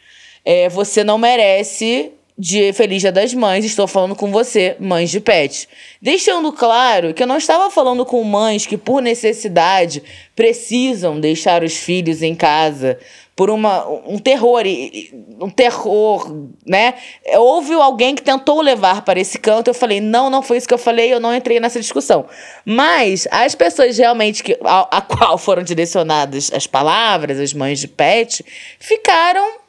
é, 0.47 0.69
você 0.69 1.03
não 1.03 1.19
merece 1.19 2.13
de 2.39 2.73
Feliz 2.73 3.01
Dia 3.01 3.11
das 3.11 3.35
Mães. 3.35 3.65
Estou 3.65 3.89
falando 3.89 4.15
com 4.15 4.31
você, 4.31 4.77
mães 4.79 5.11
de 5.11 5.19
pet. 5.19 5.69
Deixando 6.01 6.53
claro 6.53 7.13
que 7.13 7.23
eu 7.23 7.27
não 7.27 7.37
estava 7.37 7.69
falando 7.69 8.07
com 8.07 8.23
mães 8.23 8.65
que, 8.65 8.77
por 8.77 9.03
necessidade, 9.03 10.03
precisam 10.37 11.19
deixar 11.19 11.65
os 11.65 11.77
filhos 11.77 12.23
em 12.23 12.35
casa 12.35 12.97
por 13.35 13.51
uma, 13.51 13.87
um 14.07 14.19
terror, 14.19 14.63
um 15.41 15.51
terror, 15.51 16.49
né? 16.65 16.95
Houve 17.35 17.75
alguém 17.75 18.15
que 18.15 18.23
tentou 18.23 18.63
levar 18.63 19.03
para 19.03 19.21
esse 19.21 19.39
canto, 19.39 19.69
eu 19.69 19.75
falei, 19.75 20.01
não, 20.01 20.31
não 20.31 20.41
foi 20.41 20.57
isso 20.57 20.69
que 20.69 20.73
eu 20.73 20.79
falei, 20.79 21.13
eu 21.13 21.21
não 21.21 21.35
entrei 21.35 21.61
nessa 21.61 21.79
discussão. 21.79 22.25
Mas 22.65 23.29
as 23.31 23.55
pessoas 23.55 23.99
realmente 23.99 24.43
que, 24.43 24.59
a, 24.65 24.99
a 24.99 25.01
qual 25.03 25.37
foram 25.37 25.61
direcionadas 25.65 26.51
as 26.55 26.67
palavras, 26.67 27.39
as 27.39 27.53
mães 27.53 27.79
de 27.79 27.89
pet, 27.89 28.43
ficaram 28.79 29.66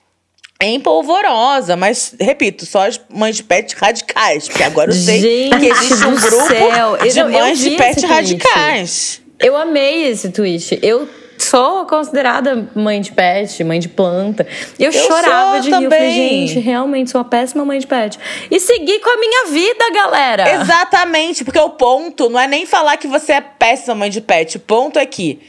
em 0.59 0.79
polvorosa, 0.79 1.75
mas 1.75 2.15
repito, 2.19 2.65
só 2.65 2.87
as 2.87 2.99
mães 3.09 3.35
de 3.35 3.43
pet 3.43 3.75
radicais, 3.75 4.47
porque 4.47 4.63
agora 4.63 4.89
eu 4.89 4.95
sei 4.95 5.21
Gente 5.21 5.59
que 5.59 5.65
existe 5.67 6.05
um 6.05 6.15
grupo 6.15 6.47
céu. 6.47 6.97
De 6.97 7.19
eu 7.19 7.29
mães 7.29 7.59
de 7.59 7.71
pet 7.71 8.05
radicais. 8.05 9.21
Eu 9.39 9.55
amei 9.55 10.05
esse 10.07 10.29
tweet. 10.29 10.79
Eu 10.81 11.07
sou 11.37 11.85
considerada 11.85 12.69
mãe 12.73 12.99
de 12.99 13.11
pet, 13.11 13.63
mãe 13.63 13.79
de 13.79 13.87
planta. 13.87 14.47
Eu, 14.79 14.91
Eu 14.91 14.91
chorava 14.91 15.59
de 15.59 15.69
rir. 15.69 15.83
Eu 15.83 15.89
falei, 15.91 16.09
também. 16.09 16.47
gente, 16.47 16.59
realmente 16.59 17.11
sou 17.11 17.21
uma 17.21 17.29
péssima 17.29 17.63
mãe 17.63 17.77
de 17.79 17.85
pet. 17.85 18.17
E 18.49 18.59
segui 18.59 18.99
com 18.99 19.09
a 19.09 19.17
minha 19.17 19.45
vida, 19.45 19.91
galera. 19.93 20.61
Exatamente, 20.61 21.43
porque 21.43 21.59
o 21.59 21.69
ponto 21.69 22.29
não 22.29 22.39
é 22.39 22.47
nem 22.47 22.65
falar 22.65 22.97
que 22.97 23.07
você 23.07 23.33
é 23.33 23.41
péssima 23.41 23.93
mãe 23.93 24.09
de 24.09 24.21
pet. 24.21 24.57
O 24.57 24.59
ponto 24.59 24.97
é 24.97 25.05
que 25.05 25.39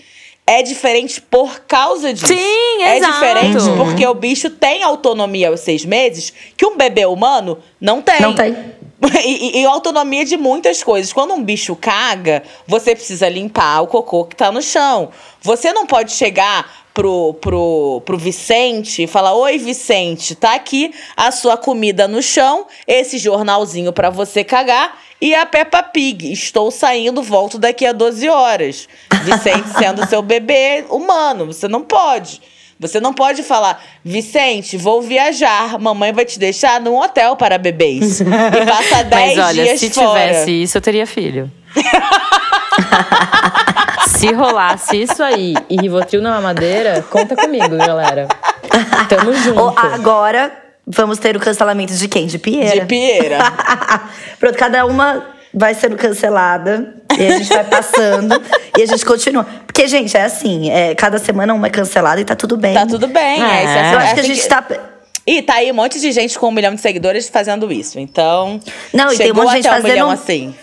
é 0.48 0.62
diferente 0.62 1.20
por 1.20 1.60
causa 1.60 2.12
disso. 2.12 2.26
Sim, 2.26 2.82
É 2.82 2.96
exato. 2.96 3.12
diferente 3.12 3.56
porque 3.76 4.06
o 4.06 4.14
bicho 4.14 4.50
tem 4.50 4.82
autonomia 4.82 5.48
aos 5.50 5.60
seis 5.60 5.84
meses 5.84 6.32
que 6.56 6.64
um 6.66 6.76
bebê 6.76 7.04
humano 7.06 7.58
não 7.80 8.00
tem. 8.02 8.20
Não 8.20 8.34
tem. 8.34 8.56
E, 9.24 9.58
e- 9.58 9.62
e 9.62 9.64
autonomia 9.64 10.24
de 10.24 10.36
muitas 10.36 10.82
coisas. 10.82 11.12
Quando 11.12 11.32
um 11.32 11.40
bicho 11.40 11.76
caga, 11.76 12.42
você 12.66 12.96
precisa 12.96 13.28
limpar 13.28 13.80
o 13.82 13.86
cocô 13.86 14.24
que 14.24 14.34
tá 14.34 14.50
no 14.50 14.60
chão. 14.60 15.10
Você 15.40 15.72
não 15.72 15.86
pode 15.86 16.10
chegar 16.10 16.68
pro, 16.92 17.34
pro, 17.34 18.02
pro 18.04 18.18
Vicente 18.18 19.04
e 19.04 19.06
falar: 19.06 19.34
Oi, 19.34 19.56
Vicente, 19.56 20.34
tá 20.34 20.52
aqui 20.54 20.92
a 21.16 21.30
sua 21.30 21.56
comida 21.56 22.08
no 22.08 22.20
chão, 22.20 22.66
esse 22.88 23.18
jornalzinho 23.18 23.92
pra 23.92 24.10
você 24.10 24.42
cagar 24.42 24.98
e 25.20 25.34
a 25.34 25.46
Peppa 25.46 25.82
Pig. 25.82 26.32
Estou 26.32 26.70
saindo, 26.70 27.22
volto 27.22 27.58
daqui 27.58 27.86
a 27.86 27.92
12 27.92 28.28
horas. 28.28 28.88
Vicente 29.22 29.68
sendo 29.78 30.06
seu 30.06 30.22
bebê 30.22 30.84
humano. 30.88 31.46
Você 31.46 31.68
não 31.68 31.82
pode. 31.82 32.40
Você 32.80 33.00
não 33.00 33.12
pode 33.12 33.42
falar, 33.42 33.82
Vicente, 34.04 34.76
vou 34.76 35.02
viajar. 35.02 35.80
Mamãe 35.80 36.12
vai 36.12 36.24
te 36.24 36.38
deixar 36.38 36.80
num 36.80 36.96
hotel 36.96 37.34
para 37.34 37.58
bebês. 37.58 38.20
E 38.20 38.24
passa 38.24 39.02
10 39.02 39.02
Mas 39.36 39.46
olha, 39.46 39.64
dias 39.64 39.80
se 39.80 39.90
fora. 39.90 40.08
tivesse 40.08 40.62
isso, 40.62 40.78
eu 40.78 40.82
teria 40.82 41.06
filho. 41.06 41.50
se 44.06 44.32
rolasse 44.32 45.02
isso 45.02 45.22
aí 45.22 45.54
e 45.68 45.76
Rivotril 45.76 46.22
na 46.22 46.30
mamadeira, 46.30 47.04
conta 47.10 47.34
comigo, 47.34 47.76
galera. 47.76 48.28
Tamo 49.08 49.32
junto. 49.34 49.74
Agora, 49.76 50.67
vamos 50.88 51.18
ter 51.18 51.36
o 51.36 51.40
cancelamento 51.40 51.92
de 51.94 52.08
quem? 52.08 52.26
De 52.26 52.38
Pieira. 52.38 52.80
De 52.80 52.86
pieira. 52.86 53.38
Pronto, 54.40 54.56
cada 54.56 54.84
uma 54.86 55.26
vai 55.52 55.74
sendo 55.74 55.96
cancelada. 55.96 56.94
E 57.18 57.26
a 57.26 57.38
gente 57.38 57.48
vai 57.48 57.64
passando. 57.64 58.40
e 58.76 58.82
a 58.82 58.86
gente 58.86 59.04
continua. 59.04 59.44
Porque, 59.66 59.86
gente, 59.88 60.16
é 60.16 60.22
assim. 60.24 60.70
é, 60.70 60.94
cada 60.94 61.18
semana 61.18 61.52
uma 61.54 61.66
é 61.66 61.70
cancelada 61.70 62.20
e 62.20 62.24
tá 62.24 62.34
tudo 62.36 62.56
bem. 62.56 62.74
Tá 62.74 62.86
tudo 62.86 63.06
bem. 63.08 63.42
É. 63.42 63.56
É, 63.60 63.64
isso 63.64 63.72
é- 63.78 63.94
Eu 63.94 63.98
acho 63.98 64.10
é 64.10 64.14
que 64.14 64.20
a 64.20 64.22
assim 64.22 64.34
gente 64.34 64.48
tá... 64.48 64.64
E 65.26 65.42
tá 65.42 65.54
aí 65.54 65.70
um 65.70 65.74
monte 65.74 66.00
de 66.00 66.10
gente 66.10 66.38
com 66.38 66.48
um 66.48 66.50
milhão 66.50 66.74
de 66.74 66.80
seguidores 66.80 67.28
fazendo 67.28 67.70
isso. 67.70 67.98
Então. 67.98 68.58
Não, 68.94 69.12
e 69.12 69.16
tem 69.16 69.26
um 69.26 69.28
chegou 69.28 69.42
monte 69.44 69.50
de 69.50 69.56
gente 69.56 69.68
até 69.68 69.78
um 69.80 69.82
milhão 69.82 70.08
fazendo- 70.08 70.22
assim. 70.22 70.54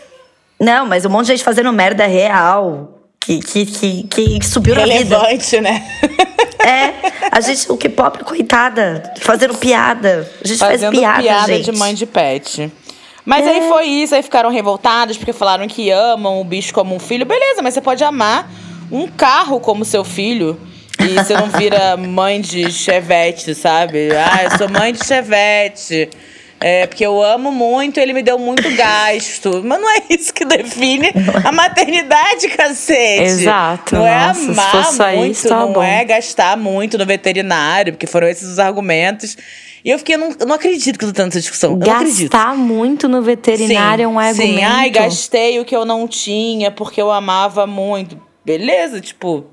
Não, 0.59 0.85
mas 0.87 1.05
um 1.05 1.09
monte 1.09 1.25
de 1.27 1.33
gente 1.33 1.43
fazendo 1.43 1.71
merda 1.71 2.05
real. 2.07 2.94
Que, 3.25 3.39
que, 3.39 4.03
que, 4.03 4.39
que 4.39 4.45
subiu 4.45 4.75
na 4.75 4.83
vida. 4.83 5.17
Relevante, 5.17 5.59
né? 5.59 5.83
É, 6.63 6.93
a 7.31 7.41
gente, 7.41 7.71
o 7.71 7.77
K-pop, 7.77 8.23
coitada, 8.23 9.13
fazendo 9.21 9.55
piada. 9.55 10.29
A 10.43 10.47
gente 10.47 10.59
Fazendo 10.59 10.91
faz 10.93 10.99
piada, 10.99 11.21
piada 11.21 11.53
gente. 11.53 11.71
de 11.71 11.77
mãe 11.77 11.93
de 11.93 12.05
pet. 12.05 12.71
Mas 13.25 13.47
aí 13.47 13.67
foi 13.67 13.85
isso, 13.85 14.13
aí 14.13 14.21
ficaram 14.21 14.49
revoltados 14.51 15.17
porque 15.17 15.33
falaram 15.33 15.67
que 15.67 15.89
amam 15.89 16.39
o 16.39 16.43
bicho 16.43 16.73
como 16.73 16.95
um 16.95 16.99
filho. 16.99 17.25
Beleza, 17.25 17.61
mas 17.63 17.73
você 17.73 17.81
pode 17.81 18.03
amar 18.03 18.49
um 18.91 19.07
carro 19.07 19.59
como 19.59 19.83
seu 19.83 20.03
filho. 20.03 20.59
E 20.99 21.15
você 21.15 21.33
não 21.33 21.49
vira 21.49 21.97
mãe 21.97 22.39
de 22.39 22.71
chevette, 22.71 23.53
sabe? 23.53 24.09
Ah, 24.11 24.43
eu 24.43 24.57
sou 24.57 24.69
mãe 24.69 24.93
de 24.93 25.03
chevette. 25.05 26.09
É, 26.59 26.87
porque 26.87 27.05
eu 27.05 27.21
amo 27.21 27.51
muito, 27.51 27.99
ele 27.99 28.13
me 28.13 28.23
deu 28.23 28.39
muito 28.39 28.63
gasto. 28.75 29.61
Mas 29.63 29.79
não 29.79 29.89
é 29.89 30.03
isso 30.09 30.33
que 30.33 30.45
define 30.45 31.11
a 31.43 31.51
maternidade, 31.51 32.47
cacete. 32.49 33.23
Exato, 33.23 33.95
Não 33.95 34.07
é 34.07 34.27
nossa, 34.27 34.53
se 34.93 35.01
amar 35.01 35.15
muito, 35.15 35.47
tava 35.47 35.65
não 35.65 35.73
bom. 35.73 35.83
é 35.83 36.03
gastar 36.05 36.57
muito 36.57 36.97
no 36.97 37.05
veterinário, 37.05 37.93
porque 37.93 38.07
foram 38.07 38.27
esses 38.27 38.47
os 38.47 38.59
argumentos. 38.59 39.37
E 39.83 39.91
eu 39.91 39.99
fiquei, 39.99 40.15
eu 40.15 40.19
não, 40.19 40.35
eu 40.39 40.47
não 40.47 40.55
acredito 40.55 40.97
que 40.97 41.05
eu 41.05 41.09
tô 41.09 41.13
tendo 41.13 41.27
essa 41.27 41.39
discussão. 41.39 41.77
Gastar 41.77 42.55
muito 42.55 43.07
no 43.07 43.21
veterinário 43.21 44.03
é 44.03 44.07
um 44.07 44.17
argumento. 44.17 44.57
Sim, 44.57 44.63
ai, 44.63 44.89
gastei 44.89 45.59
o 45.59 45.65
que 45.65 45.75
eu 45.75 45.85
não 45.85 46.07
tinha 46.07 46.71
porque 46.71 46.99
eu 46.99 47.11
amava 47.11 47.67
muito. 47.67 48.19
Beleza, 48.43 48.99
tipo. 48.99 49.45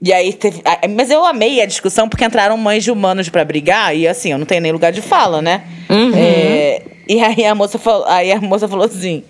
E 0.00 0.12
aí 0.12 0.32
teve. 0.32 0.62
Mas 0.94 1.10
eu 1.10 1.24
amei 1.24 1.60
a 1.60 1.66
discussão 1.66 2.08
porque 2.08 2.24
entraram 2.24 2.56
mães 2.56 2.84
de 2.84 2.90
humanos 2.90 3.28
pra 3.28 3.44
brigar 3.44 3.96
e 3.96 4.06
assim, 4.06 4.32
eu 4.32 4.38
não 4.38 4.46
tenho 4.46 4.60
nem 4.60 4.72
lugar 4.72 4.92
de 4.92 5.02
fala, 5.02 5.42
né? 5.42 5.64
Uhum. 5.90 6.12
É, 6.14 6.82
e 7.08 7.20
aí 7.20 7.44
a 7.44 7.54
moça 7.54 7.78
falou, 7.78 8.06
aí 8.06 8.30
a 8.30 8.40
moça 8.40 8.68
falou 8.68 8.86
assim. 8.86 9.24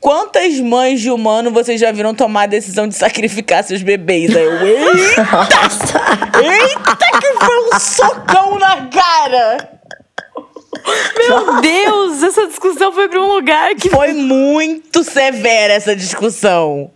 Quantas 0.00 0.60
mães 0.60 1.00
de 1.00 1.10
humano 1.10 1.50
vocês 1.50 1.80
já 1.80 1.90
viram 1.90 2.14
tomar 2.14 2.42
a 2.42 2.46
decisão 2.46 2.86
de 2.86 2.94
sacrificar 2.94 3.64
seus 3.64 3.82
bebês? 3.82 4.36
Aí 4.36 4.44
eu, 4.44 4.66
eita! 4.66 5.22
Eita, 6.44 7.20
que 7.20 7.32
foi 7.42 7.58
um 7.72 7.80
socão 7.80 8.58
na 8.58 8.86
cara! 8.88 9.73
Meu 11.18 11.60
Deus, 11.60 12.22
essa 12.22 12.46
discussão 12.46 12.92
foi 12.92 13.08
pra 13.08 13.20
um 13.20 13.32
lugar 13.32 13.74
que. 13.74 13.88
Foi 13.90 14.12
muito 14.12 15.02
severa 15.04 15.72
essa 15.74 15.94
discussão. 15.96 16.90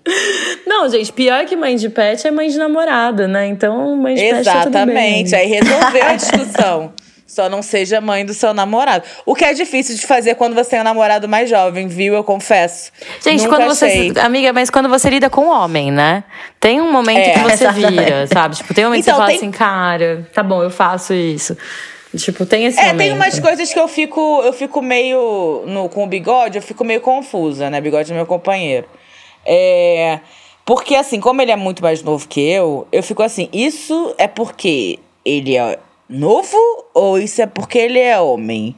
Não, 0.66 0.88
gente, 0.88 1.12
pior 1.12 1.44
que 1.46 1.56
mãe 1.56 1.76
de 1.76 1.88
pet 1.88 2.26
é 2.26 2.30
mãe 2.30 2.48
de 2.48 2.58
namorada, 2.58 3.26
né? 3.26 3.46
Então, 3.46 3.96
mãe 3.96 4.14
de 4.14 4.20
pet 4.22 4.44
tá 4.44 4.62
tudo 4.64 4.72
bem. 4.86 5.22
Exatamente. 5.22 5.34
Aí 5.36 5.46
resolveu 5.48 6.04
a 6.04 6.14
discussão. 6.14 6.92
Só 7.26 7.46
não 7.48 7.60
seja 7.60 8.00
mãe 8.00 8.24
do 8.24 8.32
seu 8.32 8.54
namorado. 8.54 9.04
O 9.26 9.34
que 9.34 9.44
é 9.44 9.52
difícil 9.52 9.94
de 9.94 10.06
fazer 10.06 10.34
quando 10.34 10.54
você 10.54 10.70
tem 10.70 10.80
um 10.80 10.82
namorado 10.82 11.28
mais 11.28 11.48
jovem, 11.48 11.86
viu? 11.86 12.14
Eu 12.14 12.24
confesso. 12.24 12.90
Gente, 13.22 13.44
Nunca 13.44 13.56
quando 13.56 13.68
você. 13.68 13.84
achei. 13.84 14.12
Amiga, 14.18 14.50
mas 14.54 14.70
quando 14.70 14.88
você 14.88 15.10
lida 15.10 15.28
com 15.28 15.46
homem, 15.46 15.90
né? 15.92 16.24
Tem 16.58 16.80
um 16.80 16.90
momento 16.90 17.18
É, 17.18 17.30
que 17.32 17.38
você 17.40 17.64
exatamente. 17.64 17.90
vira, 18.02 18.26
sabe? 18.32 18.56
Tipo, 18.56 18.72
tem 18.72 18.84
um 18.86 18.88
momento 18.88 19.02
Então, 19.02 19.14
que 19.14 19.20
você 19.20 19.26
fala 19.26 19.28
tem- 19.28 19.36
assim, 19.36 19.50
cara, 19.50 20.26
tá 20.32 20.42
bom, 20.42 20.62
eu 20.62 20.70
faço 20.70 21.12
isso. 21.12 21.54
Tipo, 22.16 22.46
tem 22.46 22.64
esse 22.64 22.78
É, 22.78 22.86
momento. 22.86 22.98
tem 22.98 23.12
umas 23.12 23.38
coisas 23.38 23.72
que 23.72 23.78
eu 23.78 23.86
fico, 23.86 24.40
eu 24.42 24.52
fico 24.52 24.80
meio. 24.80 25.62
No, 25.66 25.88
com 25.88 26.04
o 26.04 26.06
bigode, 26.06 26.56
eu 26.56 26.62
fico 26.62 26.84
meio 26.84 27.00
confusa, 27.00 27.68
né? 27.68 27.80
Bigode 27.80 28.10
é 28.12 28.14
meu 28.14 28.26
companheiro. 28.26 28.86
É. 29.44 30.20
Porque, 30.64 30.94
assim, 30.94 31.20
como 31.20 31.40
ele 31.40 31.50
é 31.50 31.56
muito 31.56 31.82
mais 31.82 32.02
novo 32.02 32.28
que 32.28 32.40
eu, 32.40 32.86
eu 32.92 33.02
fico 33.02 33.22
assim, 33.22 33.48
isso 33.52 34.14
é 34.18 34.26
porque 34.26 34.98
ele 35.24 35.56
é 35.56 35.78
novo 36.08 36.56
ou 36.92 37.18
isso 37.18 37.40
é 37.40 37.46
porque 37.46 37.78
ele 37.78 37.98
é 37.98 38.18
homem? 38.20 38.74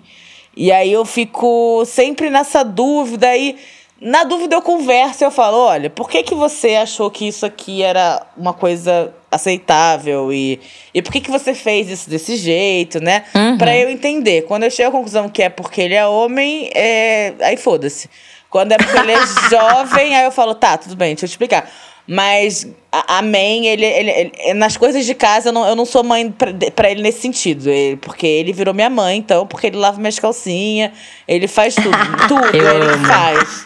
E 0.56 0.70
aí 0.70 0.92
eu 0.92 1.04
fico 1.04 1.84
sempre 1.86 2.30
nessa 2.30 2.62
dúvida 2.62 3.36
e 3.36 3.56
na 4.00 4.24
dúvida 4.24 4.56
eu 4.56 4.62
converso 4.62 5.22
e 5.22 5.26
eu 5.26 5.30
falo, 5.30 5.56
olha, 5.58 5.90
por 5.90 6.08
que 6.08 6.22
que 6.22 6.34
você 6.34 6.76
achou 6.76 7.10
que 7.10 7.28
isso 7.28 7.44
aqui 7.44 7.82
era 7.82 8.24
uma 8.36 8.52
coisa 8.54 9.12
aceitável 9.30 10.32
e, 10.32 10.58
e 10.92 11.02
por 11.02 11.12
que 11.12 11.20
que 11.20 11.30
você 11.30 11.54
fez 11.54 11.88
isso 11.88 12.08
desse 12.10 12.36
jeito, 12.36 12.98
né? 13.00 13.24
Pra 13.58 13.76
eu 13.76 13.88
entender. 13.90 14.42
Quando 14.42 14.64
eu 14.64 14.70
chego 14.70 14.88
à 14.88 14.92
conclusão 14.92 15.28
que 15.28 15.42
é 15.42 15.48
porque 15.48 15.80
ele 15.82 15.94
é 15.94 16.06
homem, 16.06 16.70
é... 16.74 17.34
aí 17.40 17.56
foda-se. 17.56 18.08
Quando 18.48 18.72
é 18.72 18.76
porque 18.78 18.98
ele 18.98 19.12
é 19.12 19.18
jovem, 19.50 20.16
aí 20.16 20.24
eu 20.24 20.32
falo, 20.32 20.54
tá, 20.54 20.76
tudo 20.78 20.96
bem, 20.96 21.10
deixa 21.14 21.26
eu 21.26 21.28
te 21.28 21.32
explicar. 21.32 21.70
Mas, 22.06 22.66
a- 22.90 23.18
amém, 23.18 23.66
ele, 23.68 23.84
ele, 23.86 24.10
ele- 24.10 24.54
nas 24.54 24.76
coisas 24.76 25.06
de 25.06 25.14
casa, 25.14 25.50
eu 25.50 25.52
não, 25.52 25.64
eu 25.68 25.76
não 25.76 25.84
sou 25.84 26.02
mãe 26.02 26.28
pra, 26.32 26.50
pra 26.74 26.90
ele 26.90 27.02
nesse 27.02 27.20
sentido. 27.20 27.70
Ele- 27.70 27.96
porque 27.98 28.26
ele 28.26 28.52
virou 28.52 28.74
minha 28.74 28.90
mãe, 28.90 29.18
então, 29.18 29.46
porque 29.46 29.68
ele 29.68 29.76
lava 29.76 29.98
minhas 30.00 30.18
calcinhas, 30.18 30.90
ele 31.28 31.46
faz 31.46 31.74
tudo. 31.76 31.90
tudo 32.26 32.56
Eu 32.56 32.68
ele 32.74 32.84
amo. 32.94 33.06
faz. 33.06 33.64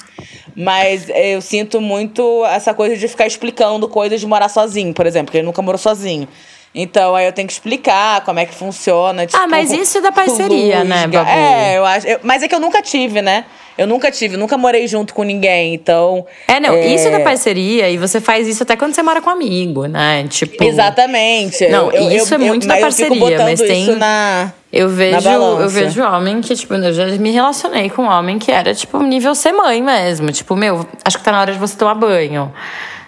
Mas 0.56 1.08
eu 1.08 1.40
sinto 1.40 1.80
muito 1.80 2.44
essa 2.46 2.72
coisa 2.72 2.96
de 2.96 3.08
ficar 3.08 3.26
explicando 3.26 3.88
coisas 3.88 4.20
de 4.20 4.26
morar 4.26 4.48
sozinho, 4.48 4.94
por 4.94 5.06
exemplo, 5.06 5.26
porque 5.26 5.38
ele 5.38 5.46
nunca 5.46 5.60
morou 5.62 5.78
sozinho. 5.78 6.28
Então 6.74 7.14
aí 7.14 7.26
eu 7.26 7.32
tenho 7.32 7.46
que 7.46 7.52
explicar 7.54 8.20
como 8.24 8.38
é 8.40 8.46
que 8.46 8.54
funciona. 8.54 9.26
Tipo, 9.26 9.48
mas 9.48 9.72
isso 9.72 9.98
é 9.98 10.00
da 10.00 10.10
parceria, 10.12 10.78
luz, 10.80 10.88
né, 10.90 11.06
Babu? 11.06 11.28
É, 11.30 11.78
eu 11.78 11.84
acho. 11.84 12.06
eu- 12.06 12.20
mas 12.22 12.42
é 12.42 12.48
que 12.48 12.54
eu 12.54 12.60
nunca 12.60 12.82
tive, 12.82 13.22
né? 13.22 13.44
Eu 13.76 13.86
nunca 13.88 14.10
tive, 14.10 14.36
nunca 14.36 14.56
morei 14.56 14.86
junto 14.86 15.12
com 15.12 15.24
ninguém, 15.24 15.74
então. 15.74 16.24
É, 16.46 16.60
não, 16.60 16.78
isso 16.80 17.08
é 17.08 17.10
da 17.10 17.20
parceria 17.20 17.90
e 17.90 17.98
você 17.98 18.20
faz 18.20 18.46
isso 18.46 18.62
até 18.62 18.76
quando 18.76 18.94
você 18.94 19.02
mora 19.02 19.20
com 19.20 19.28
amigo, 19.28 19.86
né? 19.86 20.24
Tipo. 20.28 20.62
Exatamente. 20.62 21.66
Não, 21.68 21.90
eu, 21.90 22.02
eu- 22.04 22.16
isso 22.16 22.34
é 22.34 22.36
eu- 22.36 22.40
muito 22.40 22.66
da 22.68 22.74
mas 22.80 22.98
eu 23.00 23.06
fico 23.08 23.18
parceria, 23.18 23.44
mas 23.44 23.60
tem- 23.60 23.82
isso 23.82 23.96
na. 23.96 24.52
Eu 24.72 24.88
vejo, 24.88 25.28
eu 25.28 25.68
vejo 25.68 26.02
homem 26.02 26.40
que, 26.40 26.54
tipo, 26.54 26.74
eu 26.74 26.92
já 26.92 27.06
me 27.06 27.30
relacionei 27.30 27.88
com 27.90 28.02
um 28.02 28.08
homem 28.08 28.38
que 28.38 28.50
era, 28.50 28.74
tipo, 28.74 29.00
nível 29.02 29.34
ser 29.34 29.52
mãe 29.52 29.80
mesmo. 29.82 30.30
Tipo, 30.32 30.54
meu, 30.56 30.84
acho 31.04 31.18
que 31.18 31.24
tá 31.24 31.30
na 31.32 31.40
hora 31.40 31.52
de 31.52 31.58
você 31.58 31.76
tomar 31.76 31.94
banho. 31.94 32.52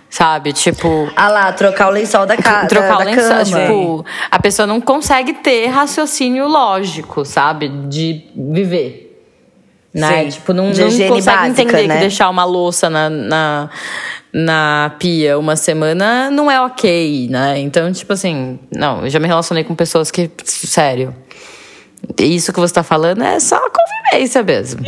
Sabe? 0.09 0.53
Tipo. 0.53 1.11
Ah 1.17 1.29
lá, 1.29 1.53
trocar 1.53 1.89
o 1.89 1.91
lençol 1.91 2.25
da 2.27 2.37
casa. 2.37 2.67
trocar 2.69 2.99
da, 2.99 3.05
o 3.05 3.05
lençol. 3.05 3.29
cama. 3.29 3.45
Tipo, 3.45 4.05
a 4.31 4.39
pessoa 4.39 4.67
não 4.67 4.81
consegue 4.81 5.33
ter 5.35 5.67
raciocínio 5.67 6.47
lógico, 6.49 7.25
sabe? 7.25 7.69
De 7.69 8.23
viver. 8.35 9.06
Né? 9.97 10.25
Sim. 10.25 10.29
Tipo, 10.29 10.53
não, 10.53 10.67
não 10.67 10.75
consegue 10.75 11.23
básica, 11.23 11.63
entender 11.63 11.87
né? 11.89 11.95
que 11.95 12.01
deixar 12.01 12.29
uma 12.29 12.45
louça 12.45 12.91
na, 12.91 13.09
na, 13.09 13.71
na 14.31 14.95
pia 14.99 15.39
uma 15.39 15.57
semana 15.57 16.31
não 16.31 16.51
é 16.51 16.61
ok, 16.61 17.29
né? 17.31 17.59
Então, 17.61 17.91
tipo 17.91 18.13
assim, 18.13 18.59
não, 18.71 19.05
eu 19.05 19.09
já 19.09 19.19
me 19.19 19.27
relacionei 19.27 19.65
com 19.65 19.75
pessoas 19.75 20.11
que, 20.11 20.31
sério, 20.45 21.17
isso 22.21 22.53
que 22.53 22.61
você 22.61 22.75
tá 22.75 22.83
falando 22.83 23.25
é 23.25 23.41
só 23.41 23.59
convivência. 23.59 24.43
vivência 24.43 24.43
mesmo. 24.43 24.81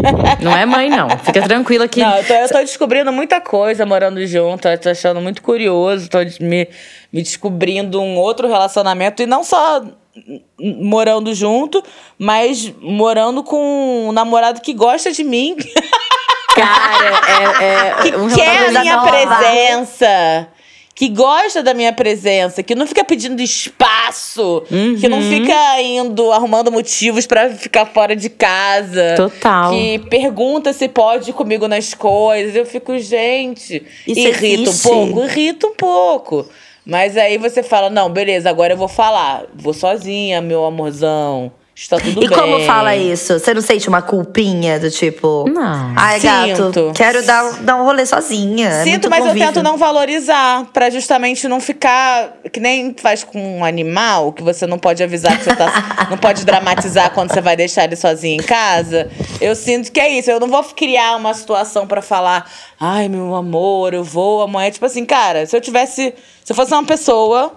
Não 0.43 0.55
é 0.55 0.66
mãe, 0.66 0.91
não. 0.91 1.09
Fica 1.09 1.41
tranquila 1.43 1.89
que. 1.89 2.01
Não, 2.01 2.16
eu 2.16 2.24
tô, 2.26 2.35
eu 2.35 2.49
tô 2.49 2.59
descobrindo 2.59 3.11
muita 3.11 3.41
coisa 3.41 3.87
morando 3.87 4.24
junto. 4.26 4.68
Eu 4.68 4.78
tô 4.78 4.91
achando 4.91 5.20
muito 5.20 5.43
curioso. 5.43 6.09
Tô 6.09 6.18
me, 6.41 6.68
me 7.12 7.22
descobrindo 7.22 8.01
um 8.01 8.16
outro 8.16 8.47
relacionamento. 8.47 9.22
E 9.22 9.26
não 9.26 9.43
só 9.43 9.82
morando 10.59 11.34
junto, 11.34 11.82
mas 12.18 12.72
morando 12.80 13.42
com 13.42 14.09
um 14.09 14.12
namorado 14.12 14.61
que 14.61 14.72
gosta 14.72 15.12
de 15.12 15.22
mim. 15.24 15.56
Cara, 16.54 17.62
é. 17.62 17.64
é 17.64 17.94
que 18.02 18.16
um 18.16 18.28
quer 18.34 18.76
a 18.76 18.80
minha 18.80 19.00
presença. 19.02 20.48
Que 20.94 21.09
gosta 21.09 21.62
da 21.62 21.74
minha 21.74 21.92
presença, 21.92 22.61
que 22.61 22.74
não 22.74 22.84
fica 22.84 23.04
pedindo 23.04 23.40
espaço, 23.40 24.64
que 24.98 25.09
não 25.09 25.22
fica 25.22 25.80
indo 25.80 26.32
arrumando 26.32 26.72
motivos 26.72 27.24
pra 27.24 27.50
ficar 27.50 27.86
fora 27.86 28.16
de 28.16 28.28
casa. 28.28 29.14
Total. 29.16 29.70
Que 29.70 30.00
pergunta 30.11 30.72
se 30.72 30.88
pode 30.88 31.30
ir 31.30 31.34
comigo 31.34 31.68
nas 31.68 31.94
coisas. 31.94 32.56
Eu 32.56 32.66
fico, 32.66 32.98
gente, 32.98 33.80
Isso 34.09 34.18
irrita 34.26 34.70
existe? 34.70 34.88
um 34.88 34.90
pouco, 34.90 35.24
irrita 35.24 35.66
um 35.68 35.74
pouco. 35.76 36.48
Mas 36.89 37.18
aí 37.18 37.36
você 37.36 37.62
fala, 37.62 37.91
não, 37.91 38.11
beleza, 38.11 38.49
agora 38.49 38.72
eu 38.72 38.76
vou 38.78 38.89
falar. 38.89 39.45
Vou 39.55 39.74
sozinha, 39.74 40.41
meu 40.41 40.64
amorzão. 40.64 41.53
Está 41.81 41.97
tudo 41.97 42.24
E 42.24 42.29
bem. 42.29 42.37
como 42.37 42.59
fala 42.66 42.97
isso? 42.97 43.39
Você 43.39 43.55
não 43.55 43.62
sente 43.62 43.89
uma 43.89 44.03
culpinha 44.03 44.81
do 44.81 44.91
tipo. 44.91 45.45
Não. 45.49 45.93
Ai, 45.97 46.18
gato, 46.18 46.64
Sinto. 46.66 46.93
quero 46.93 47.24
dar, 47.24 47.53
dar 47.61 47.76
um 47.76 47.85
rolê 47.85 48.05
sozinha. 48.05 48.66
é 48.68 48.83
Sinto, 48.83 48.91
muito 48.91 49.11
mas 49.11 49.20
eu 49.20 49.26
convívio. 49.26 49.47
tento 49.47 49.62
não 49.62 49.76
valorizar, 49.76 50.64
pra 50.72 50.91
justamente 50.91 51.47
não 51.47 51.61
ficar 51.61 52.33
que 52.53 52.59
nem 52.59 52.93
faz 53.01 53.22
com 53.22 53.59
um 53.59 53.64
animal, 53.64 54.33
que 54.33 54.43
você 54.43 54.66
não 54.66 54.76
pode 54.76 55.05
avisar 55.05 55.39
que 55.39 55.45
você 55.45 55.55
tá. 55.55 56.07
não 56.11 56.18
pode 56.18 56.45
dramatizar 56.45 57.12
quando 57.12 57.33
você 57.33 57.41
vai 57.41 57.55
deixar 57.57 57.85
ele 57.85 57.95
sozinho 57.95 58.41
em 58.43 58.45
casa. 58.45 59.09
Eu 59.41 59.55
sinto 59.55 59.93
que 59.93 60.01
é 60.01 60.09
isso. 60.18 60.29
Eu 60.29 60.41
não 60.41 60.49
vou 60.49 60.64
criar 60.64 61.14
uma 61.16 61.33
situação 61.33 61.87
pra 61.87 62.03
falar, 62.03 62.51
ai, 62.81 63.09
meu 63.09 63.37
amor, 63.37 63.95
eu 63.95 64.03
vou 64.03 64.43
amanhã. 64.43 64.68
Tipo 64.72 64.87
assim, 64.87 65.05
cara, 65.05 65.47
se 65.47 65.57
eu 65.57 65.61
tivesse. 65.61 66.12
Se 66.45 66.53
eu 66.53 66.57
fosse 66.57 66.72
uma 66.72 66.83
pessoa 66.85 67.53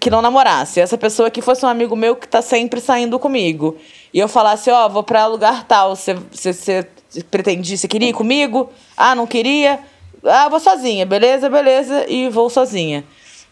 que 0.00 0.10
não 0.10 0.22
namorasse, 0.22 0.80
essa 0.80 0.98
pessoa 0.98 1.30
que 1.30 1.40
fosse 1.42 1.64
um 1.64 1.68
amigo 1.68 1.94
meu 1.96 2.16
que 2.16 2.26
tá 2.28 2.42
sempre 2.42 2.80
saindo 2.80 3.18
comigo, 3.18 3.76
e 4.12 4.18
eu 4.18 4.28
falasse, 4.28 4.70
ó, 4.70 4.88
vou 4.88 5.02
pra 5.02 5.26
lugar 5.26 5.64
tal, 5.66 5.94
você, 5.96 6.16
pretendia, 7.30 7.76
você 7.76 7.88
queria 7.88 8.08
ir 8.08 8.12
comigo? 8.12 8.70
Ah, 8.96 9.14
não 9.14 9.26
queria? 9.26 9.78
Ah, 10.24 10.48
vou 10.48 10.60
sozinha, 10.60 11.04
beleza, 11.06 11.48
beleza, 11.48 12.06
e 12.08 12.28
vou 12.28 12.48
sozinha. 12.50 13.04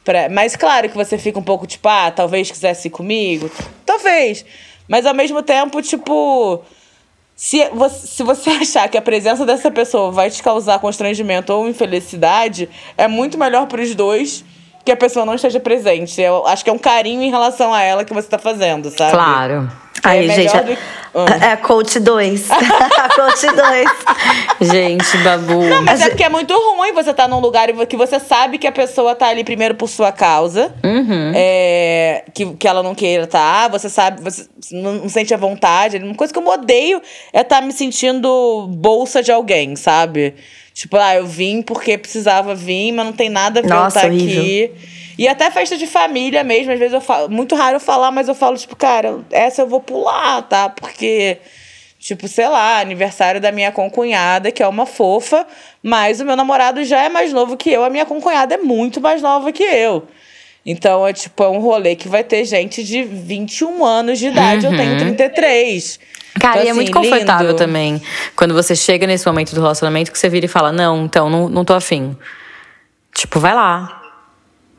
Pra- 0.04 0.28
Mas 0.28 0.56
claro 0.56 0.88
que 0.88 0.96
você 0.96 1.18
fica 1.18 1.38
um 1.38 1.42
pouco 1.42 1.66
tipo, 1.66 1.88
ah, 1.88 2.10
talvez 2.10 2.50
quisesse 2.50 2.88
ir 2.88 2.90
comigo. 2.90 3.50
Talvez. 3.84 4.44
Mas 4.88 5.04
ao 5.06 5.14
mesmo 5.14 5.42
tempo, 5.42 5.82
tipo. 5.82 6.62
Se 7.36 7.64
você, 7.70 8.06
se 8.06 8.22
você 8.22 8.50
achar 8.60 8.88
que 8.88 8.96
a 8.98 9.02
presença 9.02 9.44
dessa 9.46 9.70
pessoa 9.70 10.10
vai 10.10 10.30
te 10.30 10.42
causar 10.42 10.78
constrangimento 10.78 11.52
ou 11.52 11.68
infelicidade, 11.68 12.68
é 12.96 13.06
muito 13.08 13.36
melhor 13.38 13.66
pros 13.66 13.94
dois 13.94 14.44
que 14.84 14.90
a 14.92 14.96
pessoa 14.96 15.24
não 15.26 15.34
esteja 15.34 15.60
presente. 15.60 16.20
Eu 16.20 16.46
acho 16.46 16.64
que 16.64 16.70
é 16.70 16.72
um 16.72 16.78
carinho 16.78 17.22
em 17.22 17.30
relação 17.30 17.72
a 17.72 17.82
ela 17.82 18.04
que 18.04 18.12
você 18.14 18.28
tá 18.28 18.38
fazendo, 18.38 18.90
sabe? 18.90 19.12
Claro. 19.12 19.70
Aí, 20.02 20.30
É 20.30 20.34
gente, 20.34 20.54
melhor 20.56 20.64
do 20.64 20.76
que- 20.76 21.42
é, 21.42 21.44
é 21.48 21.52
a 21.52 21.56
coach 21.58 22.00
2. 22.00 22.48
a 22.50 23.08
coach 23.14 23.46
2. 24.58 24.70
Gente, 24.72 25.16
babu. 25.18 25.62
Não, 25.62 25.82
mas 25.82 26.00
é 26.00 26.08
porque 26.08 26.24
é 26.24 26.28
muito 26.30 26.54
ruim 26.54 26.92
você 26.94 27.10
estar 27.10 27.28
num 27.28 27.40
lugar 27.40 27.68
que 27.86 27.96
você 27.96 28.18
sabe 28.18 28.56
que 28.56 28.66
a 28.66 28.72
pessoa 28.72 29.14
tá 29.14 29.26
ali 29.26 29.44
primeiro 29.44 29.74
por 29.74 29.88
sua 29.88 30.10
causa. 30.12 30.74
Uhum. 30.82 31.32
É, 31.34 32.24
que, 32.32 32.54
que 32.54 32.66
ela 32.66 32.82
não 32.82 32.94
queira 32.94 33.24
estar. 33.24 33.68
Você 33.70 33.90
sabe, 33.90 34.22
você 34.22 34.48
não, 34.72 34.92
não 34.94 35.08
sente 35.10 35.34
a 35.34 35.36
vontade. 35.36 35.98
Uma 35.98 36.14
coisa 36.14 36.32
que 36.32 36.38
eu 36.38 36.46
odeio 36.46 37.02
é 37.32 37.42
estar 37.42 37.60
me 37.60 37.72
sentindo 37.72 38.66
bolsa 38.70 39.22
de 39.22 39.30
alguém, 39.30 39.76
sabe? 39.76 40.34
Tipo, 40.80 40.96
ah, 40.96 41.14
eu 41.14 41.26
vim 41.26 41.60
porque 41.60 41.98
precisava 41.98 42.54
vir, 42.54 42.90
mas 42.92 43.04
não 43.04 43.12
tem 43.12 43.28
nada 43.28 43.60
a 43.60 43.62
ver 43.62 43.68
Nossa, 43.68 44.06
eu 44.06 44.14
estar 44.14 44.24
horrível. 44.24 44.42
aqui. 44.42 44.72
E 45.18 45.28
até 45.28 45.50
festa 45.50 45.76
de 45.76 45.86
família 45.86 46.42
mesmo, 46.42 46.72
às 46.72 46.78
vezes 46.78 46.94
eu 46.94 47.02
falo. 47.02 47.28
Muito 47.28 47.54
raro 47.54 47.76
eu 47.76 47.80
falar, 47.80 48.10
mas 48.10 48.28
eu 48.28 48.34
falo, 48.34 48.56
tipo, 48.56 48.74
cara, 48.74 49.18
essa 49.30 49.60
eu 49.60 49.66
vou 49.66 49.80
pular, 49.80 50.40
tá? 50.40 50.70
Porque. 50.70 51.36
Tipo, 51.98 52.26
sei 52.26 52.48
lá, 52.48 52.80
aniversário 52.80 53.42
da 53.42 53.52
minha 53.52 53.70
concunhada, 53.70 54.50
que 54.50 54.62
é 54.62 54.66
uma 54.66 54.86
fofa, 54.86 55.46
mas 55.82 56.18
o 56.18 56.24
meu 56.24 56.34
namorado 56.34 56.82
já 56.82 57.02
é 57.02 57.10
mais 57.10 57.30
novo 57.30 57.58
que 57.58 57.70
eu, 57.70 57.84
a 57.84 57.90
minha 57.90 58.06
concunhada 58.06 58.54
é 58.54 58.56
muito 58.58 59.02
mais 59.02 59.20
nova 59.20 59.52
que 59.52 59.62
eu. 59.62 60.08
Então, 60.64 61.06
é 61.06 61.12
tipo, 61.12 61.42
é 61.42 61.48
um 61.50 61.58
rolê 61.58 61.94
que 61.94 62.08
vai 62.08 62.24
ter 62.24 62.42
gente 62.46 62.82
de 62.82 63.02
21 63.02 63.84
anos 63.84 64.18
de 64.18 64.28
idade, 64.28 64.64
eu 64.64 64.74
tenho 64.74 64.96
33. 64.98 66.00
Cara, 66.38 66.54
Então, 66.54 66.64
e 66.64 66.68
é 66.68 66.70
assim, 66.70 66.80
muito 66.80 66.92
confortável 66.92 67.48
lindo. 67.48 67.58
também. 67.58 68.02
Quando 68.36 68.54
você 68.54 68.76
chega 68.76 69.06
nesse 69.06 69.26
momento 69.26 69.54
do 69.54 69.60
relacionamento 69.60 70.12
que 70.12 70.18
você 70.18 70.28
vira 70.28 70.46
e 70.46 70.48
fala: 70.48 70.70
Não, 70.70 71.04
então, 71.04 71.28
não, 71.28 71.48
não 71.48 71.64
tô 71.64 71.74
afim. 71.74 72.16
Tipo, 73.12 73.40
vai 73.40 73.54
lá. 73.54 74.00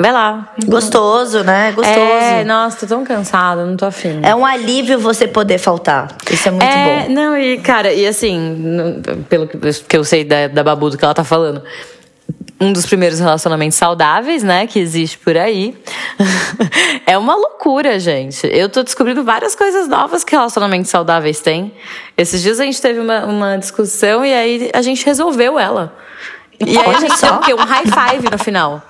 Vai 0.02 0.12
lá. 0.12 0.52
Gostoso, 0.66 1.44
né? 1.44 1.72
Gostoso. 1.74 2.00
É, 2.00 2.44
nossa, 2.44 2.80
tô 2.80 2.88
tão 2.88 3.04
cansada, 3.04 3.64
não 3.66 3.78
tô 3.78 3.86
afim. 3.86 4.20
É 4.24 4.34
um 4.34 4.44
alívio 4.44 4.98
você 4.98 5.28
poder 5.28 5.60
faltar. 5.60 6.16
Isso 6.32 6.48
é 6.48 6.52
muito 6.52 6.64
é, 6.66 7.06
bom. 7.06 7.14
Não, 7.14 7.38
e 7.38 7.60
cara, 7.60 7.94
e 7.94 8.08
assim, 8.08 9.00
pelo 9.30 9.48
que, 9.48 9.58
que 9.88 9.96
eu 9.96 10.04
sei 10.04 10.24
da, 10.24 10.48
da 10.48 10.64
Babu, 10.64 10.90
do 10.90 10.98
que 10.98 11.06
ela 11.06 11.14
tá 11.14 11.24
falando, 11.24 11.62
um 12.62 12.72
dos 12.72 12.86
primeiros 12.86 13.20
relacionamentos 13.20 13.76
saudáveis, 13.76 14.44
né, 14.44 14.68
que 14.68 14.80
existe 14.80 15.18
por 15.18 15.36
aí. 15.36 15.76
é 17.08 17.18
uma 17.18 17.36
loucura, 17.36 18.00
gente. 18.00 18.48
Eu 18.48 18.70
tô 18.70 18.84
descobrindo 18.84 19.24
várias 19.24 19.56
coisas 19.56 19.88
novas 19.88 20.24
que 20.24 20.36
relacionamentos 20.36 20.92
saudáveis 20.92 21.40
têm. 21.40 21.74
Esses 22.16 22.40
dias 22.40 22.60
a 22.60 22.64
gente 22.64 22.80
teve 22.80 23.00
uma, 23.00 23.26
uma 23.26 23.58
discussão 23.58 24.24
e 24.24 24.32
aí 24.32 24.70
a 24.76 24.82
gente 24.84 25.04
resolveu 25.04 25.58
ela. 25.58 25.98
E 26.60 26.78
aí 26.78 26.96
a 26.96 27.00
gente 27.00 27.18
só. 27.18 27.32
deu 27.32 27.36
o 27.38 27.40
quê? 27.40 27.54
Um 27.56 27.66
high 27.66 27.86
five 27.86 28.30
no 28.32 28.38
final. 28.38 28.84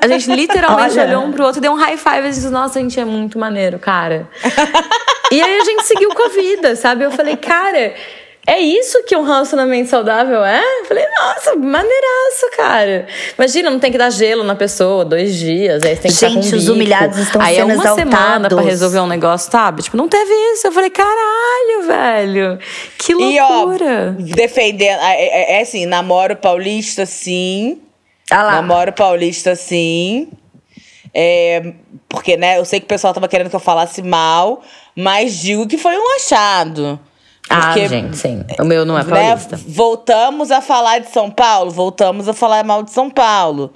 A 0.00 0.08
gente 0.08 0.32
literalmente 0.34 0.98
Olha. 0.98 1.08
olhou 1.08 1.24
um 1.24 1.32
pro 1.32 1.44
outro, 1.44 1.60
deu 1.60 1.72
um 1.72 1.76
high 1.76 1.98
five 1.98 2.26
e 2.26 2.30
disse, 2.30 2.48
nossa, 2.48 2.78
a 2.78 2.82
gente 2.82 2.98
é 2.98 3.04
muito 3.04 3.38
maneiro, 3.38 3.78
cara. 3.78 4.28
e 5.30 5.42
aí 5.42 5.58
a 5.60 5.64
gente 5.64 5.82
seguiu 5.84 6.08
com 6.14 6.24
a 6.24 6.28
vida, 6.30 6.74
sabe? 6.74 7.04
Eu 7.04 7.10
falei, 7.10 7.36
cara, 7.36 7.94
é 8.46 8.60
isso 8.60 9.02
que 9.04 9.16
um 9.16 9.22
relacionamento 9.22 9.90
saudável 9.90 10.44
é? 10.44 10.62
Eu 10.80 10.84
falei, 10.84 11.04
nossa, 11.18 11.56
maneiraço, 11.56 12.50
cara. 12.56 13.06
Imagina, 13.36 13.70
não 13.70 13.78
tem 13.80 13.90
que 13.90 13.98
dar 13.98 14.10
gelo 14.10 14.44
na 14.44 14.54
pessoa 14.54 15.04
dois 15.04 15.34
dias, 15.34 15.82
aí 15.82 15.96
você 15.96 16.02
tem 16.02 16.10
que 16.10 16.16
ficar 16.16 16.28
com 16.34 16.42
Gente, 16.42 16.54
um 16.54 16.58
os 16.58 16.62
bico. 16.64 16.74
humilhados 16.74 17.18
estão 17.18 17.42
aí 17.42 17.56
é 17.56 17.60
sendo 17.60 17.74
uma 17.74 17.82
semana 17.94 18.04
pra 18.14 18.36
exaltados. 18.48 18.64
resolver 18.66 19.00
um 19.00 19.06
negócio, 19.08 19.50
sabe? 19.50 19.82
Tipo, 19.82 19.96
não 19.96 20.08
teve 20.08 20.32
isso. 20.52 20.66
Eu 20.68 20.72
falei, 20.72 20.90
caralho, 20.90 21.86
velho. 21.86 22.58
Que 22.98 23.12
E 23.12 23.40
ó, 23.40 23.48
loucura. 23.64 24.14
defendendo. 24.18 25.00
É, 25.00 25.22
é- 25.54 25.58
é 25.58 25.62
assim, 25.62 25.84
namoro 25.86 26.36
paulista, 26.36 27.04
sim. 27.04 27.80
Ah 28.30 28.42
lá. 28.42 28.52
Namoro 28.62 28.92
paulista, 28.92 29.54
sim. 29.56 30.28
É, 31.12 31.72
porque, 32.08 32.36
né, 32.36 32.58
eu 32.58 32.64
sei 32.64 32.78
que 32.78 32.84
o 32.84 32.88
pessoal 32.88 33.12
tava 33.14 33.26
querendo 33.26 33.48
que 33.50 33.56
eu 33.56 33.60
falasse 33.60 34.02
mal, 34.02 34.62
mas 34.94 35.34
digo 35.40 35.66
que 35.66 35.78
foi 35.78 35.96
um 35.96 36.16
achado. 36.16 37.00
Ah, 37.48 37.60
Porque, 37.66 37.88
gente, 37.88 38.16
sim. 38.16 38.44
O 38.58 38.64
meu 38.64 38.84
não 38.84 38.98
é 38.98 39.04
né, 39.04 39.10
paulista. 39.10 39.58
voltamos 39.68 40.50
a 40.50 40.60
falar 40.60 40.98
de 40.98 41.08
São 41.10 41.30
Paulo, 41.30 41.70
voltamos 41.70 42.28
a 42.28 42.32
falar 42.32 42.64
mal 42.64 42.82
de 42.82 42.90
São 42.90 43.08
Paulo. 43.08 43.72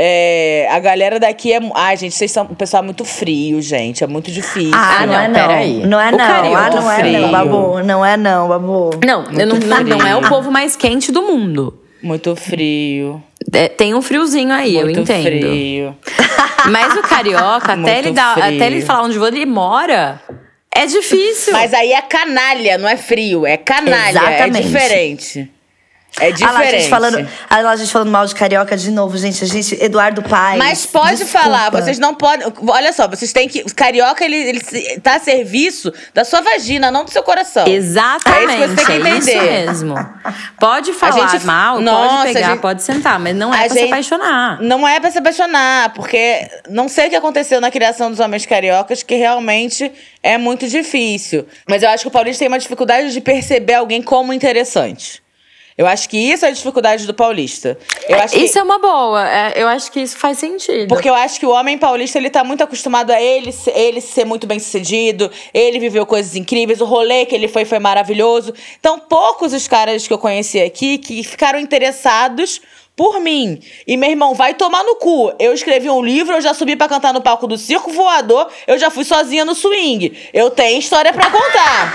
É, 0.00 0.68
a 0.70 0.78
galera 0.78 1.18
daqui 1.18 1.52
é. 1.52 1.58
Ai, 1.74 1.96
gente, 1.96 2.14
vocês 2.14 2.30
são 2.30 2.44
um 2.44 2.54
pessoal 2.54 2.84
muito 2.84 3.04
frio, 3.04 3.60
gente. 3.60 4.04
É 4.04 4.06
muito 4.06 4.30
difícil. 4.30 4.70
Ah, 4.72 5.00
não, 5.00 5.12
não, 5.12 5.20
é 5.20 5.28
não. 5.28 5.34
peraí. 5.34 5.86
Não 5.86 6.00
é 6.00 6.08
O 6.08 6.16
não. 6.16 6.56
Ah, 6.56 6.70
não 6.70 6.90
é 6.92 6.98
frio. 7.00 7.20
não, 7.20 7.30
babu. 7.32 7.82
Não 7.82 8.04
é 8.06 8.16
não, 8.16 8.48
babu. 8.48 8.90
Não, 9.04 9.24
eu 9.32 9.46
não, 9.46 9.56
não, 9.56 9.80
não 9.98 10.06
é 10.06 10.14
o 10.14 10.18
frio. 10.20 10.28
povo 10.30 10.50
mais 10.52 10.76
quente 10.76 11.10
do 11.10 11.22
mundo. 11.22 11.76
Muito 12.00 12.36
frio. 12.36 13.20
É, 13.52 13.68
tem 13.68 13.92
um 13.94 14.00
friozinho 14.02 14.52
aí, 14.52 14.76
eu 14.76 14.84
muito 14.84 15.00
entendo. 15.00 15.22
frio. 15.22 15.96
Mas 16.70 16.94
o 16.96 17.02
carioca, 17.02 17.72
até 17.72 17.76
Muito 17.76 17.88
ele, 17.88 18.14
frio. 18.14 18.44
até 18.44 18.66
ele 18.66 18.82
falar 18.82 19.02
onde 19.02 19.18
ele 19.18 19.46
mora, 19.46 20.20
é 20.82 20.86
difícil. 20.86 21.52
Mas 21.52 21.74
aí 21.74 21.92
é 21.92 22.00
canalha, 22.02 22.78
não 22.78 22.88
é 22.88 22.96
frio. 22.96 23.46
É 23.46 23.56
canalha. 23.56 24.10
Exatamente. 24.10 24.58
É 24.58 24.60
diferente. 24.60 25.50
É 26.20 26.28
Ah 26.28 26.30
diferente. 26.30 26.52
lá, 26.52 26.58
a 26.60 26.64
gente 26.70 26.88
falando, 26.88 27.28
ah 27.48 27.60
lá, 27.60 27.70
a 27.70 27.76
gente 27.76 27.92
falando 27.92 28.10
mal 28.10 28.26
de 28.26 28.34
carioca 28.34 28.76
de 28.76 28.90
novo, 28.90 29.16
gente. 29.18 29.42
A 29.44 29.46
gente, 29.46 29.76
Eduardo 29.82 30.22
Paes. 30.22 30.58
Mas 30.58 30.86
pode 30.86 31.16
desculpa. 31.16 31.44
falar, 31.44 31.70
vocês 31.70 31.98
não 31.98 32.14
podem. 32.14 32.46
Olha 32.68 32.92
só, 32.92 33.06
vocês 33.08 33.32
têm 33.32 33.48
que. 33.48 33.62
Carioca, 33.74 34.24
ele, 34.24 34.36
ele 34.36 34.60
se- 34.64 35.00
tá 35.00 35.16
a 35.16 35.20
serviço 35.20 35.92
da 36.14 36.24
sua 36.24 36.40
vagina, 36.40 36.90
não 36.90 37.04
do 37.04 37.10
seu 37.10 37.22
coração. 37.22 37.66
Exatamente, 37.66 38.52
É 38.62 38.64
isso 38.66 38.74
que 38.74 38.80
você 38.80 38.86
tem 38.86 39.00
que 39.02 39.08
é 39.08 39.16
isso 39.18 39.30
entender. 39.30 39.66
mesmo. 39.66 39.94
Pode 40.58 40.92
falar 40.92 41.28
gente- 41.30 41.44
mal, 41.46 41.80
Nossa, 41.80 42.16
pode 42.18 42.32
pegar, 42.32 42.50
gente- 42.50 42.60
pode 42.60 42.82
sentar, 42.82 43.18
mas 43.18 43.34
não 43.36 43.52
é 43.54 43.58
pra 43.60 43.68
se 43.68 43.74
gente- 43.80 43.92
apaixonar. 43.92 44.60
Não 44.60 44.86
é 44.88 45.00
pra 45.00 45.10
se 45.10 45.18
apaixonar, 45.18 45.92
porque 45.94 46.48
não 46.68 46.88
sei 46.88 47.06
o 47.06 47.10
que 47.10 47.16
aconteceu 47.16 47.60
na 47.60 47.70
criação 47.70 48.10
dos 48.10 48.20
homens 48.20 48.44
cariocas, 48.46 49.02
que 49.02 49.14
realmente 49.14 49.90
é 50.22 50.36
muito 50.38 50.66
difícil. 50.68 51.46
Mas 51.68 51.82
eu 51.82 51.88
acho 51.90 52.02
que 52.04 52.08
o 52.08 52.10
paulista 52.10 52.40
tem 52.40 52.48
uma 52.48 52.58
dificuldade 52.58 53.12
de 53.12 53.20
perceber 53.20 53.74
alguém 53.74 54.02
como 54.02 54.32
interessante. 54.32 55.22
Eu 55.78 55.86
acho 55.86 56.08
que 56.08 56.18
isso 56.18 56.44
é 56.44 56.48
a 56.48 56.50
dificuldade 56.50 57.06
do 57.06 57.14
paulista. 57.14 57.78
Eu 58.08 58.18
acho 58.18 58.34
que... 58.34 58.40
Isso 58.40 58.58
é 58.58 58.62
uma 58.64 58.80
boa. 58.80 59.30
É, 59.30 59.62
eu 59.62 59.68
acho 59.68 59.92
que 59.92 60.00
isso 60.00 60.18
faz 60.18 60.36
sentido. 60.36 60.88
Porque 60.88 61.08
eu 61.08 61.14
acho 61.14 61.38
que 61.38 61.46
o 61.46 61.50
homem 61.50 61.78
paulista, 61.78 62.18
ele 62.18 62.28
tá 62.28 62.42
muito 62.42 62.64
acostumado 62.64 63.12
a 63.12 63.22
ele, 63.22 63.54
ele 63.68 64.00
ser 64.00 64.24
muito 64.24 64.44
bem 64.44 64.58
sucedido, 64.58 65.30
ele 65.54 65.78
viveu 65.78 66.04
coisas 66.04 66.34
incríveis, 66.34 66.80
o 66.80 66.84
rolê 66.84 67.24
que 67.26 67.34
ele 67.34 67.46
foi 67.46 67.64
foi 67.64 67.78
maravilhoso. 67.78 68.52
Então, 68.80 68.98
poucos 68.98 69.52
os 69.52 69.68
caras 69.68 70.04
que 70.04 70.12
eu 70.12 70.18
conheci 70.18 70.60
aqui 70.60 70.98
que 70.98 71.22
ficaram 71.22 71.60
interessados 71.60 72.60
por 72.96 73.20
mim. 73.20 73.60
E 73.86 73.96
meu 73.96 74.10
irmão, 74.10 74.34
vai 74.34 74.54
tomar 74.54 74.82
no 74.82 74.96
cu. 74.96 75.32
Eu 75.38 75.52
escrevi 75.52 75.88
um 75.88 76.02
livro, 76.02 76.34
eu 76.34 76.40
já 76.40 76.52
subi 76.54 76.74
para 76.74 76.88
cantar 76.88 77.14
no 77.14 77.20
palco 77.20 77.46
do 77.46 77.56
Circo 77.56 77.92
Voador, 77.92 78.48
eu 78.66 78.76
já 78.76 78.90
fui 78.90 79.04
sozinha 79.04 79.44
no 79.44 79.54
swing. 79.54 80.18
Eu 80.34 80.50
tenho 80.50 80.80
história 80.80 81.12
para 81.12 81.30
contar. 81.30 81.92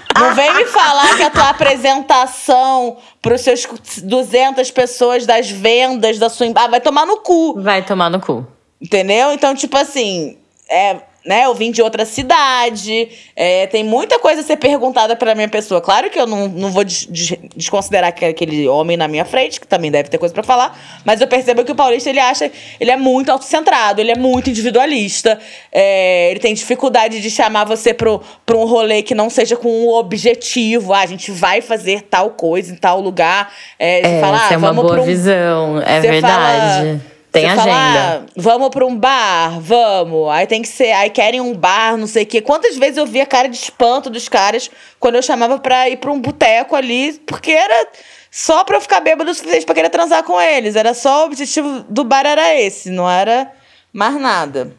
Não 0.18 0.34
vem 0.34 0.54
me 0.54 0.64
falar 0.66 1.16
que 1.16 1.22
a 1.22 1.30
tua 1.30 1.50
apresentação 1.50 2.96
para 3.20 3.34
os 3.34 3.40
seus 3.40 3.66
200 4.02 4.70
pessoas 4.70 5.26
das 5.26 5.50
vendas 5.50 6.18
da 6.18 6.28
sua. 6.28 6.46
Ah, 6.54 6.68
vai 6.68 6.80
tomar 6.80 7.06
no 7.06 7.18
cu. 7.18 7.60
Vai 7.60 7.82
tomar 7.84 8.10
no 8.10 8.20
cu. 8.20 8.46
Entendeu? 8.80 9.32
Então, 9.32 9.54
tipo 9.54 9.76
assim. 9.76 10.38
É, 10.68 10.96
né, 11.26 11.44
eu 11.44 11.54
vim 11.54 11.70
de 11.70 11.82
outra 11.82 12.04
cidade, 12.04 13.08
é, 13.34 13.66
tem 13.66 13.82
muita 13.82 14.18
coisa 14.18 14.40
a 14.40 14.44
ser 14.44 14.56
perguntada 14.56 15.16
pela 15.16 15.34
minha 15.34 15.48
pessoa. 15.48 15.80
Claro 15.80 16.08
que 16.08 16.18
eu 16.18 16.26
não, 16.26 16.48
não 16.48 16.70
vou 16.70 16.84
des 16.84 17.06
desconsiderar 17.54 18.10
aquele 18.10 18.68
homem 18.68 18.96
na 18.96 19.08
minha 19.08 19.24
frente, 19.24 19.60
que 19.60 19.66
também 19.66 19.90
deve 19.90 20.08
ter 20.08 20.18
coisa 20.18 20.32
para 20.32 20.42
falar, 20.44 20.78
mas 21.04 21.20
eu 21.20 21.26
percebo 21.26 21.64
que 21.64 21.72
o 21.72 21.74
paulista, 21.74 22.08
ele 22.08 22.20
acha, 22.20 22.50
ele 22.78 22.90
é 22.90 22.96
muito 22.96 23.30
autocentrado, 23.30 24.00
ele 24.00 24.12
é 24.12 24.16
muito 24.16 24.48
individualista, 24.48 25.38
é, 25.72 26.30
ele 26.30 26.38
tem 26.38 26.54
dificuldade 26.54 27.20
de 27.20 27.30
chamar 27.30 27.64
você 27.64 27.92
pro, 27.92 28.22
pro 28.44 28.60
um 28.60 28.64
rolê 28.64 29.02
que 29.02 29.14
não 29.14 29.28
seja 29.28 29.56
com 29.56 29.68
um 29.68 29.88
objetivo, 29.88 30.92
ah, 30.92 31.00
a 31.00 31.06
gente 31.06 31.32
vai 31.32 31.60
fazer 31.60 32.02
tal 32.02 32.30
coisa 32.30 32.72
em 32.72 32.76
tal 32.76 33.00
lugar. 33.00 33.52
É, 33.78 34.18
é 34.18 34.20
fala, 34.20 34.46
ah, 34.48 34.52
é 34.52 34.56
uma 34.56 34.72
boa 34.72 35.00
um... 35.00 35.04
visão, 35.04 35.82
é 35.82 36.00
verdade. 36.00 37.00
Fala, 37.00 37.15
tem 37.40 37.50
Você 37.50 37.60
agenda. 37.60 37.70
Fala, 37.70 38.24
ah, 38.26 38.26
vamos 38.36 38.68
pra 38.70 38.86
um 38.86 38.96
bar, 38.96 39.60
vamos. 39.60 40.30
Aí 40.30 40.46
tem 40.46 40.62
que 40.62 40.68
ser. 40.68 40.92
Aí 40.92 41.10
querem 41.10 41.40
um 41.40 41.54
bar, 41.54 41.96
não 41.96 42.06
sei 42.06 42.22
o 42.22 42.26
quê. 42.26 42.40
Quantas 42.40 42.76
vezes 42.76 42.96
eu 42.96 43.06
vi 43.06 43.20
a 43.20 43.26
cara 43.26 43.48
de 43.48 43.56
espanto 43.56 44.08
dos 44.08 44.28
caras 44.28 44.70
quando 44.98 45.16
eu 45.16 45.22
chamava 45.22 45.58
pra 45.58 45.88
ir 45.88 45.98
pra 45.98 46.10
um 46.10 46.20
boteco 46.20 46.74
ali, 46.74 47.12
porque 47.26 47.52
era 47.52 47.88
só 48.30 48.64
pra 48.64 48.76
eu 48.76 48.80
ficar 48.80 49.00
bêbado 49.00 49.30
o 49.30 49.34
suficiente 49.34 49.66
pra 49.66 49.74
querer 49.74 49.90
transar 49.90 50.22
com 50.22 50.40
eles. 50.40 50.76
Era 50.76 50.94
só 50.94 51.22
o 51.22 51.26
objetivo 51.26 51.84
do 51.88 52.04
bar 52.04 52.26
era 52.26 52.54
esse, 52.54 52.90
não 52.90 53.08
era 53.08 53.52
mais 53.92 54.14
nada. 54.20 54.74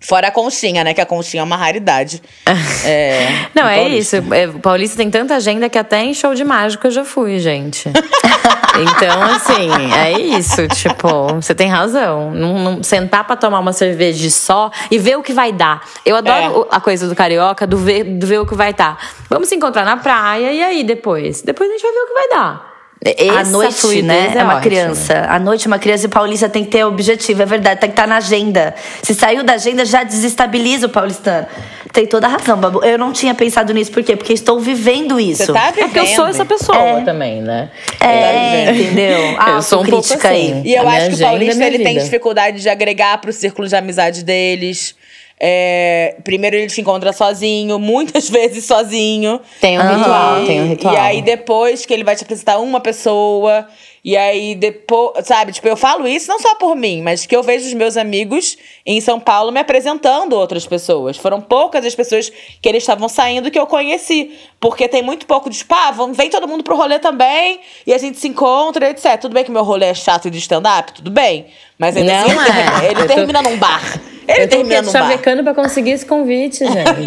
Fora 0.00 0.28
a 0.28 0.30
conchinha, 0.30 0.84
né? 0.84 0.92
Que 0.92 1.00
a 1.00 1.06
conchinha 1.06 1.40
é 1.40 1.44
uma 1.44 1.56
raridade. 1.56 2.22
é, 2.84 3.46
não, 3.54 3.66
é 3.66 3.88
isso. 3.88 4.16
É, 4.16 4.46
Paulista 4.62 4.96
tem 4.96 5.10
tanta 5.10 5.34
agenda 5.34 5.68
que 5.68 5.78
até 5.78 6.02
em 6.02 6.12
show 6.12 6.34
de 6.34 6.44
mágico 6.44 6.86
eu 6.86 6.90
já 6.90 7.04
fui, 7.04 7.38
gente. 7.38 7.88
então, 8.78 9.22
assim, 9.22 9.70
é 9.94 10.12
isso. 10.12 10.68
Tipo, 10.68 11.34
você 11.34 11.54
tem 11.54 11.68
razão. 11.68 12.30
Não, 12.30 12.58
não, 12.58 12.82
sentar 12.82 13.24
pra 13.24 13.36
tomar 13.36 13.58
uma 13.58 13.72
cerveja 13.72 14.28
só 14.30 14.70
e 14.90 14.98
ver 14.98 15.16
o 15.16 15.22
que 15.22 15.32
vai 15.32 15.52
dar. 15.52 15.82
Eu 16.04 16.16
adoro 16.16 16.68
é. 16.70 16.76
a 16.76 16.80
coisa 16.80 17.08
do 17.08 17.14
carioca, 17.14 17.66
do 17.66 17.78
ver, 17.78 18.04
do 18.04 18.26
ver 18.26 18.38
o 18.38 18.46
que 18.46 18.54
vai 18.54 18.74
dar. 18.74 18.98
Vamos 19.30 19.48
se 19.48 19.54
encontrar 19.54 19.84
na 19.84 19.96
praia 19.96 20.52
e 20.52 20.62
aí 20.62 20.84
depois? 20.84 21.42
Depois 21.42 21.70
a 21.70 21.72
gente 21.72 21.82
vai 21.82 21.92
ver 21.92 21.98
o 21.98 22.06
que 22.06 22.14
vai 22.14 22.28
dar. 22.28 22.75
Essa 23.04 23.40
a 23.40 23.44
noite, 23.44 24.02
né? 24.02 24.32
É, 24.34 24.38
é 24.38 24.42
uma 24.42 24.54
ótimo. 24.54 24.62
criança. 24.62 25.26
A 25.28 25.38
noite, 25.38 25.66
uma 25.66 25.78
criança 25.78 26.08
paulista 26.08 26.48
tem 26.48 26.64
que 26.64 26.70
ter 26.70 26.84
objetivo, 26.84 27.42
é 27.42 27.46
verdade, 27.46 27.80
tem 27.80 27.90
que 27.90 27.92
estar 27.92 28.04
tá 28.04 28.08
na 28.08 28.16
agenda. 28.16 28.74
Se 29.02 29.14
saiu 29.14 29.44
da 29.44 29.54
agenda, 29.54 29.84
já 29.84 30.02
desestabiliza 30.02 30.86
o 30.86 30.88
paulistano. 30.88 31.46
Tem 31.92 32.06
toda 32.06 32.26
a 32.26 32.30
razão, 32.30 32.58
Babu. 32.58 32.84
Eu 32.84 32.98
não 32.98 33.12
tinha 33.12 33.34
pensado 33.34 33.72
nisso, 33.72 33.90
por 33.92 34.02
quê? 34.02 34.16
Porque 34.16 34.32
estou 34.32 34.58
vivendo 34.60 35.20
isso. 35.20 35.46
Você 35.46 35.52
tá 35.52 35.70
vivendo. 35.70 35.84
É 35.84 35.88
porque 35.88 35.98
eu 36.00 36.06
sou 36.06 36.26
essa 36.26 36.44
pessoa 36.44 36.78
é. 36.78 37.00
também, 37.02 37.40
né? 37.40 37.70
É, 38.00 38.70
entendeu? 38.70 39.36
Ah, 39.38 39.52
eu 39.52 39.62
sou 39.62 39.80
um 39.80 39.84
crítica 39.84 40.14
pouco 40.14 40.26
assim. 40.26 40.52
aí. 40.54 40.62
E 40.64 40.74
eu 40.74 40.88
acho 40.88 41.08
que 41.10 41.14
o 41.14 41.18
paulista 41.18 41.64
ele 41.64 41.78
tem 41.78 41.98
dificuldade 41.98 42.60
de 42.60 42.68
agregar 42.68 43.18
pro 43.18 43.32
círculo 43.32 43.68
de 43.68 43.76
amizade 43.76 44.24
deles. 44.24 44.94
É, 45.38 46.16
primeiro 46.24 46.56
ele 46.56 46.66
te 46.66 46.80
encontra 46.80 47.12
sozinho, 47.12 47.78
muitas 47.80 48.28
vezes 48.28 48.64
sozinho. 48.64 49.40
Tem 49.60 49.78
um 49.78 49.82
uhum. 49.82 49.96
ritual, 49.98 50.46
tem 50.46 50.62
um 50.62 50.68
ritual. 50.68 50.94
E 50.94 50.96
aí 50.96 51.22
depois 51.22 51.84
que 51.84 51.92
ele 51.92 52.04
vai 52.04 52.16
te 52.16 52.24
apresentar 52.24 52.58
uma 52.58 52.80
pessoa, 52.80 53.66
e 54.06 54.16
aí 54.16 54.54
depois, 54.54 55.26
sabe, 55.26 55.50
tipo, 55.50 55.66
eu 55.66 55.76
falo 55.76 56.06
isso 56.06 56.28
não 56.28 56.38
só 56.38 56.54
por 56.54 56.76
mim, 56.76 57.02
mas 57.02 57.26
que 57.26 57.34
eu 57.34 57.42
vejo 57.42 57.66
os 57.66 57.74
meus 57.74 57.96
amigos 57.96 58.56
em 58.86 59.00
São 59.00 59.18
Paulo 59.18 59.50
me 59.50 59.58
apresentando 59.58 60.34
outras 60.34 60.64
pessoas. 60.64 61.16
Foram 61.16 61.40
poucas 61.40 61.84
as 61.84 61.92
pessoas 61.92 62.30
que 62.30 62.68
eles 62.68 62.84
estavam 62.84 63.08
saindo 63.08 63.50
que 63.50 63.58
eu 63.58 63.66
conheci, 63.66 64.32
porque 64.60 64.86
tem 64.86 65.02
muito 65.02 65.26
pouco 65.26 65.50
de, 65.50 65.64
pá, 65.64 65.92
vem 66.12 66.30
todo 66.30 66.46
mundo 66.46 66.62
pro 66.62 66.76
rolê 66.76 67.00
também, 67.00 67.58
e 67.84 67.92
a 67.92 67.98
gente 67.98 68.16
se 68.18 68.28
encontra, 68.28 68.90
etc. 68.90 69.20
Tudo 69.20 69.34
bem 69.34 69.42
que 69.42 69.50
meu 69.50 69.64
rolê 69.64 69.86
é 69.86 69.94
chato 69.94 70.30
de 70.30 70.38
stand-up, 70.38 70.92
tudo 70.92 71.10
bem, 71.10 71.46
mas 71.78 71.96
ainda 71.96 72.12
não 72.12 72.40
assim, 72.40 72.50
é. 72.50 72.86
ele, 72.90 73.00
ele 73.00 73.08
termina 73.08 73.42
num 73.42 73.56
bar. 73.56 73.82
Ele 74.28 74.42
eu 74.42 74.48
tô 74.48 74.60
aqui 74.60 74.90
chavecando 74.90 75.44
pra 75.44 75.54
conseguir 75.54 75.92
esse 75.92 76.04
convite, 76.04 76.64
gente. 76.66 77.04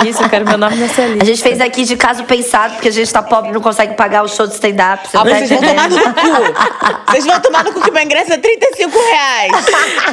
que 0.00 0.08
isso, 0.08 0.22
eu 0.22 0.28
quero 0.28 0.46
meu 0.46 0.56
nome 0.56 0.76
nessa 0.76 1.02
lista. 1.02 1.22
A 1.22 1.26
gente 1.26 1.42
fez 1.42 1.60
aqui 1.60 1.84
de 1.84 1.96
caso 1.96 2.24
pensado, 2.24 2.74
porque 2.74 2.88
a 2.88 2.92
gente 2.92 3.12
tá 3.12 3.22
pobre 3.22 3.50
e 3.50 3.52
não 3.52 3.60
consegue 3.60 3.94
pagar 3.94 4.22
o 4.22 4.28
show 4.28 4.46
de 4.46 4.54
stand-up. 4.54 5.06
Ah, 5.12 5.18
tá 5.18 5.24
vocês 5.24 5.50
vão 5.50 5.60
tomar 5.60 5.90
no 5.90 5.98
cu. 5.98 7.10
Vocês 7.10 7.26
vão 7.26 7.40
tomar 7.40 7.64
no 7.64 7.72
cu 7.72 7.80
que 7.82 7.90
meu 7.90 8.02
ingresso 8.02 8.32
é 8.32 8.38
35 8.38 8.98
reais. 8.98 9.52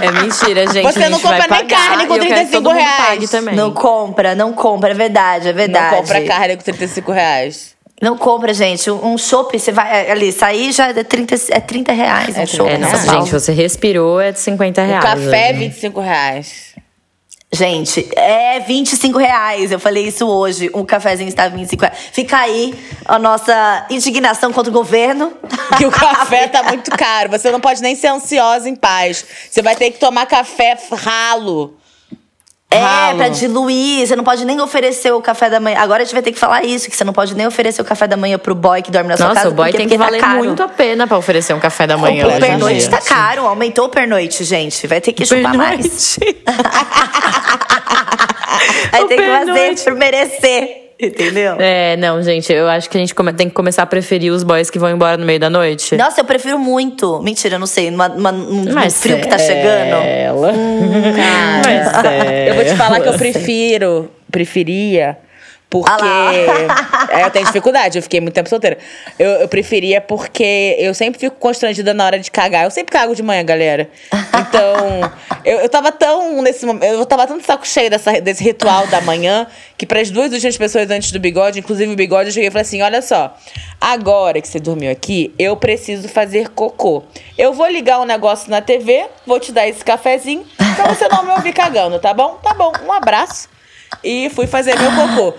É 0.01 0.11
mentira, 0.11 0.67
gente. 0.67 0.83
Você 0.83 1.07
não 1.07 1.19
compra 1.19 1.47
nem 1.49 1.67
carne 1.67 2.07
com 2.07 2.17
35 2.17 2.69
reais. 2.69 3.29
Também. 3.29 3.55
Não 3.55 3.71
compra, 3.71 4.35
não 4.35 4.51
compra, 4.51 4.91
é 4.91 4.93
verdade, 4.93 5.47
é 5.47 5.53
verdade. 5.53 5.95
Não 5.95 6.01
compra 6.01 6.25
carne 6.25 6.57
com 6.57 6.63
35 6.63 7.11
reais. 7.11 7.76
Não 8.01 8.15
compra, 8.15 8.53
gente. 8.53 8.91
Um 8.91 9.17
shopping, 9.17 9.57
você 9.57 9.71
vai 9.71 10.07
é, 10.07 10.11
ali, 10.11 10.31
sair 10.31 10.71
já 10.71 10.89
é 10.89 11.03
30, 11.03 11.35
é 11.49 11.59
30 11.59 11.91
reais. 11.93 12.37
É, 12.37 12.43
um 12.43 12.45
shopping. 12.45 12.69
É, 12.69 12.77
nossa, 12.77 13.11
gente, 13.11 13.31
você 13.31 13.51
respirou, 13.51 14.21
é 14.21 14.31
de 14.31 14.39
50 14.39 14.83
reais. 14.83 15.03
O 15.03 15.07
café 15.07 15.49
é 15.49 15.53
25 15.53 15.99
reais. 15.99 16.75
Gente, 17.51 18.07
é 18.15 18.59
25 18.59 19.17
reais. 19.17 19.71
Eu 19.71 19.79
falei 19.79 20.05
isso 20.05 20.27
hoje. 20.27 20.69
Um 20.75 20.85
cafezinho 20.85 21.29
está 21.29 21.47
25 21.47 21.81
reais. 21.81 21.97
Fica 22.11 22.37
aí 22.37 22.77
a 23.05 23.17
nossa 23.17 23.87
indignação 23.89 24.51
contra 24.51 24.69
o 24.69 24.73
governo. 24.73 25.31
Que 25.77 25.85
o 25.85 25.91
café 25.91 26.47
tá 26.49 26.61
muito 26.63 26.91
caro. 26.91 27.29
Você 27.31 27.49
não 27.49 27.61
pode 27.61 27.81
nem 27.81 27.95
ser 27.95 28.07
ansiosa 28.07 28.69
em 28.69 28.75
paz. 28.75 29.25
Você 29.49 29.61
vai 29.61 29.75
ter 29.75 29.91
que 29.91 29.99
tomar 29.99 30.25
café 30.25 30.77
ralo. 30.91 31.77
É, 32.69 32.79
Ralo. 32.79 33.17
pra 33.17 33.29
diluir. 33.29 34.05
Você 34.05 34.13
não 34.15 34.23
pode 34.25 34.43
nem 34.45 34.59
oferecer 34.59 35.11
o 35.11 35.21
café 35.21 35.49
da 35.49 35.59
manhã. 35.59 35.79
Agora 35.79 36.01
a 36.01 36.05
gente 36.05 36.13
vai 36.13 36.21
ter 36.21 36.33
que 36.33 36.39
falar 36.39 36.63
isso, 36.65 36.89
que 36.89 36.95
você 36.95 37.03
não 37.03 37.13
pode 37.13 37.33
nem 37.33 37.47
oferecer 37.47 37.81
o 37.81 37.85
café 37.85 38.07
da 38.07 38.17
manhã 38.17 38.37
pro 38.37 38.53
boy 38.53 38.81
que 38.81 38.91
dorme 38.91 39.07
na 39.09 39.15
sua 39.15 39.27
Nossa, 39.27 39.35
casa. 39.35 39.49
Nossa, 39.49 39.61
o 39.61 39.63
boy 39.63 39.71
tem 39.71 39.87
que 39.87 39.97
tá 39.97 40.05
valer 40.05 40.19
tá 40.19 40.27
muito 40.35 40.61
a 40.61 40.67
pena 40.67 41.07
pra 41.07 41.17
oferecer 41.17 41.53
um 41.53 41.59
café 41.59 41.87
da 41.87 41.97
manhã. 41.97 42.27
O 42.27 42.39
pernoite 42.39 42.89
tá 42.89 42.99
caro, 42.99 43.47
aumentou 43.47 43.85
o 43.85 43.89
pernoite, 43.89 44.43
gente. 44.43 44.85
Vai 44.85 44.99
ter 44.99 45.13
que 45.13 45.25
chupar 45.25 45.55
mais. 45.55 46.19
vai 48.91 49.05
ter 49.05 49.15
que 49.15 49.23
fazer 49.23 49.83
por 49.85 49.95
merecer. 49.95 50.86
Entendeu? 51.01 51.57
É, 51.59 51.95
não, 51.97 52.21
gente, 52.23 52.51
eu 52.51 52.67
acho 52.67 52.89
que 52.89 52.97
a 52.97 52.99
gente 52.99 53.13
tem 53.35 53.47
que 53.47 53.53
começar 53.53 53.83
a 53.83 53.85
preferir 53.85 54.31
os 54.33 54.43
boys 54.43 54.69
que 54.69 54.79
vão 54.79 54.89
embora 54.89 55.15
no 55.15 55.25
meio 55.25 55.39
da 55.39 55.49
noite. 55.49 55.95
Nossa, 55.95 56.21
eu 56.21 56.25
prefiro 56.25 56.57
muito. 56.57 57.21
Mentira, 57.21 57.55
eu 57.55 57.59
não 57.59 57.67
sei. 57.67 57.91
Numa, 57.91 58.09
num 58.09 58.73
Mas 58.73 58.99
frio 58.99 59.19
que 59.19 59.27
tá 59.27 59.37
chegando. 59.37 60.03
Ela. 60.03 60.51
Hum, 60.51 61.13
cara. 61.91 62.47
eu 62.47 62.55
vou 62.55 62.63
te 62.63 62.75
falar 62.75 62.99
que 62.99 63.09
eu 63.09 63.13
prefiro, 63.13 64.09
preferia 64.31 65.17
porque. 65.69 65.91
é, 67.11 67.23
eu 67.23 67.31
tenho 67.31 67.45
dificuldade, 67.45 67.97
eu 67.97 68.03
fiquei 68.03 68.21
muito 68.21 68.33
tempo 68.33 68.49
solteira. 68.49 68.77
Eu, 69.19 69.29
eu 69.31 69.47
preferia 69.47 69.99
porque 69.99 70.75
eu 70.79 70.93
sempre 70.93 71.19
fico 71.19 71.35
constrangida 71.37 71.93
na 71.93 72.05
hora 72.05 72.19
de 72.19 72.31
cagar. 72.31 72.63
Eu 72.63 72.71
sempre 72.71 72.91
cago 72.91 73.15
de 73.15 73.21
manhã, 73.21 73.43
galera. 73.43 73.89
Então, 74.11 75.11
eu, 75.43 75.59
eu 75.59 75.69
tava 75.69 75.91
tão 75.91 76.41
nesse. 76.41 76.65
Eu 76.65 77.05
tava 77.05 77.27
tão 77.27 77.37
de 77.37 77.45
saco 77.45 77.67
cheio 77.67 77.89
dessa, 77.89 78.19
desse 78.21 78.43
ritual 78.43 78.87
da 78.87 79.01
manhã 79.01 79.47
que 79.77 79.85
para 79.85 79.99
as 79.99 80.09
duas 80.09 80.31
últimas 80.31 80.57
pessoas 80.57 80.89
antes 80.89 81.11
do 81.11 81.19
bigode, 81.19 81.59
inclusive 81.59 81.91
o 81.91 81.95
bigode, 81.95 82.29
eu 82.29 82.33
cheguei 82.33 82.47
e 82.47 82.51
falei 82.51 82.63
assim: 82.63 82.81
olha 82.81 83.01
só, 83.01 83.35
agora 83.79 84.41
que 84.41 84.47
você 84.47 84.59
dormiu 84.59 84.91
aqui, 84.91 85.33
eu 85.37 85.55
preciso 85.57 86.07
fazer 86.07 86.49
cocô. 86.49 87.03
Eu 87.37 87.53
vou 87.53 87.67
ligar 87.67 87.99
um 87.99 88.05
negócio 88.05 88.49
na 88.49 88.61
TV, 88.61 89.05
vou 89.25 89.39
te 89.39 89.51
dar 89.51 89.67
esse 89.67 89.83
cafezinho 89.83 90.45
pra 90.75 90.93
você 90.93 91.07
não 91.09 91.23
me 91.23 91.31
ouvir 91.31 91.53
cagando, 91.53 91.99
tá 91.99 92.13
bom? 92.13 92.39
Tá 92.41 92.53
bom, 92.53 92.71
um 92.85 92.91
abraço 92.91 93.56
e 94.03 94.29
fui 94.29 94.47
fazer 94.47 94.77
meu 94.77 94.91
cocô. 94.91 95.33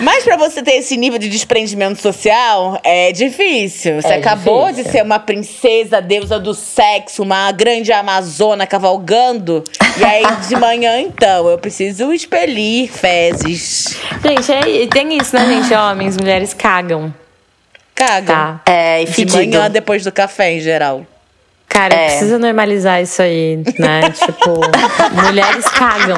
Mas 0.00 0.22
para 0.22 0.36
você 0.36 0.62
ter 0.62 0.72
esse 0.72 0.96
nível 0.96 1.18
de 1.18 1.28
desprendimento 1.28 2.00
social, 2.00 2.78
é 2.84 3.10
difícil. 3.10 4.00
Você 4.00 4.08
é 4.08 4.16
acabou 4.16 4.66
difícil. 4.66 4.84
de 4.84 4.90
ser 4.90 5.02
uma 5.02 5.18
princesa, 5.18 6.00
deusa 6.00 6.38
do 6.38 6.54
sexo, 6.54 7.22
uma 7.22 7.50
grande 7.52 7.90
amazona 7.90 8.66
cavalgando. 8.66 9.64
e 9.98 10.04
aí, 10.04 10.24
de 10.46 10.56
manhã, 10.56 11.00
então, 11.00 11.48
eu 11.48 11.58
preciso 11.58 12.12
expelir 12.12 12.90
fezes. 12.92 13.98
Gente, 14.22 14.52
é, 14.52 14.86
tem 14.86 15.16
isso, 15.16 15.34
né, 15.34 15.46
gente? 15.46 15.74
Homens, 15.74 16.16
mulheres 16.16 16.52
cagam. 16.52 17.12
Cagam. 17.94 18.26
Tá. 18.26 18.62
É, 18.66 19.02
e 19.02 19.06
De 19.06 19.26
manhã, 19.32 19.70
depois 19.70 20.04
do 20.04 20.12
café, 20.12 20.52
em 20.52 20.60
geral. 20.60 21.06
Cara, 21.78 21.94
É. 21.94 22.06
precisa 22.06 22.38
normalizar 22.40 23.00
isso 23.00 23.22
aí, 23.22 23.56
né? 23.78 24.00
tipo, 24.10 24.60
mulheres 25.24 25.64
cagam. 25.68 26.16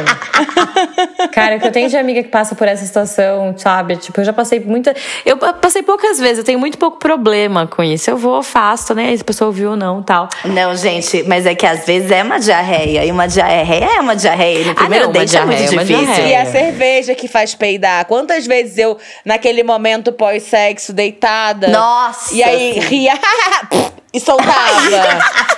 Cara, 1.32 1.56
o 1.56 1.60
que 1.60 1.66
eu 1.66 1.72
tenho 1.72 1.88
de 1.88 1.96
amiga 1.98 2.22
que 2.22 2.30
passa 2.30 2.54
por 2.54 2.66
essa 2.66 2.84
situação, 2.86 3.54
sabe? 3.58 3.96
Tipo, 3.96 4.20
eu 4.20 4.24
já 4.24 4.32
passei 4.32 4.58
muita. 4.58 4.94
Eu 5.24 5.36
passei 5.36 5.82
poucas 5.82 6.18
vezes, 6.18 6.38
eu 6.38 6.44
tenho 6.44 6.58
muito 6.58 6.78
pouco 6.78 6.98
problema 6.98 7.66
com 7.66 7.82
isso. 7.82 8.08
Eu 8.10 8.16
vou, 8.16 8.42
faço, 8.42 8.98
aí 8.98 9.14
se 9.16 9.22
a 9.22 9.24
pessoa 9.24 9.48
ouviu 9.48 9.70
ou 9.72 9.76
não 9.76 10.02
tal. 10.02 10.30
Não, 10.46 10.74
gente, 10.74 11.22
mas 11.24 11.44
é 11.44 11.54
que 11.54 11.66
às 11.66 11.84
vezes 11.84 12.10
é 12.10 12.22
uma 12.22 12.38
diarreia. 12.40 13.04
E 13.04 13.12
uma 13.12 13.26
diarreia 13.28 13.96
é 13.96 14.00
uma 14.00 14.16
diarreia. 14.16 14.64
No 14.64 14.74
primeiro 14.74 15.04
não, 15.06 15.12
uma 15.12 15.20
date 15.20 15.36
é 15.36 15.44
muito 15.44 15.56
diarreia 15.58 15.68
é 15.68 15.72
uma 15.72 15.84
difícil. 15.84 16.04
diarreia. 16.14 16.28
E 16.30 16.36
a 16.36 16.46
cerveja 16.46 17.14
que 17.14 17.28
faz 17.28 17.54
peidar. 17.54 18.06
Quantas 18.06 18.46
vezes 18.46 18.78
eu, 18.78 18.96
naquele 19.26 19.62
momento 19.62 20.10
pós-sexo, 20.10 20.92
deitada. 20.92 21.68
Nossa, 21.68 22.34
E 22.34 22.42
aí 22.42 22.78
ria 22.80 23.12
e 24.12 24.18
soltava. 24.18 24.52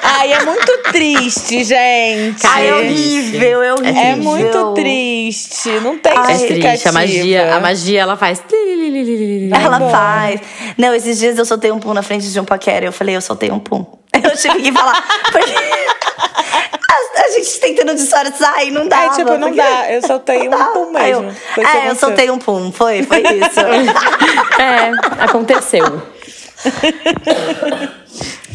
Ai, 0.03 0.33
é 0.33 0.45
muito 0.45 0.79
triste, 0.91 1.65
gente. 1.65 2.47
Ai, 2.47 2.69
é 2.69 2.75
horrível, 2.75 3.63
é 3.63 3.73
horrível. 3.73 4.03
É 4.03 4.17
muito 4.17 4.75
triste. 4.75 5.71
Não 5.81 5.99
tem 5.99 6.13
É 6.13 6.17
justificativa. 6.17 6.69
triste. 6.69 6.89
A 6.89 6.93
magia, 6.93 7.55
a 7.55 7.61
magia 7.61 8.01
ela 8.03 8.17
faz. 8.17 8.43
Ela 9.65 9.91
faz. 9.91 10.41
Não, 10.77 10.95
esses 10.95 11.19
dias 11.19 11.39
eu 11.39 11.45
soltei 11.45 11.73
um 11.73 11.79
pum 11.79 11.95
na 11.95 12.03
frente 12.03 12.31
de 12.31 12.41
um 12.41 12.45
paquera. 12.45 12.85
Eu 12.85 12.93
falei, 12.93 13.17
eu 13.17 13.21
soltei 13.23 13.51
um 13.51 13.59
pum. 13.59 13.87
Eu 14.13 14.37
tive 14.37 14.61
que 14.61 14.73
falar. 14.73 15.03
Porque 15.33 15.55
a, 15.55 17.21
a 17.25 17.31
gente 17.31 17.59
tentando 17.61 17.95
disfarçar 17.95 18.63
e 18.67 18.71
não 18.71 18.87
dá. 18.87 19.07
É, 19.07 19.09
tipo, 19.11 19.39
não 19.39 19.55
dá. 19.55 19.91
Eu 19.91 20.03
soltei 20.03 20.49
um 20.49 20.51
pum 20.51 20.81
eu, 20.81 20.93
mesmo. 20.93 21.35
Que 21.55 21.61
é, 21.61 21.89
eu 21.89 21.97
soltei 21.97 22.31
um 22.31 22.39
pum. 22.39 22.71
Foi, 22.71 23.03
foi 23.05 23.21
isso. 23.23 23.61
É, 24.61 24.93
aconteceu. 25.25 26.03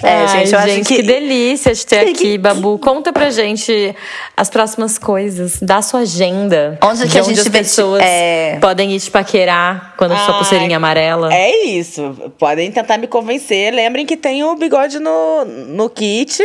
É, 0.04 0.10
Ai, 0.10 0.28
gente, 0.28 0.54
eu 0.54 0.60
acho 0.60 0.68
gente, 0.70 0.88
que- 0.96 1.02
delícia 1.02 1.74
de 1.74 1.86
ter 1.86 2.06
que- 2.06 2.12
aqui, 2.12 2.38
Babu. 2.38 2.78
Conta 2.78 3.12
pra 3.12 3.30
gente 3.32 3.96
as 4.36 4.50
próximas 4.50 4.98
coisas, 4.98 5.60
dá 5.62 5.82
sua 5.82 6.02
agenda. 6.02 6.78
Onde 6.84 7.02
que 7.04 7.08
de 7.08 7.18
a 7.18 7.22
onde 7.22 7.30
gente 7.30 7.40
as 7.40 7.48
vê- 7.48 7.60
pessoas 7.60 8.02
é. 8.04 8.58
podem 8.60 8.92
ir 8.96 9.00
te 9.00 9.10
paquerar 9.10 9.96
quando 9.98 10.12
a 10.14 10.18
sua 10.18 10.36
pulseirinha 10.36 10.78
amarela. 10.78 11.34
É 11.34 11.50
isso. 11.66 12.16
Podem 12.38 12.72
tentar 12.72 12.98
me 12.98 13.08
convencer. 13.08 13.74
Lembrem 13.74 14.06
que 14.06 14.16
tem 14.16 14.44
o 14.44 14.56
bigode 14.56 15.00
no, 15.00 15.46
no 15.46 15.90
kit. 15.90 16.42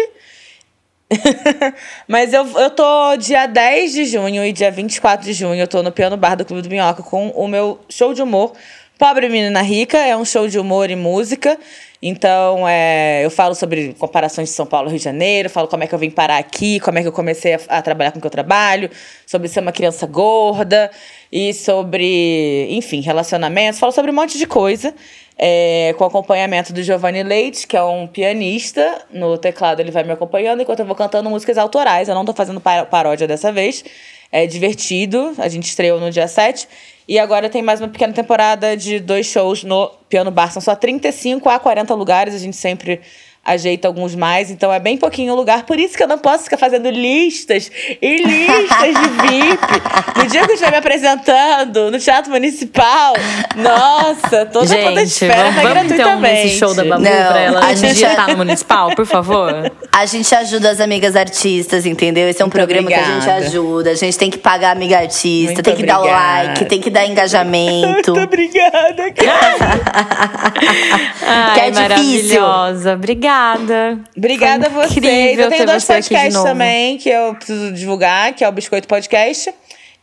Mas 2.08 2.32
eu, 2.32 2.46
eu 2.58 2.70
tô 2.70 3.16
dia 3.18 3.46
10 3.46 3.92
de 3.92 4.04
junho 4.06 4.44
e 4.44 4.52
dia 4.52 4.70
24 4.70 5.24
de 5.26 5.32
junho 5.34 5.60
eu 5.60 5.68
tô 5.68 5.82
no 5.82 5.92
Piano 5.92 6.16
Bar 6.16 6.36
do 6.36 6.44
Clube 6.44 6.62
do 6.62 6.70
Minhoca 6.70 7.02
com 7.02 7.28
o 7.28 7.46
meu 7.46 7.78
show 7.88 8.14
de 8.14 8.22
humor. 8.22 8.52
Pobre 8.98 9.28
Menina 9.28 9.60
Rica 9.62 9.98
é 9.98 10.16
um 10.16 10.24
show 10.24 10.48
de 10.48 10.58
humor 10.58 10.90
e 10.90 10.96
música. 10.96 11.58
Então, 12.04 12.66
é, 12.68 13.24
eu 13.24 13.30
falo 13.30 13.54
sobre 13.54 13.94
comparações 13.96 14.48
de 14.48 14.54
São 14.56 14.66
Paulo 14.66 14.88
e 14.88 14.90
Rio 14.90 14.98
de 14.98 15.04
Janeiro, 15.04 15.48
falo 15.48 15.68
como 15.68 15.84
é 15.84 15.86
que 15.86 15.94
eu 15.94 15.98
vim 16.00 16.10
parar 16.10 16.36
aqui, 16.38 16.80
como 16.80 16.98
é 16.98 17.02
que 17.02 17.06
eu 17.06 17.12
comecei 17.12 17.54
a, 17.54 17.60
a 17.68 17.80
trabalhar 17.80 18.10
com 18.10 18.18
o 18.18 18.20
que 18.20 18.26
eu 18.26 18.30
trabalho, 18.30 18.90
sobre 19.24 19.46
ser 19.46 19.60
uma 19.60 19.70
criança 19.70 20.04
gorda 20.04 20.90
e 21.30 21.54
sobre, 21.54 22.66
enfim, 22.70 23.00
relacionamentos. 23.00 23.78
Falo 23.78 23.92
sobre 23.92 24.10
um 24.10 24.14
monte 24.14 24.36
de 24.36 24.46
coisa, 24.46 24.92
é, 25.38 25.94
com 25.96 26.04
acompanhamento 26.04 26.72
do 26.72 26.82
Giovanni 26.82 27.22
Leite, 27.22 27.68
que 27.68 27.76
é 27.76 27.82
um 27.84 28.08
pianista. 28.08 29.04
No 29.08 29.38
teclado 29.38 29.78
ele 29.78 29.92
vai 29.92 30.02
me 30.02 30.10
acompanhando 30.10 30.60
enquanto 30.60 30.80
eu 30.80 30.86
vou 30.86 30.96
cantando 30.96 31.30
músicas 31.30 31.56
autorais. 31.56 32.08
Eu 32.08 32.16
não 32.16 32.24
tô 32.24 32.32
fazendo 32.34 32.60
par- 32.60 32.86
paródia 32.86 33.28
dessa 33.28 33.52
vez. 33.52 33.84
É 34.32 34.44
divertido. 34.46 35.34
A 35.38 35.46
gente 35.48 35.68
estreou 35.68 36.00
no 36.00 36.10
dia 36.10 36.26
7. 36.26 36.66
E 37.06 37.18
agora 37.18 37.50
tem 37.50 37.62
mais 37.62 37.80
uma 37.80 37.88
pequena 37.88 38.12
temporada 38.12 38.76
de 38.76 39.00
dois 39.00 39.26
shows 39.26 39.64
no 39.64 39.88
Piano 40.08 40.30
Bar. 40.30 40.52
São 40.52 40.62
só 40.62 40.74
35 40.74 41.48
a 41.48 41.58
40 41.58 41.94
lugares. 41.94 42.34
A 42.34 42.38
gente 42.38 42.56
sempre 42.56 43.00
ajeita 43.44 43.88
alguns 43.88 44.14
mais. 44.14 44.50
Então 44.50 44.72
é 44.72 44.78
bem 44.78 44.96
pouquinho 44.96 45.34
lugar. 45.34 45.64
Por 45.64 45.78
isso 45.78 45.96
que 45.96 46.02
eu 46.02 46.08
não 46.08 46.18
posso 46.18 46.44
ficar 46.44 46.56
fazendo 46.56 46.88
listas 46.90 47.70
e 48.00 48.16
listas 48.22 48.94
de 48.94 49.08
VIP. 49.28 49.82
No 50.16 50.26
dia 50.26 50.40
que 50.44 50.50
eu 50.50 50.54
estiver 50.54 50.70
me 50.70 50.76
apresentando 50.78 51.90
no 51.90 51.98
Teatro 51.98 52.30
Municipal. 52.30 53.14
Nossa, 53.56 54.46
toda 54.46 54.66
Gente, 54.66 55.02
espera 55.02 55.50
vamos, 55.50 55.54
tá 55.56 55.62
vamos 55.62 55.84
então 55.84 55.96
gratuitamente. 55.96 56.42
nesse 56.44 56.58
show 56.58 56.74
da 56.74 56.84
Babu 56.84 57.02
Não, 57.02 57.10
pra 57.10 57.40
ela 57.40 57.64
a 57.66 57.74
gente 57.74 57.94
dia 57.96 58.08
é- 58.08 58.14
tá 58.14 58.26
no 58.28 58.36
municipal, 58.36 58.94
por 58.94 59.06
favor. 59.06 59.52
A 59.94 60.06
gente 60.06 60.34
ajuda 60.34 60.70
as 60.70 60.80
amigas 60.80 61.14
artistas, 61.14 61.84
entendeu? 61.84 62.26
Esse 62.26 62.40
é 62.40 62.44
um 62.44 62.46
Muito 62.46 62.54
programa 62.54 62.88
que 62.88 62.94
a 62.94 63.02
gente 63.02 63.12
obrigada. 63.18 63.46
ajuda. 63.46 63.90
A 63.90 63.94
gente 63.94 64.16
tem 64.16 64.30
que 64.30 64.38
pagar 64.38 64.70
a 64.70 64.72
amiga 64.72 64.96
artista, 64.98 65.52
Muito 65.52 65.62
tem 65.62 65.76
que 65.76 65.84
dar 65.84 65.98
o 65.98 66.00
obrigada. 66.04 66.46
like, 66.48 66.64
tem 66.64 66.80
que 66.80 66.88
dar 66.88 67.06
engajamento. 67.06 67.88
Muito 68.14 68.18
obrigada, 68.18 69.12
cara. 69.12 69.80
Ai, 71.26 71.54
Que 71.54 71.60
é 71.60 71.70
difícil. 71.70 72.40
maravilhosa. 72.40 72.96
Obrigada. 73.32 74.00
Obrigada 74.16 74.66
a 74.66 74.70
vocês. 74.70 75.38
Eu 75.38 75.48
tenho 75.48 75.66
dois 75.66 75.84
podcasts 75.84 76.42
também 76.42 76.98
que 76.98 77.08
eu 77.08 77.34
preciso 77.34 77.72
divulgar, 77.72 78.34
que 78.34 78.44
é 78.44 78.48
o 78.48 78.52
Biscoito 78.52 78.86
Podcast. 78.86 79.52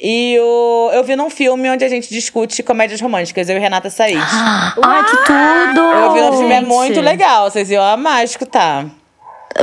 E 0.01 0.37
o, 0.39 0.91
eu 0.93 1.03
vi 1.03 1.15
num 1.15 1.29
filme 1.29 1.69
onde 1.69 1.83
a 1.83 1.89
gente 1.89 2.09
discute 2.09 2.63
comédias 2.63 3.01
românticas, 3.01 3.49
eu 3.49 3.57
e 3.57 3.59
Renata 3.59 3.89
Said. 3.89 4.17
Ai, 4.17 5.03
que 5.03 5.17
tudo! 5.25 5.81
eu 5.81 6.13
vi 6.13 6.21
no 6.21 6.37
filme, 6.37 6.53
é 6.53 6.61
muito 6.61 7.01
legal, 7.01 7.51
vocês 7.51 7.69
iam 7.69 7.83
amar 7.83 8.23
escutar. 8.23 8.85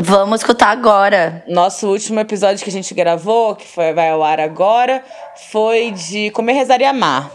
Vamos 0.02 0.40
escutar 0.40 0.68
agora. 0.68 1.42
Nosso 1.48 1.88
último 1.88 2.20
episódio 2.20 2.62
que 2.62 2.68
a 2.68 2.72
gente 2.72 2.92
gravou, 2.92 3.56
que 3.56 3.66
foi, 3.66 3.94
vai 3.94 4.10
ao 4.10 4.22
ar 4.22 4.38
agora, 4.38 5.02
foi 5.50 5.90
de 5.92 6.30
Comer, 6.32 6.52
Rezar 6.52 6.82
e 6.82 6.84
Amar. 6.84 7.30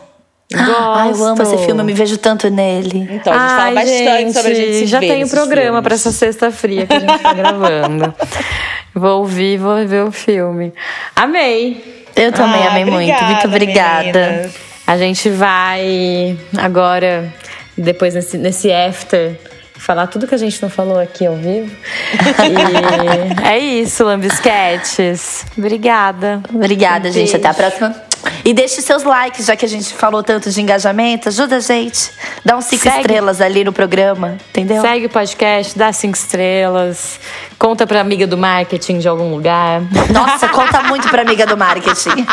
Ai, 0.56 1.12
eu 1.12 1.26
amo 1.26 1.36
Gosto. 1.38 1.41
esse 1.56 1.66
filme, 1.66 1.82
eu 1.82 1.86
me 1.86 1.93
vejo 1.93 2.18
tanto 2.18 2.49
nele. 2.49 3.08
Então, 3.12 3.32
a 3.34 3.38
gente 3.38 3.49
fala 3.49 3.64
Ai, 3.64 3.74
bastante 3.76 3.97
gente, 4.18 4.34
sobre 4.34 4.52
a 4.52 4.56
gente 4.56 4.74
se 4.74 4.86
Já 4.88 4.99
tem 4.99 5.24
um 5.24 5.28
programa 5.30 5.82
pra 5.82 5.97
filmes. 5.97 6.06
essa 6.08 6.12
sexta 6.12 6.52
fria 6.52 6.86
que 6.86 6.93
a 6.93 6.99
gente 6.99 7.20
tá 7.20 7.34
gravando. 7.34 8.14
Vou 8.93 9.20
ouvir, 9.20 9.58
vou 9.58 9.88
ver 9.88 10.04
o 10.04 10.12
filme. 10.12 10.74
Amei. 11.16 12.04
Eu 12.14 12.34
também 12.34 12.62
Ah, 12.68 12.72
amei 12.72 12.84
muito, 12.84 13.24
muito 13.24 13.47
obrigada, 13.47 13.47
obrigada. 13.47 14.20
meninas. 14.32 14.52
A 14.86 14.97
gente 14.97 15.30
vai 15.30 16.38
agora, 16.58 17.34
depois 17.78 18.14
nesse, 18.16 18.38
nesse 18.38 18.70
after, 18.70 19.39
falar 19.78 20.08
tudo 20.08 20.28
que 20.28 20.36
a 20.36 20.38
gente 20.38 20.62
não 20.62 20.70
falou 20.70 20.99
aqui 20.99 21.26
ao 21.26 21.36
vivo. 21.38 21.72
E 23.41 23.47
é 23.47 23.58
isso, 23.58 24.04
Lambisquetes. 24.04 25.45
Obrigada. 25.58 26.41
Obrigada, 26.54 27.08
Um 27.08 27.12
gente. 27.14 27.32
beijo. 27.32 27.38
Até 27.38 27.47
a 27.47 27.54
próxima. 27.54 27.95
E 28.43 28.53
deixe 28.53 28.82
seus 28.82 29.03
likes, 29.03 29.45
já 29.45 29.55
que 29.55 29.65
a 29.65 29.69
gente 29.69 29.93
falou 29.93 30.24
tanto 30.24 30.49
de 30.49 30.61
engajamento. 30.61 31.30
Ajuda 31.30 31.57
a 31.57 31.59
gente. 31.59 32.11
Dá 32.43 32.55
uns 32.57 32.65
cinco 32.65 32.84
Segue. 32.84 32.97
estrelas 32.97 33.41
ali 33.41 33.63
no 33.63 33.72
programa, 33.74 34.38
entendeu? 34.49 34.82
Segue 34.82 35.05
o 35.05 35.09
podcast, 35.09 35.78
dá 35.78 35.91
cinco 35.93 36.17
estrelas, 36.17 37.19
conta 37.57 37.86
pra 37.86 38.01
amiga 38.01 38.26
do 38.26 38.38
marketing 38.38 38.99
de 38.99 39.07
algum 39.07 39.32
lugar. 39.32 39.82
Nossa, 40.11 40.47
conta 40.49 40.84
muito 40.84 41.07
pra 41.09 41.22
amiga 41.22 41.45
do 41.45 41.57
marketing. 41.57 42.26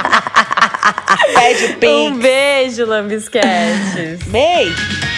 Pede 1.34 1.86
o 1.86 2.06
Um 2.06 2.18
beijo, 2.18 2.86
Lambisquetes. 2.86 4.22
Beijo. 4.26 5.17